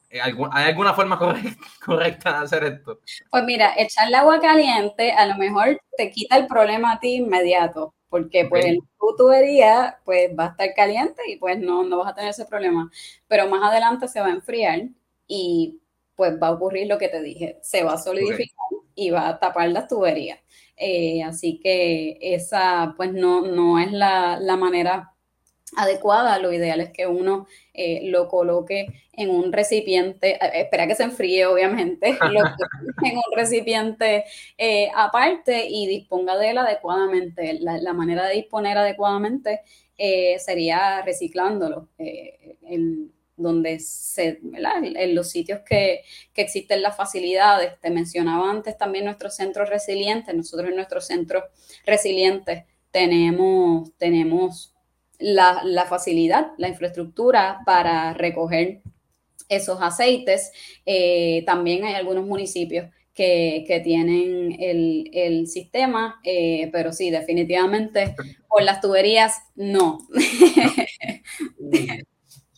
Eh, 0.09 0.21
¿Hay 0.21 0.65
alguna 0.65 0.93
forma 0.93 1.19
correcta, 1.85 2.39
de 2.39 2.45
hacer 2.45 2.63
esto? 2.63 3.01
Pues 3.29 3.43
mira, 3.43 3.73
echar 3.77 4.07
el 4.07 4.15
agua 4.15 4.39
caliente 4.39 5.11
a 5.11 5.25
lo 5.25 5.35
mejor 5.35 5.79
te 5.97 6.09
quita 6.09 6.37
el 6.37 6.47
problema 6.47 6.93
a 6.93 6.99
ti 6.99 7.15
inmediato, 7.15 7.93
porque 8.09 8.45
pues 8.45 8.63
en 8.65 8.79
tu 8.79 9.15
tubería 9.17 9.99
pues 10.05 10.29
va 10.39 10.45
a 10.45 10.49
estar 10.49 10.73
caliente 10.75 11.23
y 11.27 11.37
pues 11.37 11.59
no, 11.59 11.83
no 11.83 11.97
vas 11.97 12.11
a 12.11 12.15
tener 12.15 12.29
ese 12.29 12.45
problema. 12.45 12.89
Pero 13.27 13.49
más 13.49 13.69
adelante 13.69 14.07
se 14.07 14.21
va 14.21 14.27
a 14.27 14.31
enfriar 14.31 14.83
y 15.27 15.81
pues 16.15 16.39
va 16.41 16.47
a 16.47 16.51
ocurrir 16.51 16.87
lo 16.87 16.97
que 16.97 17.09
te 17.09 17.21
dije, 17.21 17.59
se 17.61 17.83
va 17.83 17.93
a 17.93 17.97
solidificar 17.97 18.82
y 18.95 19.09
va 19.09 19.27
a 19.27 19.39
tapar 19.39 19.69
las 19.69 19.87
tuberías. 19.87 20.39
Eh, 20.77 21.23
así 21.23 21.59
que 21.59 22.17
esa 22.21 22.93
pues 22.97 23.13
no, 23.13 23.41
no 23.41 23.79
es 23.79 23.91
la, 23.91 24.39
manera 24.57 25.13
adecuada. 25.77 26.39
Lo 26.39 26.51
ideal 26.51 26.81
es 26.81 26.91
que 26.91 27.07
uno 27.07 27.47
eh, 27.73 28.01
lo 28.09 28.27
coloque 28.27 28.87
en 29.13 29.29
un 29.29 29.53
recipiente, 29.53 30.35
eh, 30.35 30.61
espera 30.61 30.87
que 30.87 30.95
se 30.95 31.03
enfríe 31.03 31.45
obviamente, 31.45 32.17
en 33.03 33.17
un 33.17 33.35
recipiente 33.35 34.25
aparte 34.95 35.67
y 35.67 35.87
disponga 35.87 36.37
de 36.37 36.51
él 36.51 36.57
adecuadamente. 36.57 37.59
La, 37.59 37.93
manera 37.93 38.27
de 38.27 38.35
disponer 38.35 38.77
adecuadamente 38.77 39.61
sería 40.37 41.01
reciclándolo. 41.03 41.89
Donde 43.35 43.79
se, 43.79 44.39
en 44.41 45.15
los 45.15 45.29
sitios 45.29 45.61
que, 45.65 46.01
existen 46.35 46.81
las 46.81 46.95
facilidades. 46.95 47.79
Te 47.79 47.89
mencionaba 47.89 48.49
antes 48.49 48.77
también 48.77 49.05
nuestros 49.05 49.35
centros 49.35 49.69
resilientes. 49.69 50.33
Nosotros 50.35 50.69
en 50.69 50.75
nuestros 50.75 51.07
centros 51.07 51.43
resilientes 51.85 52.63
tenemos, 52.91 53.95
tenemos 53.97 54.73
la, 55.19 55.85
facilidad, 55.87 56.51
la 56.57 56.69
infraestructura 56.69 57.59
para 57.65 58.13
recoger 58.13 58.81
esos 59.49 59.79
aceites. 59.81 60.51
Eh, 60.85 61.43
también 61.45 61.85
hay 61.85 61.95
algunos 61.95 62.25
municipios 62.25 62.87
que, 63.13 63.81
tienen 63.83 64.55
el, 64.59 65.47
sistema, 65.47 66.19
eh, 66.23 66.69
pero 66.71 66.91
sí, 66.91 67.09
definitivamente 67.11 68.15
por 68.49 68.63
las 68.63 68.81
tuberías, 68.81 69.37
no. 69.55 69.99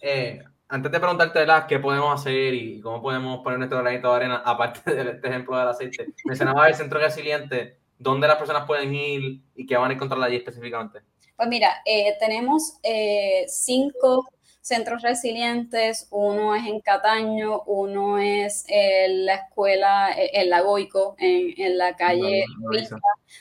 Eh, 0.08 0.44
antes 0.76 0.92
de 0.92 1.00
preguntarte 1.00 1.46
las 1.46 1.66
qué 1.66 1.80
podemos 1.80 2.20
hacer 2.20 2.54
y 2.54 2.82
cómo 2.82 3.02
podemos 3.02 3.40
poner 3.42 3.60
nuestro 3.60 3.82
granito 3.82 4.10
de 4.10 4.16
arena, 4.16 4.36
aparte 4.46 4.94
de 4.94 5.12
este 5.12 5.28
ejemplo 5.30 5.58
del 5.58 5.70
aceite, 5.70 6.08
mencionaba 6.26 6.68
el 6.68 6.76
centro 6.76 7.00
resiliente, 7.00 7.78
¿dónde 7.98 8.28
las 8.28 8.38
personas 8.38 8.66
pueden 8.66 8.94
ir 8.94 9.42
y 9.56 9.66
qué 9.66 9.78
van 9.78 9.92
a 9.92 9.94
encontrar 9.94 10.22
allí 10.22 10.36
específicamente? 10.36 11.00
Pues 11.38 11.48
mira, 11.48 11.82
eh, 11.86 12.16
tenemos 12.20 12.78
eh, 12.84 13.46
cinco 13.48 14.30
centros 14.66 15.04
resilientes, 15.04 16.08
uno 16.10 16.56
es 16.56 16.66
en 16.66 16.80
Cataño, 16.80 17.62
uno 17.68 18.18
es 18.18 18.66
en 18.68 19.28
la 19.28 19.36
escuela, 19.36 20.10
en 20.18 20.50
la 20.50 20.62
Goico, 20.62 21.16
en, 21.20 21.78
la 21.78 21.96
calle 21.96 22.46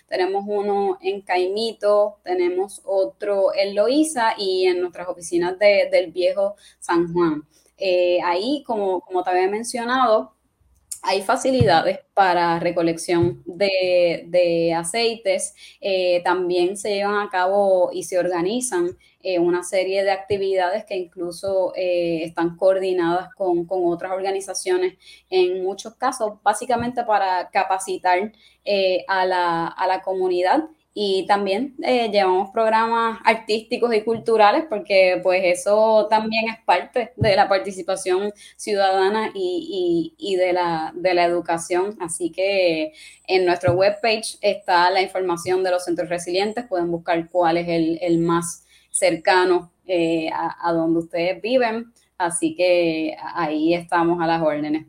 tenemos 0.06 0.44
uno 0.46 0.98
en 1.00 1.22
Caimito, 1.22 2.18
tenemos 2.24 2.82
otro 2.84 3.54
en 3.54 3.74
Loíza 3.74 4.34
y 4.36 4.66
en 4.66 4.82
nuestras 4.82 5.08
oficinas 5.08 5.58
del 5.58 6.12
viejo 6.12 6.56
San 6.78 7.10
Juan. 7.10 7.44
Eh, 7.78 8.18
ahí, 8.22 8.62
como, 8.66 9.00
como 9.00 9.22
te 9.24 9.30
había 9.30 9.48
mencionado, 9.48 10.33
hay 11.04 11.20
facilidades 11.22 12.00
para 12.14 12.58
recolección 12.58 13.42
de, 13.44 14.74
aceites. 14.76 15.54
Eh, 15.80 16.22
también 16.24 16.76
se 16.78 16.94
llevan 16.94 17.26
a 17.26 17.28
cabo 17.30 17.90
y 17.92 18.04
se 18.04 18.18
organizan 18.18 18.96
eh, 19.22 19.38
una 19.38 19.62
serie 19.62 20.02
de 20.02 20.10
actividades 20.10 20.86
que 20.86 20.96
incluso 20.96 21.74
eh, 21.76 22.24
están 22.24 22.56
coordinadas 22.56 23.34
con, 23.34 23.66
otras 23.68 24.12
organizaciones 24.12 24.94
en 25.28 25.62
muchos 25.62 25.94
casos, 25.96 26.42
básicamente 26.42 27.04
para 27.04 27.50
capacitar 27.50 28.32
a 29.08 29.26
la, 29.26 29.66
a 29.66 29.86
la 29.86 30.00
comunidad 30.00 30.64
y 30.96 31.26
también 31.26 31.74
eh, 31.82 32.08
llevamos 32.12 32.50
programas 32.50 33.18
artísticos 33.24 33.92
y 33.92 34.02
culturales 34.02 34.64
porque 34.70 35.18
pues 35.24 35.42
eso 35.44 36.06
también 36.08 36.48
es 36.48 36.64
parte 36.64 37.12
de 37.16 37.34
la 37.34 37.48
participación 37.48 38.32
ciudadana 38.56 39.32
y, 39.34 40.36
de, 40.38 40.52
la, 40.52 40.92
de, 40.94 41.14
la, 41.14 41.24
educación. 41.24 41.96
Así 42.00 42.30
que 42.30 42.92
en 43.26 43.44
nuestro 43.44 43.72
webpage 43.72 44.38
está 44.40 44.88
la 44.90 45.02
información 45.02 45.64
de 45.64 45.72
los 45.72 45.84
centros 45.84 46.08
resilientes, 46.08 46.64
pueden 46.66 46.92
buscar 46.92 47.28
cuál 47.28 47.56
es 47.56 47.66
el, 48.00 48.18
más 48.18 48.64
cercano 48.90 49.72
eh, 49.86 50.30
a, 50.32 50.72
donde 50.72 51.00
ustedes 51.00 51.42
viven. 51.42 51.92
Así 52.16 52.54
que 52.54 53.16
ahí 53.34 53.74
estamos 53.74 54.22
a 54.22 54.28
las 54.28 54.40
órdenes. 54.40 54.86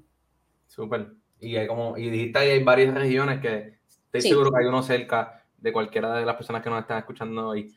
Súper. 0.68 1.08
Y, 1.40 1.56
hay 1.56 1.66
como, 1.66 1.98
y 1.98 2.12
dijiste 2.12 2.38
hay 2.38 2.64
varias 2.64 2.94
regiones 2.94 3.40
que 3.40 3.74
estoy 4.06 4.22
seguro 4.22 4.52
que 4.52 4.60
hay 4.60 4.68
uno 4.68 4.84
cerca 4.84 5.42
de 5.66 5.74
cualquiera 5.74 6.14
de 6.14 6.26
las 6.26 6.36
personas 6.36 6.62
que 6.62 6.70
nos 6.70 6.80
están 6.80 7.00
escuchando 7.00 7.48
hoy. 7.50 7.76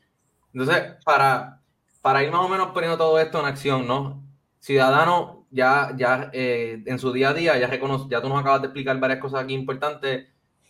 Entonces, 0.53 0.93
para, 1.03 1.59
para 2.03 2.23
ir 2.23 2.31
más 2.31 2.45
o 2.45 2.47
menos 2.47 2.67
poniendo 2.67 2.97
todo 2.97 3.19
esto 3.19 3.39
en 3.39 3.47
acción, 3.47 3.87
¿no? 3.87 4.23
Ciudadano, 4.59 5.47
ya, 5.49 5.91
ya 5.97 6.29
eh, 6.31 6.83
en 6.85 6.99
su 6.99 7.11
día 7.11 7.29
a 7.29 7.33
día, 7.33 7.57
ya 7.57 7.65
reconoce, 7.65 8.05
ya 8.07 8.21
tú 8.21 8.29
nos 8.29 8.39
acabas 8.39 8.61
de 8.61 8.67
explicar 8.67 8.99
varias 8.99 9.19
cosas 9.19 9.43
aquí 9.43 9.55
importantes, 9.55 10.27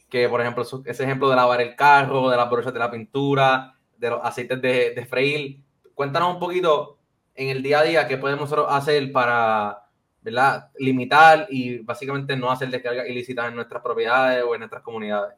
que 0.09 0.30
por 0.30 0.39
ejemplo, 0.39 0.63
ese 0.86 1.03
ejemplo 1.03 1.30
de 1.30 1.36
lavar 1.36 1.59
el 1.59 1.76
carro, 1.76 2.30
de 2.30 2.38
las 2.38 2.49
brochas 2.49 2.74
de 2.74 2.80
la 2.80 2.89
pintura, 2.89 3.76
de 3.97 4.09
los 4.09 4.22
aceites 4.24 4.61
de, 4.61 4.93
de 4.95 5.05
freír. 5.05 5.61
Cuéntanos 5.93 6.36
un 6.36 6.39
poquito 6.39 6.99
en 7.36 7.49
el 7.49 7.61
día 7.61 7.80
a 7.80 7.84
día 7.84 8.07
qué 8.07 8.17
podemos 8.17 8.49
hacer 8.70 9.11
para, 9.11 9.84
limitar 10.78 11.47
y 11.49 11.80
básicamente 11.80 12.38
no 12.38 12.49
hacer 12.49 12.70
descargas 12.70 13.09
ilícitas 13.09 13.49
en 13.49 13.55
nuestras 13.55 13.84
propiedades 13.84 14.41
o 14.43 14.53
en 14.53 14.59
nuestras 14.59 14.84
comunidades. 14.84 15.36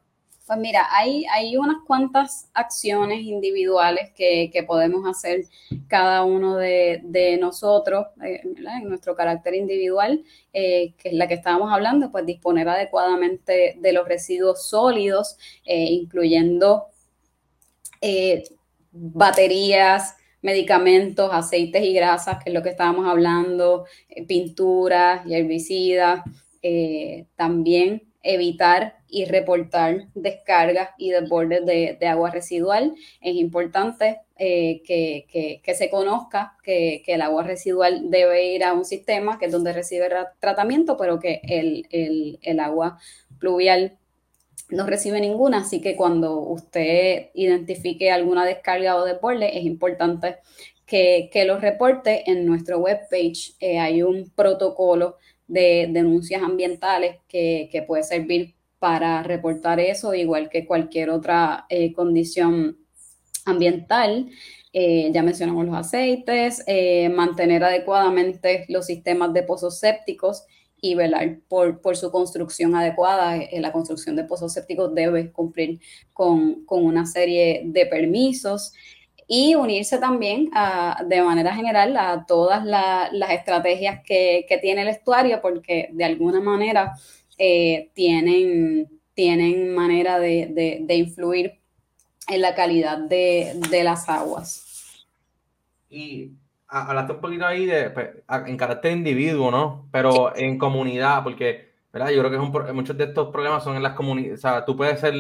Pues 0.52 0.60
mira, 0.60 0.86
hay, 0.92 1.24
hay 1.32 1.56
unas 1.56 1.78
cuantas 1.88 2.50
acciones 2.54 3.22
individuales 3.22 4.12
que, 4.14 4.52
podemos 4.68 5.08
hacer 5.08 5.46
cada 5.88 6.26
uno 6.26 6.58
de, 6.58 7.38
nosotros 7.40 8.08
eh, 8.22 8.42
en 8.44 8.90
nuestro 8.90 9.16
carácter 9.16 9.56
individual, 9.56 10.26
eh, 10.52 10.94
que 10.98 11.08
es 11.08 11.16
la 11.16 11.30
que 11.30 11.36
estábamos 11.36 11.72
hablando, 11.72 12.12
pues 12.12 12.26
disponer 12.26 12.68
adecuadamente 12.68 13.78
de 13.80 13.94
los 13.94 14.06
residuos 14.06 14.68
sólidos, 14.68 15.38
eh, 15.64 15.86
incluyendo 15.86 16.88
baterías, 18.92 20.18
medicamentos, 20.42 21.30
aceites 21.32 21.82
y 21.82 21.94
grasas, 21.94 22.44
que 22.44 22.50
es 22.50 22.54
lo 22.54 22.62
que 22.62 22.72
estábamos 22.72 23.08
hablando, 23.08 23.86
pinturas 24.28 25.26
y 25.26 25.34
herbicidas, 25.34 26.26
también 27.38 28.04
evitar 28.22 29.01
y 29.12 29.26
reportar 29.26 30.08
descargas 30.16 30.90
y 30.98 31.12
desbordes 31.12 31.66
de, 31.66 31.98
de 32.00 32.08
agua 32.08 32.32
residual. 32.32 32.96
Es 33.22 33.36
importante 33.36 34.22
eh, 34.44 34.82
que, 34.84 35.76
se 35.76 35.92
conozca 35.92 36.58
que, 36.64 37.04
el 37.06 37.22
agua 37.22 37.44
residual 37.44 38.10
debe 38.10 38.56
ir 38.56 38.64
a 38.64 38.74
un 38.74 38.86
sistema 38.86 39.38
que 39.38 39.46
es 39.46 39.52
donde 39.52 39.72
recibe 39.72 40.10
tratamiento, 40.40 40.98
pero 40.98 41.20
que 41.20 41.42
el, 41.44 42.60
agua 42.60 42.98
pluvial 43.38 44.00
no 44.70 44.88
recibe 44.88 45.22
ninguna, 45.22 45.60
así 45.60 45.80
que 45.80 45.96
cuando 45.96 46.40
usted 46.40 47.30
identifique 47.36 48.10
alguna 48.10 48.44
descarga 48.44 48.96
o 48.96 49.06
desborde, 49.06 49.60
es 49.60 49.64
importante 49.64 50.38
que, 50.88 51.30
lo 51.46 51.60
reporte 51.60 52.24
en 52.26 52.48
nuestro 52.48 52.80
webpage. 52.80 53.54
Eh, 53.60 53.78
hay 53.78 54.02
un 54.02 54.32
protocolo 54.32 55.18
de 55.48 55.88
denuncias 55.92 56.42
ambientales 56.42 57.18
que, 57.28 57.84
puede 57.86 58.02
servir 58.02 58.56
para 58.82 59.22
reportar 59.22 59.80
eso, 59.80 60.16
igual 60.16 60.50
que 60.50 60.66
cualquier 60.66 61.12
otra 61.12 61.68
eh, 61.70 61.94
condición 61.94 62.80
ambiental. 63.46 64.28
Eh, 64.74 65.12
ya 65.14 65.22
mencionamos 65.22 65.68
los 65.68 65.76
aceites, 65.76 66.64
eh, 66.66 67.08
mantener 67.10 67.64
adecuadamente 67.64 68.66
los 68.70 68.88
sistemas 68.88 69.34
de 69.34 69.44
pozos 69.44 69.78
sépticos 69.78 70.46
y 70.82 70.96
velar 70.96 71.42
por, 71.48 71.80
su 71.96 72.10
construcción 72.12 72.74
adecuada. 72.74 73.38
la 73.52 73.72
construcción 73.72 74.16
de 74.16 74.24
pozos 74.24 74.54
sépticos 74.54 74.96
debe 74.96 75.32
cumplir 75.32 75.80
con 76.12 76.66
una 76.68 77.06
serie 77.06 77.62
de 77.66 77.86
permisos 77.86 78.74
y 79.28 79.56
unirse 79.56 79.98
también 79.98 80.50
de 81.06 81.22
manera 81.22 81.56
general 81.56 81.96
a 81.96 82.26
todas 82.26 82.66
las 82.66 83.32
estrategias 83.32 84.02
que, 84.04 84.46
tiene 84.62 84.82
el 84.82 84.90
estuario, 84.90 85.40
porque 85.40 85.90
de 85.94 86.04
alguna 86.04 86.42
manera 86.42 86.96
eh, 87.44 87.90
tienen, 87.96 89.02
tienen 89.16 89.74
manera 89.74 90.20
de, 90.20 90.86
influir 90.90 91.60
en 92.28 92.40
la 92.40 92.54
calidad 92.54 93.00
de, 93.00 93.82
las 93.84 94.08
aguas. 94.08 95.08
Y 95.90 96.34
hablaste 96.68 97.14
un 97.14 97.20
poquito 97.20 97.48
ahí 97.48 97.66
de, 97.66 97.90
pues, 97.90 98.10
en 98.46 98.58
carácter 98.58 98.92
individuo, 98.92 99.50
¿no? 99.50 99.88
Pero 99.92 100.36
en 100.36 100.60
comunidad, 100.60 101.24
porque, 101.24 101.72
¿verdad? 101.92 102.12
Yo 102.12 102.24
creo 102.24 102.64
que 102.64 102.74
muchos 102.74 102.96
de 102.96 103.06
estos 103.06 103.30
problemas 103.32 103.64
son 103.64 103.76
en 103.76 103.82
las 103.82 103.94
comunidades, 103.94 104.38
o 104.38 104.42
sea, 104.42 104.64
tú 104.64 104.78
puedes 104.78 105.00
ser 105.00 105.16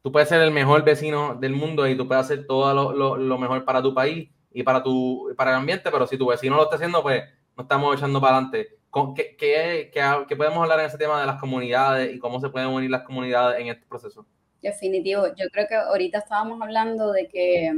tú 0.00 0.12
puedes 0.12 0.30
ser 0.30 0.40
el 0.40 0.50
mejor 0.50 0.82
vecino 0.82 1.34
del 1.34 1.52
mundo 1.52 1.86
y 1.86 1.94
tú 1.94 2.08
puedes 2.08 2.24
hacer 2.24 2.46
todo 2.46 2.94
lo, 2.94 3.38
mejor 3.38 3.66
para 3.66 3.82
tu 3.82 3.92
país 3.92 4.30
y 4.50 4.62
para, 4.62 4.82
tu, 4.82 5.30
para 5.36 5.50
el 5.50 5.56
ambiente, 5.58 5.90
pero 5.90 6.06
si 6.06 6.16
tu 6.16 6.26
vecino 6.26 6.56
lo 6.56 6.62
está 6.62 6.76
haciendo, 6.76 7.02
pues 7.02 7.22
no 7.54 7.64
estamos 7.64 7.96
echando 7.96 8.18
para 8.18 8.36
adelante. 8.36 8.78
¿Qué, 9.14 9.36
qué, 9.36 10.36
podemos 10.36 10.62
hablar 10.62 10.80
en 10.80 10.86
ese 10.86 10.98
tema 10.98 11.20
de 11.20 11.26
las 11.26 11.40
comunidades 11.40 12.14
y 12.14 12.18
cómo 12.18 12.40
se 12.40 12.48
pueden 12.48 12.68
unir 12.68 12.90
las 12.90 13.02
comunidades 13.02 13.60
en 13.60 13.68
este 13.68 13.84
proceso? 13.86 14.26
Definitivo. 14.62 15.26
Yo 15.36 15.46
creo 15.52 15.66
que 15.68 15.74
ahorita 15.74 16.18
estábamos 16.18 16.60
hablando 16.62 17.12
de 17.12 17.28
que 17.28 17.72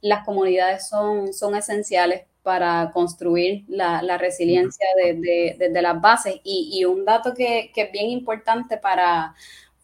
las 0.00 0.24
comunidades 0.24 0.88
son, 0.88 1.32
son 1.32 1.54
esenciales 1.54 2.24
para 2.42 2.90
construir 2.92 3.64
la, 3.68 4.18
resiliencia 4.18 4.86
desde 4.96 5.82
las 5.82 6.00
bases. 6.00 6.36
Y, 6.42 6.70
y 6.72 6.84
un 6.84 7.04
dato 7.04 7.34
que, 7.34 7.70
que, 7.74 7.82
es 7.82 7.92
bien 7.92 8.10
importante 8.10 8.78
para, 8.78 9.34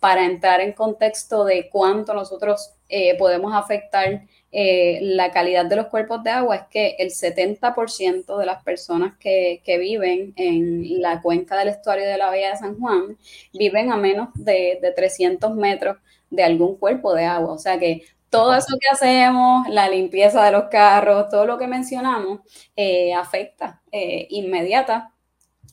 para 0.00 0.26
entrar 0.26 0.60
en 0.60 0.72
contexto 0.72 1.44
de 1.44 1.70
cuánto 1.70 2.12
nosotros 2.12 2.74
eh, 2.90 3.16
podemos 3.16 3.54
afectar 3.54 4.26
eh, 4.56 5.00
la 5.02 5.32
calidad 5.32 5.66
de 5.66 5.74
los 5.74 5.86
cuerpos 5.88 6.22
de 6.22 6.30
agua, 6.30 6.54
es 6.54 6.62
que 6.70 6.96
el 7.00 7.10
70% 7.10 8.38
de 8.38 8.46
las 8.46 8.62
personas 8.62 9.16
que, 9.18 9.60
viven 9.66 10.32
en 10.36 11.02
la 11.02 11.20
cuenca 11.20 11.58
del 11.58 11.68
estuario 11.68 12.06
de 12.06 12.16
la 12.16 12.26
Bahía 12.26 12.50
de 12.50 12.56
San 12.56 12.78
Juan 12.78 13.18
viven 13.52 13.90
a 13.90 13.96
menos 13.96 14.28
de, 14.34 14.78
300 14.94 15.54
metros 15.56 15.96
de 16.30 16.44
algún 16.44 16.76
cuerpo 16.76 17.14
de 17.14 17.24
agua. 17.24 17.52
O 17.52 17.58
sea 17.58 17.78
que 17.78 18.02
todo 18.30 18.54
eso 18.54 18.76
que 18.80 18.88
hacemos, 18.90 19.68
la 19.68 19.88
limpieza 19.88 20.44
de 20.44 20.52
los 20.52 20.64
carros, 20.64 21.28
todo 21.28 21.46
lo 21.46 21.58
que 21.58 21.66
mencionamos, 21.66 22.40
eh, 22.76 23.12
afecta 23.12 23.82
inmediata 23.90 25.14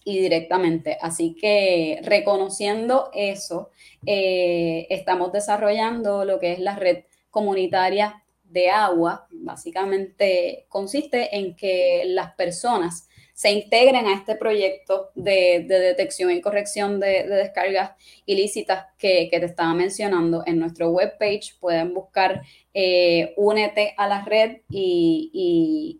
y 0.03 0.19
directamente. 0.19 0.97
Así 1.01 1.35
que 1.39 1.99
reconociendo 2.03 3.11
eso, 3.13 3.69
eh, 4.05 4.87
estamos 4.89 5.31
desarrollando 5.31 6.25
lo 6.25 6.39
que 6.39 6.53
es 6.53 6.59
la 6.59 6.75
red 6.75 7.03
comunitaria 7.29 8.20
de 8.51 8.69
agua. 8.69 9.27
Básicamente 9.31 10.65
consiste 10.69 11.35
en 11.35 11.55
que 11.55 12.03
las 12.05 12.33
personas 12.35 13.07
se 13.33 13.51
integren 13.51 14.05
a 14.05 14.13
este 14.13 14.35
proyecto 14.35 15.09
de, 15.15 15.65
detección 15.67 16.31
y 16.31 16.41
corrección 16.41 16.99
de, 16.99 17.23
descargas 17.27 17.91
ilícitas 18.25 18.85
que, 18.97 19.29
te 19.31 19.45
estaba 19.45 19.73
mencionando. 19.73 20.43
En 20.45 20.59
nuestro 20.59 20.89
webpage 20.89 21.57
pueden 21.59 21.93
buscar 21.93 22.43
eh, 22.73 23.33
Únete 23.37 23.95
a 23.97 24.07
la 24.07 24.23
red 24.23 24.57
y 24.69 25.99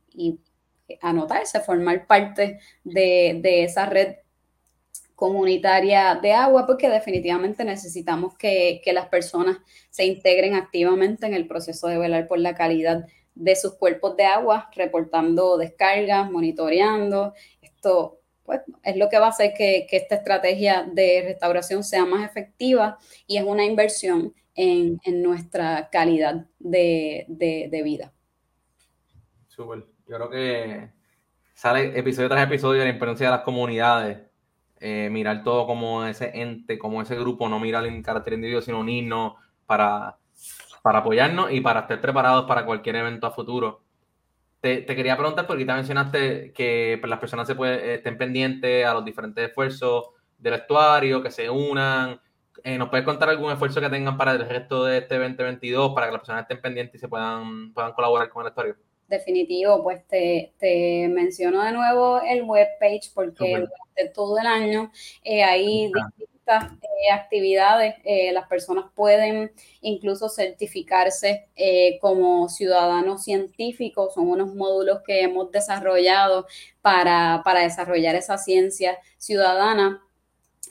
anotarse, 1.02 1.60
formar 1.62 2.06
parte 2.08 2.60
de, 2.84 3.64
esa 3.64 3.86
red 3.86 4.16
comunitaria 5.22 6.16
de 6.16 6.34
agua, 6.34 6.66
porque 6.66 6.90
definitivamente 6.90 7.64
necesitamos 7.64 8.36
que, 8.36 8.82
las 8.92 9.08
personas 9.08 9.60
se 9.92 10.04
integren 10.04 10.56
activamente 10.56 11.28
en 11.28 11.36
el 11.36 11.46
proceso 11.46 11.88
de 11.88 12.00
velar 12.00 12.28
por 12.28 12.40
la 12.40 12.56
calidad 12.56 13.06
de 13.36 13.56
sus 13.56 13.76
cuerpos 13.76 14.18
de 14.18 14.26
agua, 14.26 14.72
reportando 14.76 15.60
descargas, 15.60 16.32
monitoreando. 16.32 17.36
Esto 17.62 18.20
pues, 18.44 18.62
es 18.82 18.98
lo 18.98 19.10
que 19.10 19.20
va 19.20 19.28
a 19.28 19.30
hacer 19.30 19.54
que, 19.54 19.86
esta 19.92 20.16
estrategia 20.16 20.90
de 20.92 21.22
restauración 21.24 21.84
sea 21.84 22.04
más 22.04 22.28
efectiva 22.28 22.98
y 23.28 23.38
es 23.38 23.44
una 23.44 23.64
inversión 23.64 24.34
en, 24.56 25.00
nuestra 25.22 25.88
calidad 25.92 26.48
de, 26.58 27.26
de 27.28 27.84
vida. 27.84 28.12
Súper. 29.50 29.86
Yo 30.08 30.16
creo 30.16 30.30
que 30.32 30.90
sale 31.54 31.96
episodio 31.96 32.28
tras 32.28 32.44
episodio 32.44 32.80
de 32.80 32.88
la 32.88 32.94
importancia 32.94 33.28
de 33.28 33.32
las 33.34 33.44
comunidades. 33.44 34.31
Eh, 34.84 35.10
mirar 35.12 35.44
todo 35.44 35.68
como 35.68 36.06
ese 36.06 36.32
ente, 36.42 36.80
como 36.80 37.04
ese 37.04 37.16
grupo, 37.16 37.48
no 37.48 37.60
mirar 37.60 37.86
en 37.86 38.02
carácter 38.02 38.34
individual, 38.34 38.64
sino 38.64 38.80
unirnos 38.80 39.36
para, 39.68 40.18
para 40.82 41.00
apoyarnos 41.00 41.52
y 41.52 41.62
para 41.62 41.82
estar 41.82 42.02
preparados 42.02 42.46
para 42.46 42.66
cualquier 42.66 42.96
evento 42.96 43.28
a 43.28 43.32
futuro. 43.32 43.84
Te, 44.60 44.84
quería 44.86 45.16
preguntar, 45.18 45.46
porque 45.46 45.66
te 45.66 45.74
mencionaste 45.74 46.52
que 46.54 46.98
pues, 47.00 47.10
las 47.10 47.20
personas 47.20 47.48
se 47.48 47.54
pueden, 47.54 47.92
estén 47.92 48.18
pendientes 48.18 48.86
a 48.86 48.94
los 48.96 49.06
diferentes 49.06 49.50
esfuerzos 49.50 50.10
del 50.40 50.56
estuario, 50.56 51.22
que 51.22 51.30
se 51.30 51.48
unan. 51.48 52.20
Eh, 52.64 52.78
¿Nos 52.80 52.90
puedes 52.90 53.06
contar 53.06 53.30
algún 53.30 53.52
esfuerzo 53.52 53.82
que 53.82 53.90
tengan 53.90 54.18
para 54.18 54.32
el 54.32 54.50
resto 54.50 54.86
de 54.86 54.98
este 55.00 55.20
2022 55.20 55.94
para 55.94 56.08
que 56.08 56.14
las 56.14 56.22
personas 56.22 56.42
estén 56.44 56.62
pendientes 56.62 56.96
y 56.96 57.00
se 57.00 57.08
puedan, 57.08 57.72
puedan 57.74 57.94
colaborar 57.94 58.30
con 58.30 58.42
el 58.42 58.48
estuario? 58.50 58.76
Definitivo, 59.12 59.84
pues 59.84 60.02
te, 60.08 60.52
menciono 61.10 61.64
de 61.64 61.72
nuevo 61.72 62.20
el 62.22 62.42
webpage 62.42 63.12
porque 63.14 63.52
durante 63.52 64.14
todo 64.14 64.40
el 64.40 64.48
año 64.48 64.92
eh, 65.24 65.44
hay 65.44 65.92
estas 66.34 66.72
eh, 66.74 67.12
actividades 67.14 67.96
eh, 68.04 68.32
las 68.34 68.48
personas 68.48 68.86
pueden 68.96 69.52
incluso 69.82 70.28
certificarse 70.28 71.48
como 72.02 72.50
ciudadanos 72.50 73.24
científicos. 73.24 74.16
Son 74.16 74.28
unos 74.28 74.56
módulos 74.56 75.02
que 75.06 75.22
hemos 75.22 75.52
desarrollado 75.52 76.48
para, 76.82 77.42
para 77.46 77.62
desarrollar 77.62 78.16
esa 78.16 78.40
ciencia 78.40 78.98
ciudadana 79.18 80.02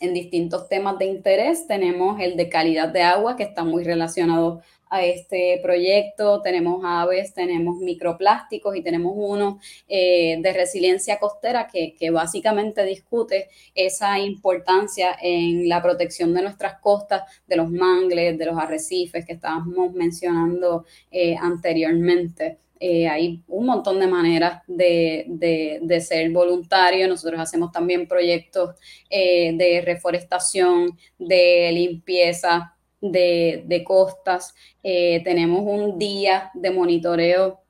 en 0.01 0.14
distintos 0.14 0.68
temas 0.68 0.99
de 0.99 1.05
interés. 1.05 1.66
Tenemos 1.68 2.18
el 2.20 2.36
de 2.36 2.49
calidad 2.49 2.88
de 2.88 3.03
agua, 3.03 3.36
que 3.36 3.45
está 3.45 3.62
muy 3.62 3.84
relacionado 3.84 4.62
a 4.91 5.05
este 5.05 5.61
proyecto. 5.62 6.43
Tenemos 6.43 6.82
aves, 6.84 7.32
tenemos 7.32 7.78
microplásticos 7.78 8.76
y 8.76 8.82
tenemos 8.82 9.12
uno 9.16 9.61
eh, 9.88 10.38
de 10.41 10.53
resiliencia 10.53 11.18
costera 11.18 11.68
que, 11.68 12.11
básicamente 12.11 12.84
discute 12.84 13.49
esa 13.74 14.18
importancia 14.18 15.16
en 15.22 15.68
la 15.68 15.80
protección 15.80 16.34
de 16.34 16.43
nuestras 16.43 16.80
costas, 16.80 17.22
de 17.47 17.57
los 17.57 17.70
mangles, 17.70 18.36
de 18.36 18.47
los 18.47 18.59
arrecifes 18.59 19.24
que 19.24 19.34
estábamos 19.34 19.93
mencionando 19.93 20.84
eh, 21.11 21.36
anteriormente. 21.36 22.59
Eh, 22.80 23.07
hay 23.07 23.43
un 23.47 23.66
montón 23.66 24.01
de 24.01 24.07
maneras 24.09 24.62
de, 24.66 26.01
ser 26.01 26.30
voluntario. 26.30 27.07
Nosotros 27.07 27.38
hacemos 27.38 27.70
también 27.70 28.09
proyectos 28.09 28.74
de 29.09 29.82
reforestación, 29.84 30.99
de 31.18 31.70
limpieza, 31.72 32.74
de, 33.01 33.82
costas. 33.86 34.55
Eh, 34.82 35.22
tenemos 35.24 35.62
un 35.64 35.98
día 35.98 36.51
de 36.55 36.70
monitoreo 36.70 37.61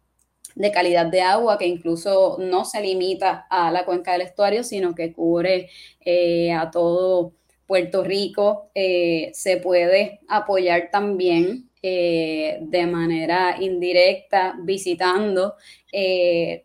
de 0.55 0.72
calidad 0.72 1.07
de 1.07 1.20
agua 1.20 1.59
que 1.59 1.66
incluso 1.66 2.37
no 2.41 2.64
se 2.64 2.83
limita 2.83 3.47
a 3.49 3.70
la 3.70 3.85
cuenca 3.85 4.12
del 4.12 4.22
estuario, 4.22 4.64
sino 4.64 4.95
que 4.95 5.12
cubre 5.12 5.70
eh, 6.01 6.53
a 6.53 6.70
todo 6.70 7.35
Puerto 7.66 8.03
Rico. 8.03 8.70
Eh, 8.74 9.31
se 9.33 9.59
puede 9.59 10.20
apoyar 10.28 10.91
también 10.91 11.66
de 11.83 12.87
manera 12.87 13.57
indirecta 13.59 14.55
visitando 14.62 15.55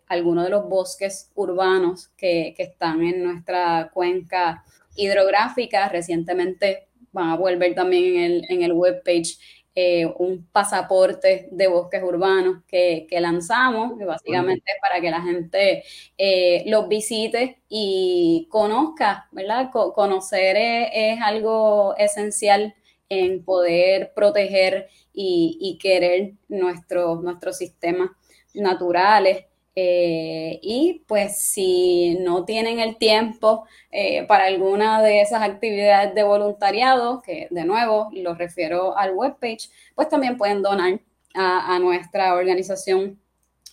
algunos 0.07 0.43
de 0.43 0.49
los 0.49 0.67
bosques 0.67 1.31
urbanos 1.35 2.09
que, 2.17 2.53
que 2.57 2.63
están 2.63 3.01
en 3.01 3.23
nuestra 3.23 3.91
cuenca 3.93 4.65
hidrográfica. 4.97 5.87
Recientemente 5.87 6.89
van 7.15 7.29
a 7.29 7.37
volver 7.37 7.73
también 7.73 8.15
en 8.15 8.21
el, 8.21 8.45
en 8.49 8.61
el 8.61 8.73
webpage 8.73 9.37
eh, 9.77 10.05
un 10.19 10.47
pasaporte 10.53 11.49
de 11.51 11.67
bosques 11.67 12.01
urbanos 12.01 12.63
que, 12.65 13.07
lanzamos, 13.19 13.97
que 13.97 14.05
básicamente 14.05 14.71
es 14.71 14.79
para 14.81 15.01
que 15.01 15.11
la 15.11 15.21
gente 15.21 15.83
eh, 16.17 16.63
los 16.67 16.87
visite 16.87 17.61
y 17.67 18.47
conozca, 18.49 19.27
¿verdad? 19.33 19.71
conocer 19.71 20.55
es, 20.57 21.19
algo 21.21 21.93
esencial 21.97 22.73
en 23.09 23.43
poder 23.43 24.13
proteger 24.15 24.87
y, 25.13 25.77
querer 25.81 26.35
nuestros, 26.47 27.21
nuestros 27.21 27.57
sistemas 27.57 28.11
naturales. 28.53 29.45
Eh, 29.77 30.57
y 30.61 31.03
pues 31.05 31.37
si 31.37 32.15
no 32.21 32.45
tienen 32.45 32.79
el 32.79 32.97
tiempo 32.97 33.65
eh, 33.91 34.23
para 34.25 34.45
alguna 34.45 35.01
de 35.01 35.19
esas 35.21 35.41
actividades 35.41 36.15
de 36.15 36.23
voluntariado, 36.23 37.21
que 37.21 37.47
de 37.51 37.65
nuevo 37.65 38.09
lo 38.13 38.35
refiero 38.35 38.97
al 38.97 39.13
webpage, 39.13 39.69
pues 39.93 40.07
también 40.07 40.37
pueden 40.37 40.61
donar 40.61 41.01
a, 41.33 41.77
nuestra 41.79 42.35
organización 42.35 43.19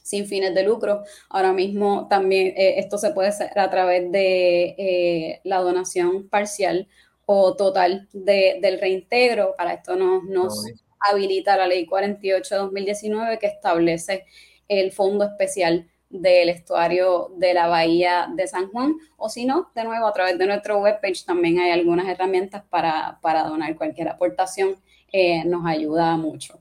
sin 0.02 0.26
fines 0.26 0.52
de 0.54 0.64
lucro. 0.64 1.04
Ahora 1.30 1.52
mismo 1.52 2.08
también 2.08 2.48
eh, 2.56 2.80
esto 2.80 2.98
se 2.98 3.10
puede 3.10 3.28
hacer 3.28 3.56
a 3.56 3.70
través 3.70 4.10
de 4.10 5.40
la 5.44 5.58
donación 5.58 6.28
parcial 6.28 6.88
o 7.26 7.54
total 7.54 8.08
del 8.12 8.80
reintegro. 8.80 9.54
Para 9.56 9.74
esto 9.74 9.94
nos, 9.94 10.24
nos 10.24 10.64
habilita 10.98 11.56
la 11.56 11.68
ley 11.68 11.86
48 11.86 12.54
de 12.54 12.60
2019 12.60 13.38
que 13.38 13.46
establece 13.46 14.24
el 14.66 14.90
fondo 14.90 15.24
especial 15.24 15.88
del 16.12 16.50
estuario 16.50 17.32
de 17.36 17.54
la 17.54 17.66
bahía 17.66 18.28
de 18.32 18.46
San 18.46 18.68
Juan, 18.68 18.94
o 19.16 19.28
si 19.28 19.46
no, 19.46 19.70
de 19.74 19.84
nuevo, 19.84 20.06
a 20.06 20.12
través 20.12 20.38
de 20.38 20.46
nuestro 20.46 20.78
webpage 20.78 21.24
también 21.24 21.58
hay 21.58 21.70
algunas 21.70 22.06
herramientas 22.06 22.62
para, 22.68 23.18
donar 23.48 23.74
cualquier 23.76 24.08
aportación, 24.08 24.76
eh, 25.10 25.44
nos 25.44 25.66
ayuda 25.66 26.16
mucho. 26.16 26.58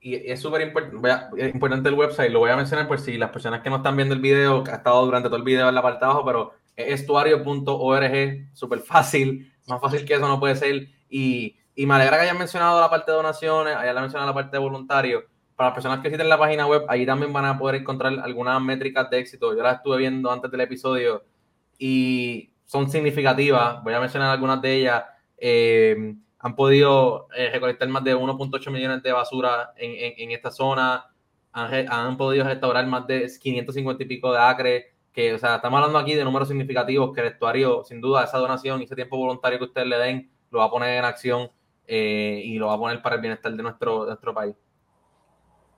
Y 0.00 0.14
es 0.30 0.40
súper 0.40 0.60
importante 0.62 1.88
el 1.88 1.94
website, 1.94 2.30
lo 2.30 2.40
voy 2.40 2.50
a 2.50 2.56
mencionar 2.56 2.86
por 2.88 3.00
si 3.00 3.16
las 3.16 3.30
personas 3.30 3.62
que 3.62 3.70
no 3.70 3.76
están 3.76 3.96
viendo 3.96 4.14
el 4.14 4.20
video, 4.20 4.62
que 4.64 4.72
ha 4.72 4.76
estado 4.76 5.04
durante 5.04 5.28
todo 5.28 5.38
el 5.38 5.44
video 5.44 5.68
en 5.68 5.74
la 5.74 5.82
parte 5.82 6.00
de 6.00 6.04
abajo, 6.06 6.24
pero 6.24 6.52
es 6.76 7.00
estuario.org, 7.00 8.48
súper 8.52 8.80
fácil, 8.80 9.52
más 9.66 9.80
fácil 9.80 10.04
que 10.04 10.14
eso 10.14 10.28
no 10.28 10.38
puede 10.38 10.56
ser. 10.56 10.88
Y, 11.08 11.56
y 11.74 11.86
me 11.86 11.94
alegra 11.94 12.16
que 12.16 12.22
hayan 12.24 12.38
mencionado 12.38 12.80
la 12.80 12.90
parte 12.90 13.10
de 13.10 13.16
donaciones, 13.16 13.76
hayan 13.76 13.96
mencionado 13.96 14.28
la 14.28 14.34
parte 14.34 14.56
de 14.56 14.62
voluntarios 14.62 15.24
para 15.58 15.70
las 15.70 15.74
personas 15.74 15.98
que 15.98 16.08
visiten 16.08 16.28
la 16.28 16.38
página 16.38 16.68
web, 16.68 16.84
ahí 16.86 17.04
también 17.04 17.32
van 17.32 17.44
a 17.44 17.58
poder 17.58 17.80
encontrar 17.80 18.16
algunas 18.20 18.62
métricas 18.62 19.10
de 19.10 19.18
éxito. 19.18 19.56
Yo 19.56 19.62
las 19.64 19.78
estuve 19.78 19.98
viendo 19.98 20.30
antes 20.30 20.48
del 20.52 20.60
episodio 20.60 21.24
y 21.76 22.52
son 22.64 22.88
significativas. 22.88 23.82
Voy 23.82 23.92
a 23.92 23.98
mencionar 23.98 24.30
algunas 24.30 24.62
de 24.62 24.72
ellas. 24.72 25.02
Eh, 25.36 26.14
han 26.38 26.54
podido 26.54 27.26
eh, 27.34 27.50
recolectar 27.50 27.88
más 27.88 28.04
de 28.04 28.14
1.8 28.14 28.70
millones 28.70 29.02
de 29.02 29.10
basura 29.10 29.72
en, 29.76 30.30
esta 30.30 30.52
zona. 30.52 31.06
Han, 31.50 32.16
podido 32.16 32.44
restaurar 32.44 32.86
más 32.86 33.08
de 33.08 33.28
550 33.28 34.04
y 34.04 34.06
pico 34.06 34.32
de 34.32 34.38
acres. 34.38 34.84
Que, 35.12 35.34
o 35.34 35.38
sea, 35.38 35.56
estamos 35.56 35.78
hablando 35.78 35.98
aquí 35.98 36.14
de 36.14 36.22
números 36.22 36.46
significativos 36.46 37.12
que 37.12 37.20
el 37.20 37.26
estuario, 37.26 37.82
sin 37.82 38.00
duda, 38.00 38.22
esa 38.22 38.38
donación 38.38 38.80
y 38.80 38.84
ese 38.84 38.94
tiempo 38.94 39.16
voluntario 39.16 39.58
que 39.58 39.64
ustedes 39.64 39.88
le 39.88 39.98
den, 39.98 40.30
lo 40.52 40.60
va 40.60 40.66
a 40.66 40.70
poner 40.70 40.98
en 40.98 41.04
acción 41.04 41.50
eh, 41.84 42.42
y 42.44 42.58
lo 42.58 42.68
va 42.68 42.74
a 42.74 42.78
poner 42.78 43.02
para 43.02 43.16
el 43.16 43.22
bienestar 43.22 43.52
de 43.52 43.62
nuestro, 43.64 44.02
de 44.02 44.10
nuestro 44.10 44.32
país 44.32 44.54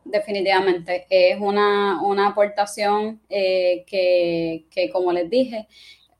definitivamente. 0.04 1.06
Es 1.10 1.40
una, 1.40 2.26
aportación 2.26 3.20
eh, 3.28 3.84
que, 3.86 4.90
como 4.92 5.12
les 5.12 5.28
dije, 5.28 5.68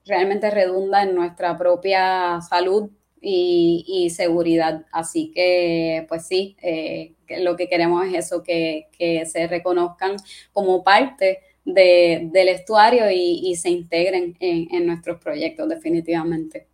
realmente 0.04 0.50
redunda 0.50 1.02
en 1.02 1.14
nuestra 1.14 1.56
propia 1.56 2.40
salud 2.40 2.90
y, 3.20 4.10
seguridad. 4.14 4.86
Así 4.92 5.30
que, 5.32 6.06
pues 6.08 6.26
sí, 6.26 6.56
eh, 6.62 7.14
lo 7.40 7.56
que 7.56 7.68
queremos 7.68 8.06
es 8.06 8.14
eso, 8.14 8.42
que, 8.42 8.88
se 9.26 9.46
reconozcan 9.46 10.16
como 10.52 10.82
parte 10.82 11.40
del 11.64 12.48
estuario 12.48 13.04
y, 13.10 13.54
se 13.56 13.70
integren 13.70 14.36
en, 14.40 14.86
nuestros 14.86 15.20
proyectos, 15.20 15.68
definitivamente. 15.68 16.66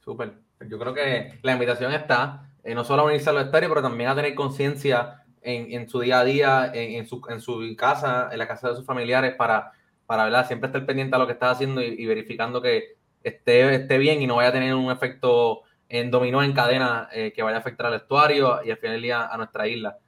Súper. 0.00 0.32
Yo 0.68 0.78
creo 0.78 0.94
que 0.94 1.38
la 1.42 1.52
invitación 1.52 1.92
está, 1.92 2.50
eh, 2.62 2.74
no 2.74 2.84
solo 2.84 3.02
a 3.02 3.06
unirse 3.06 3.28
al 3.28 3.38
estuario, 3.38 3.68
pero 3.68 3.82
también 3.82 4.08
a 4.08 4.14
tener 4.14 4.34
conciencia 4.34 5.23
en, 5.44 5.88
su 5.88 6.00
día 6.00 6.20
a 6.20 6.24
día, 6.24 6.70
en, 6.74 7.06
su, 7.06 7.20
en 7.28 7.40
su 7.40 7.74
casa, 7.76 8.28
en 8.32 8.38
la 8.38 8.48
casa 8.48 8.70
de 8.70 8.76
sus 8.76 8.86
familiares, 8.86 9.34
para, 9.36 9.72
para 10.06 10.24
¿verdad? 10.24 10.46
siempre 10.46 10.68
estar 10.68 10.84
pendiente 10.86 11.14
a 11.14 11.18
lo 11.18 11.26
que 11.26 11.34
está 11.34 11.50
haciendo 11.50 11.82
y, 11.82 12.04
verificando 12.06 12.60
que 12.62 12.96
esté, 13.22 13.74
esté 13.74 13.98
bien 13.98 14.22
y 14.22 14.26
no 14.26 14.36
vaya 14.36 14.48
a 14.48 14.52
tener 14.52 14.74
un 14.74 14.90
efecto 14.90 15.62
en 15.88 16.10
dominó 16.10 16.42
en 16.42 16.52
cadena 16.52 17.08
eh, 17.12 17.32
que 17.34 17.42
vaya 17.42 17.58
a 17.58 17.60
afectar 17.60 17.86
al 17.86 17.94
estuario 17.94 18.60
y 18.64 18.70
al 18.70 18.78
final 18.78 18.96
del 18.96 19.02
día 19.02 19.26
a 19.26 19.36
nuestra 19.36 19.68
isla. 19.68 19.98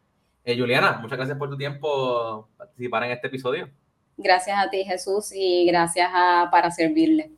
Eh, 0.45 0.59
Juliana, 0.59 0.99
muchas 1.03 1.19
gracias 1.19 1.39
por 1.39 1.51
tu 1.51 1.57
tiempo 1.57 2.49
participar 2.57 3.05
en 3.05 3.11
este 3.13 3.27
episodio. 3.27 3.69
Gracias 4.17 4.57
a 4.59 4.71
ti, 4.71 4.85
Jesús, 4.85 5.33
y 5.35 5.67
gracias 5.67 6.09
a, 6.13 6.49
para 6.51 6.71
servirle. 6.71 7.33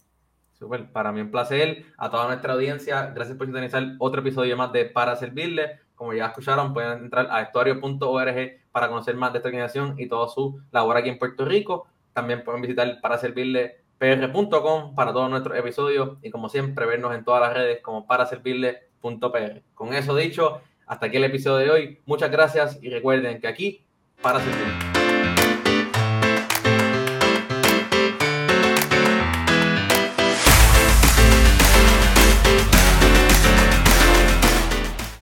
Super, 0.58 0.90
para 0.90 1.12
mí 1.12 1.20
un 1.20 1.30
placer. 1.30 1.84
A 1.96 2.10
toda 2.10 2.26
nuestra 2.26 2.52
audiencia, 2.52 3.06
gracias 3.14 3.36
por 3.36 3.46
sintonizar 3.46 3.84
otro 3.98 4.20
episodio 4.20 4.56
más 4.56 4.72
de 4.72 4.86
Para 4.86 5.14
Servirle. 5.14 5.78
Como 5.98 6.14
ya 6.14 6.26
escucharon, 6.26 6.72
pueden 6.72 7.00
entrar 7.00 7.26
a 7.28 7.42
estuario.org 7.42 8.60
para 8.70 8.88
conocer 8.88 9.16
más 9.16 9.32
de 9.32 9.38
esta 9.38 9.48
organización 9.48 9.96
y 9.98 10.06
toda 10.06 10.28
su 10.28 10.60
labor 10.70 10.96
aquí 10.96 11.08
en 11.08 11.18
Puerto 11.18 11.44
Rico. 11.44 11.88
También 12.12 12.44
pueden 12.44 12.62
visitar 12.62 13.00
para 13.02 13.18
servirle 13.18 13.82
para 13.98 15.12
todos 15.12 15.28
nuestros 15.28 15.58
episodios 15.58 16.18
y 16.22 16.30
como 16.30 16.48
siempre 16.48 16.86
vernos 16.86 17.12
en 17.16 17.24
todas 17.24 17.40
las 17.40 17.52
redes 17.52 17.82
como 17.82 18.06
para 18.06 18.26
servirle.pr. 18.26 19.62
Con 19.74 19.92
eso 19.92 20.14
dicho, 20.14 20.60
hasta 20.86 21.06
aquí 21.06 21.16
el 21.16 21.24
episodio 21.24 21.64
de 21.64 21.70
hoy. 21.70 22.00
Muchas 22.06 22.30
gracias 22.30 22.78
y 22.80 22.90
recuerden 22.90 23.40
que 23.40 23.48
aquí 23.48 23.84
para 24.22 24.38
servirle. 24.38 24.97